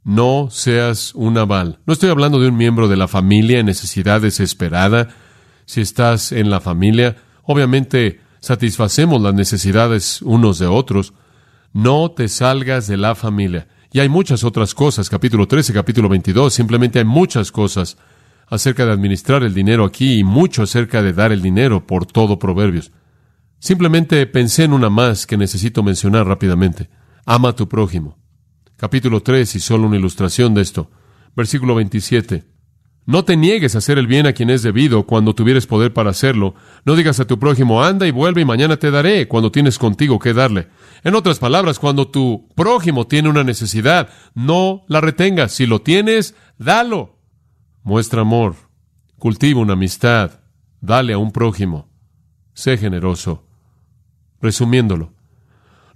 No 0.05 0.49
seas 0.51 1.15
un 1.15 1.39
aval. 1.39 1.81
No 1.87 1.93
estoy 1.95 2.11
hablando 2.11 2.39
de 2.39 2.49
un 2.49 2.57
miembro 2.57 2.89
de 2.89 2.97
la 2.97 3.09
familia 3.09 3.59
en 3.59 3.67
necesidad 3.67 4.21
desesperada. 4.21 5.09
Si 5.65 5.81
estás 5.81 6.33
en 6.33 6.51
la 6.51 6.61
familia, 6.61 7.17
obviamente 7.43 8.21
satisfacemos 8.41 9.23
las 9.23 9.33
necesidades 9.33 10.21
unos 10.21 10.59
de 10.59 10.67
otros. 10.67 11.15
No 11.73 12.11
te 12.11 12.29
salgas 12.29 12.87
de 12.87 12.99
la 12.99 13.15
familia. 13.15 13.67
Y 13.95 14.01
hay 14.01 14.09
muchas 14.09 14.45
otras 14.45 14.75
cosas, 14.75 15.09
capítulo 15.09 15.47
13, 15.47 15.73
capítulo 15.73 16.09
22, 16.09 16.53
simplemente 16.53 16.99
hay 16.99 17.05
muchas 17.05 17.53
cosas 17.53 17.97
acerca 18.49 18.85
de 18.85 18.91
administrar 18.91 19.45
el 19.45 19.55
dinero 19.55 19.85
aquí 19.85 20.19
y 20.19 20.25
mucho 20.25 20.65
acerca 20.65 21.01
de 21.01 21.12
dar 21.12 21.31
el 21.31 21.41
dinero 21.41 21.87
por 21.87 22.05
todo 22.05 22.39
Proverbios. 22.39 22.91
Simplemente 23.61 24.27
pensé 24.27 24.65
en 24.65 24.73
una 24.73 24.91
más 24.91 25.27
que 25.27 25.37
necesito 25.37 25.85
mencionar 25.85 26.27
rápidamente. 26.27 26.91
Ama 27.27 27.51
a 27.51 27.57
tu 27.57 27.68
prójimo. 27.68 28.18
Capítulo 28.77 29.22
3 29.22 29.55
y 29.57 29.61
solo 29.61 29.87
una 29.87 29.97
ilustración 29.97 30.53
de 30.55 30.62
esto. 30.62 30.91
Versículo 31.35 31.75
27. 31.75 32.45
No 33.07 33.25
te 33.25 33.37
niegues 33.37 33.75
a 33.75 33.79
hacer 33.79 33.99
el 33.99 34.07
bien 34.07 34.27
a 34.27 34.33
quien 34.33 34.49
es 34.49 34.62
debido 34.62 35.07
cuando 35.07 35.35
tuvieres 35.35 35.66
poder 35.66 35.93
para 35.93 36.11
hacerlo. 36.11 36.55
No 36.85 36.97
digas 36.97 37.20
a 37.20 37.27
tu 37.27 37.39
prójimo, 37.39 37.85
anda 37.85 38.07
y 38.07 38.11
vuelve 38.11 38.41
y 38.41 38.45
mañana 38.47 38.79
te 38.79 38.91
daré 38.91 39.29
cuando 39.29 39.53
tienes 39.53 39.79
contigo 39.79 40.18
que 40.18 40.33
darle. 40.33 40.68
En 41.03 41.14
otras 41.14 41.39
palabras, 41.39 41.79
cuando 41.79 42.09
tu 42.09 42.49
prójimo 42.55 43.07
tiene 43.07 43.29
una 43.29 43.45
necesidad, 43.45 44.09
no 44.35 44.85
la 44.89 45.03
retengas. 45.03 45.53
Si 45.53 45.66
lo 45.66 45.83
tienes, 45.83 46.35
dalo. 46.59 47.18
Muestra 47.83 48.22
amor. 48.22 48.57
Cultiva 49.18 49.61
una 49.61 49.75
amistad. 49.75 50.41
Dale 50.81 51.12
a 51.12 51.18
un 51.18 51.31
prójimo. 51.31 51.91
Sé 52.55 52.79
generoso. 52.79 53.47
Resumiéndolo, 54.41 55.12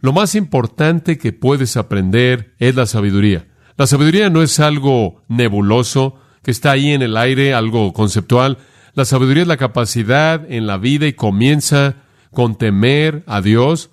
lo 0.01 0.13
más 0.13 0.35
importante 0.35 1.19
que 1.19 1.33
puedes 1.33 1.77
aprender 1.77 2.55
es 2.59 2.75
la 2.77 2.87
sabiduría. 2.87 3.49
La 3.77 3.87
sabiduría 3.87 4.31
no 4.31 4.43
es 4.43 4.61
algo 4.61 5.23
nebuloso, 5.29 6.17
que 6.43 6.51
está 6.51 6.73
ahí 6.73 6.93
en 6.93 7.03
el 7.03 7.17
aire, 7.17 7.55
algo 7.55 7.93
conceptual. 7.93 8.59
La 8.95 9.05
sabiduría 9.05 9.43
es 9.43 9.49
la 9.49 9.57
capacidad 9.57 10.51
en 10.51 10.67
la 10.67 10.79
vida 10.79 11.07
y 11.07 11.13
comienza 11.13 11.97
con 12.33 12.57
temer 12.57 13.25
a 13.27 13.41
Dios 13.41 13.91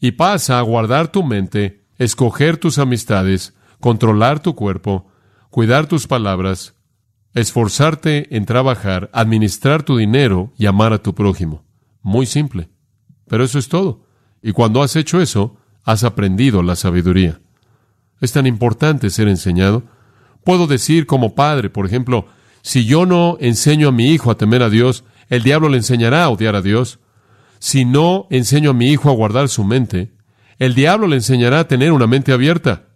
y 0.00 0.12
pasa 0.12 0.58
a 0.58 0.62
guardar 0.62 1.08
tu 1.08 1.22
mente, 1.22 1.84
escoger 1.98 2.56
tus 2.56 2.78
amistades, 2.78 3.54
controlar 3.78 4.40
tu 4.40 4.54
cuerpo, 4.54 5.08
cuidar 5.50 5.86
tus 5.86 6.06
palabras, 6.06 6.74
esforzarte 7.34 8.34
en 8.36 8.46
trabajar, 8.46 9.10
administrar 9.12 9.82
tu 9.82 9.96
dinero 9.96 10.52
y 10.56 10.66
amar 10.66 10.92
a 10.92 11.02
tu 11.02 11.14
prójimo. 11.14 11.64
Muy 12.02 12.26
simple. 12.26 12.68
Pero 13.28 13.44
eso 13.44 13.58
es 13.58 13.68
todo. 13.68 14.06
Y 14.42 14.52
cuando 14.52 14.82
has 14.82 14.96
hecho 14.96 15.20
eso, 15.20 15.56
has 15.84 16.04
aprendido 16.04 16.62
la 16.62 16.76
sabiduría. 16.76 17.40
Es 18.20 18.32
tan 18.32 18.46
importante 18.46 19.10
ser 19.10 19.28
enseñado. 19.28 19.84
Puedo 20.44 20.66
decir 20.66 21.06
como 21.06 21.34
padre, 21.34 21.70
por 21.70 21.86
ejemplo, 21.86 22.26
si 22.62 22.84
yo 22.84 23.06
no 23.06 23.36
enseño 23.40 23.88
a 23.88 23.92
mi 23.92 24.10
hijo 24.10 24.30
a 24.30 24.36
temer 24.36 24.62
a 24.62 24.70
Dios, 24.70 25.04
el 25.28 25.42
diablo 25.42 25.68
le 25.68 25.78
enseñará 25.78 26.24
a 26.24 26.28
odiar 26.28 26.54
a 26.54 26.62
Dios. 26.62 27.00
Si 27.58 27.84
no 27.84 28.26
enseño 28.30 28.70
a 28.70 28.74
mi 28.74 28.90
hijo 28.90 29.10
a 29.10 29.14
guardar 29.14 29.48
su 29.48 29.64
mente, 29.64 30.12
el 30.58 30.74
diablo 30.74 31.06
le 31.06 31.16
enseñará 31.16 31.60
a 31.60 31.68
tener 31.68 31.92
una 31.92 32.06
mente 32.06 32.32
abierta. 32.32 32.88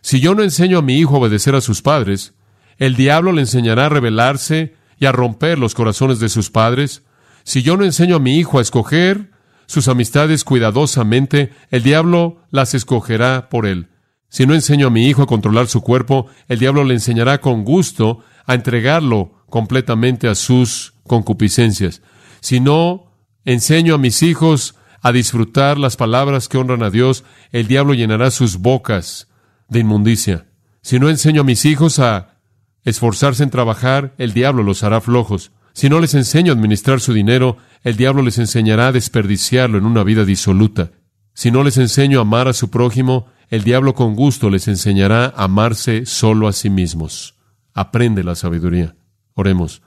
Si 0.00 0.20
yo 0.20 0.34
no 0.34 0.42
enseño 0.42 0.78
a 0.78 0.82
mi 0.82 0.98
hijo 0.98 1.16
a 1.16 1.18
obedecer 1.18 1.54
a 1.54 1.60
sus 1.60 1.82
padres, 1.82 2.34
el 2.78 2.96
diablo 2.96 3.32
le 3.32 3.42
enseñará 3.42 3.86
a 3.86 3.90
rebelarse 3.90 4.74
y 4.98 5.06
a 5.06 5.12
romper 5.12 5.58
los 5.58 5.74
corazones 5.74 6.18
de 6.18 6.30
sus 6.30 6.50
padres. 6.50 7.02
Si 7.44 7.62
yo 7.62 7.76
no 7.76 7.84
enseño 7.84 8.16
a 8.16 8.20
mi 8.20 8.38
hijo 8.38 8.58
a 8.58 8.62
escoger 8.62 9.29
sus 9.70 9.86
amistades 9.86 10.42
cuidadosamente, 10.42 11.52
el 11.70 11.84
diablo 11.84 12.42
las 12.50 12.74
escogerá 12.74 13.48
por 13.48 13.66
él. 13.66 13.86
Si 14.28 14.44
no 14.44 14.56
enseño 14.56 14.88
a 14.88 14.90
mi 14.90 15.06
hijo 15.06 15.22
a 15.22 15.28
controlar 15.28 15.68
su 15.68 15.80
cuerpo, 15.80 16.26
el 16.48 16.58
diablo 16.58 16.82
le 16.82 16.94
enseñará 16.94 17.40
con 17.40 17.62
gusto 17.62 18.18
a 18.46 18.54
entregarlo 18.54 19.44
completamente 19.48 20.26
a 20.26 20.34
sus 20.34 20.94
concupiscencias. 21.06 22.02
Si 22.40 22.58
no 22.58 23.12
enseño 23.44 23.94
a 23.94 23.98
mis 23.98 24.24
hijos 24.24 24.74
a 25.02 25.12
disfrutar 25.12 25.78
las 25.78 25.96
palabras 25.96 26.48
que 26.48 26.58
honran 26.58 26.82
a 26.82 26.90
Dios, 26.90 27.22
el 27.52 27.68
diablo 27.68 27.94
llenará 27.94 28.32
sus 28.32 28.56
bocas 28.56 29.28
de 29.68 29.78
inmundicia. 29.78 30.48
Si 30.82 30.98
no 30.98 31.08
enseño 31.08 31.42
a 31.42 31.44
mis 31.44 31.64
hijos 31.64 32.00
a 32.00 32.40
esforzarse 32.82 33.44
en 33.44 33.50
trabajar, 33.50 34.14
el 34.18 34.32
diablo 34.32 34.64
los 34.64 34.82
hará 34.82 35.00
flojos. 35.00 35.52
Si 35.72 35.88
no 35.88 36.00
les 36.00 36.14
enseño 36.14 36.52
a 36.52 36.56
administrar 36.56 37.00
su 37.00 37.12
dinero, 37.12 37.56
el 37.82 37.96
diablo 37.96 38.22
les 38.22 38.38
enseñará 38.38 38.88
a 38.88 38.92
desperdiciarlo 38.92 39.78
en 39.78 39.86
una 39.86 40.04
vida 40.04 40.24
disoluta. 40.24 40.90
Si 41.32 41.50
no 41.50 41.62
les 41.62 41.78
enseño 41.78 42.18
a 42.18 42.22
amar 42.22 42.48
a 42.48 42.52
su 42.52 42.70
prójimo, 42.70 43.26
el 43.48 43.64
diablo 43.64 43.94
con 43.94 44.14
gusto 44.14 44.50
les 44.50 44.68
enseñará 44.68 45.26
a 45.26 45.44
amarse 45.44 46.06
solo 46.06 46.48
a 46.48 46.52
sí 46.52 46.70
mismos. 46.70 47.36
Aprende 47.72 48.24
la 48.24 48.34
sabiduría. 48.34 48.96
Oremos. 49.34 49.82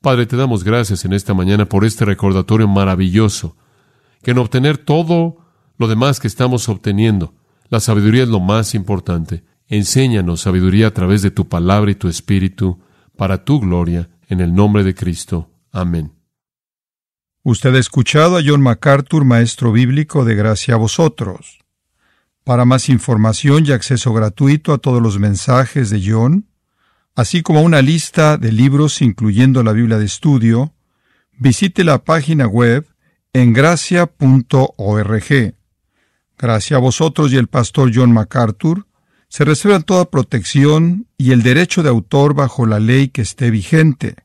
Padre, 0.00 0.26
te 0.26 0.36
damos 0.36 0.64
gracias 0.64 1.04
en 1.04 1.12
esta 1.12 1.34
mañana 1.34 1.66
por 1.66 1.84
este 1.84 2.04
recordatorio 2.04 2.68
maravilloso, 2.68 3.56
que 4.22 4.30
en 4.32 4.38
obtener 4.38 4.78
todo 4.78 5.38
lo 5.76 5.88
demás 5.88 6.20
que 6.20 6.28
estamos 6.28 6.68
obteniendo, 6.68 7.34
la 7.68 7.80
sabiduría 7.80 8.22
es 8.22 8.28
lo 8.28 8.40
más 8.40 8.74
importante. 8.74 9.44
Enséñanos 9.66 10.42
sabiduría 10.42 10.88
a 10.88 10.90
través 10.92 11.22
de 11.22 11.30
tu 11.30 11.48
palabra 11.48 11.90
y 11.90 11.94
tu 11.94 12.08
espíritu, 12.08 12.78
para 13.16 13.44
tu 13.44 13.60
gloria, 13.60 14.08
en 14.28 14.40
el 14.40 14.54
nombre 14.54 14.84
de 14.84 14.94
Cristo. 14.94 15.50
Amén. 15.72 16.12
Usted 17.42 17.74
ha 17.74 17.78
escuchado 17.78 18.36
a 18.36 18.42
John 18.44 18.60
MacArthur, 18.60 19.24
maestro 19.24 19.72
bíblico 19.72 20.24
de 20.24 20.34
Gracia 20.34 20.74
a 20.74 20.76
vosotros. 20.76 21.58
Para 22.44 22.64
más 22.64 22.88
información 22.88 23.64
y 23.66 23.72
acceso 23.72 24.12
gratuito 24.12 24.72
a 24.72 24.78
todos 24.78 25.02
los 25.02 25.18
mensajes 25.18 25.90
de 25.90 26.02
John, 26.04 26.48
así 27.14 27.42
como 27.42 27.62
una 27.62 27.80
lista 27.82 28.36
de 28.36 28.52
libros 28.52 29.00
incluyendo 29.02 29.62
la 29.62 29.72
Biblia 29.72 29.98
de 29.98 30.04
estudio, 30.04 30.74
visite 31.38 31.84
la 31.84 32.04
página 32.04 32.46
web 32.46 32.86
en 33.32 33.52
gracia.org. 33.52 34.14
Gracias 36.38 36.76
a 36.76 36.80
vosotros 36.80 37.32
y 37.32 37.36
el 37.36 37.48
pastor 37.48 37.90
John 37.94 38.12
MacArthur 38.12 38.87
se 39.28 39.44
reservan 39.44 39.82
toda 39.82 40.10
protección 40.10 41.06
y 41.18 41.32
el 41.32 41.42
derecho 41.42 41.82
de 41.82 41.90
autor 41.90 42.34
bajo 42.34 42.66
la 42.66 42.80
ley 42.80 43.08
que 43.08 43.22
esté 43.22 43.50
vigente. 43.50 44.16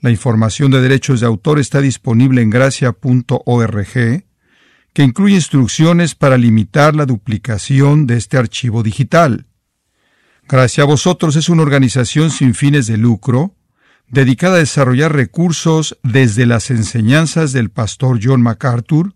La 0.00 0.10
información 0.10 0.70
de 0.70 0.80
derechos 0.80 1.20
de 1.20 1.26
autor 1.26 1.58
está 1.58 1.80
disponible 1.80 2.42
en 2.42 2.50
gracia.org 2.50 4.24
que 4.92 5.02
incluye 5.02 5.34
instrucciones 5.34 6.14
para 6.14 6.38
limitar 6.38 6.94
la 6.94 7.06
duplicación 7.06 8.06
de 8.06 8.16
este 8.16 8.36
archivo 8.36 8.82
digital. 8.82 9.46
Gracias 10.46 10.84
a 10.84 10.86
vosotros 10.86 11.36
es 11.36 11.48
una 11.48 11.62
organización 11.62 12.30
sin 12.30 12.54
fines 12.54 12.86
de 12.86 12.96
lucro, 12.96 13.56
dedicada 14.08 14.56
a 14.56 14.58
desarrollar 14.58 15.12
recursos 15.12 15.98
desde 16.02 16.46
las 16.46 16.70
enseñanzas 16.70 17.52
del 17.52 17.70
pastor 17.70 18.20
John 18.22 18.42
MacArthur, 18.42 19.14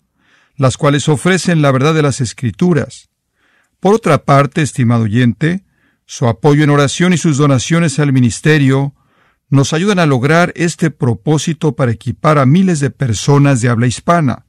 las 0.56 0.76
cuales 0.76 1.08
ofrecen 1.08 1.62
la 1.62 1.70
verdad 1.70 1.94
de 1.94 2.02
las 2.02 2.20
Escrituras. 2.20 3.07
Por 3.80 3.94
otra 3.94 4.24
parte, 4.24 4.62
estimado 4.62 5.04
oyente, 5.04 5.64
su 6.04 6.26
apoyo 6.26 6.64
en 6.64 6.70
oración 6.70 7.12
y 7.12 7.18
sus 7.18 7.36
donaciones 7.36 7.98
al 7.98 8.12
ministerio 8.12 8.94
nos 9.50 9.72
ayudan 9.72 9.98
a 9.98 10.06
lograr 10.06 10.52
este 10.56 10.90
propósito 10.90 11.76
para 11.76 11.92
equipar 11.92 12.38
a 12.38 12.46
miles 12.46 12.80
de 12.80 12.90
personas 12.90 13.60
de 13.60 13.68
habla 13.68 13.86
hispana. 13.86 14.46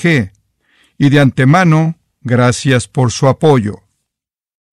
Y 0.98 1.10
de 1.10 1.20
antemano, 1.20 1.98
gracias 2.22 2.88
por 2.88 3.12
su 3.12 3.28
apoyo. 3.28 3.85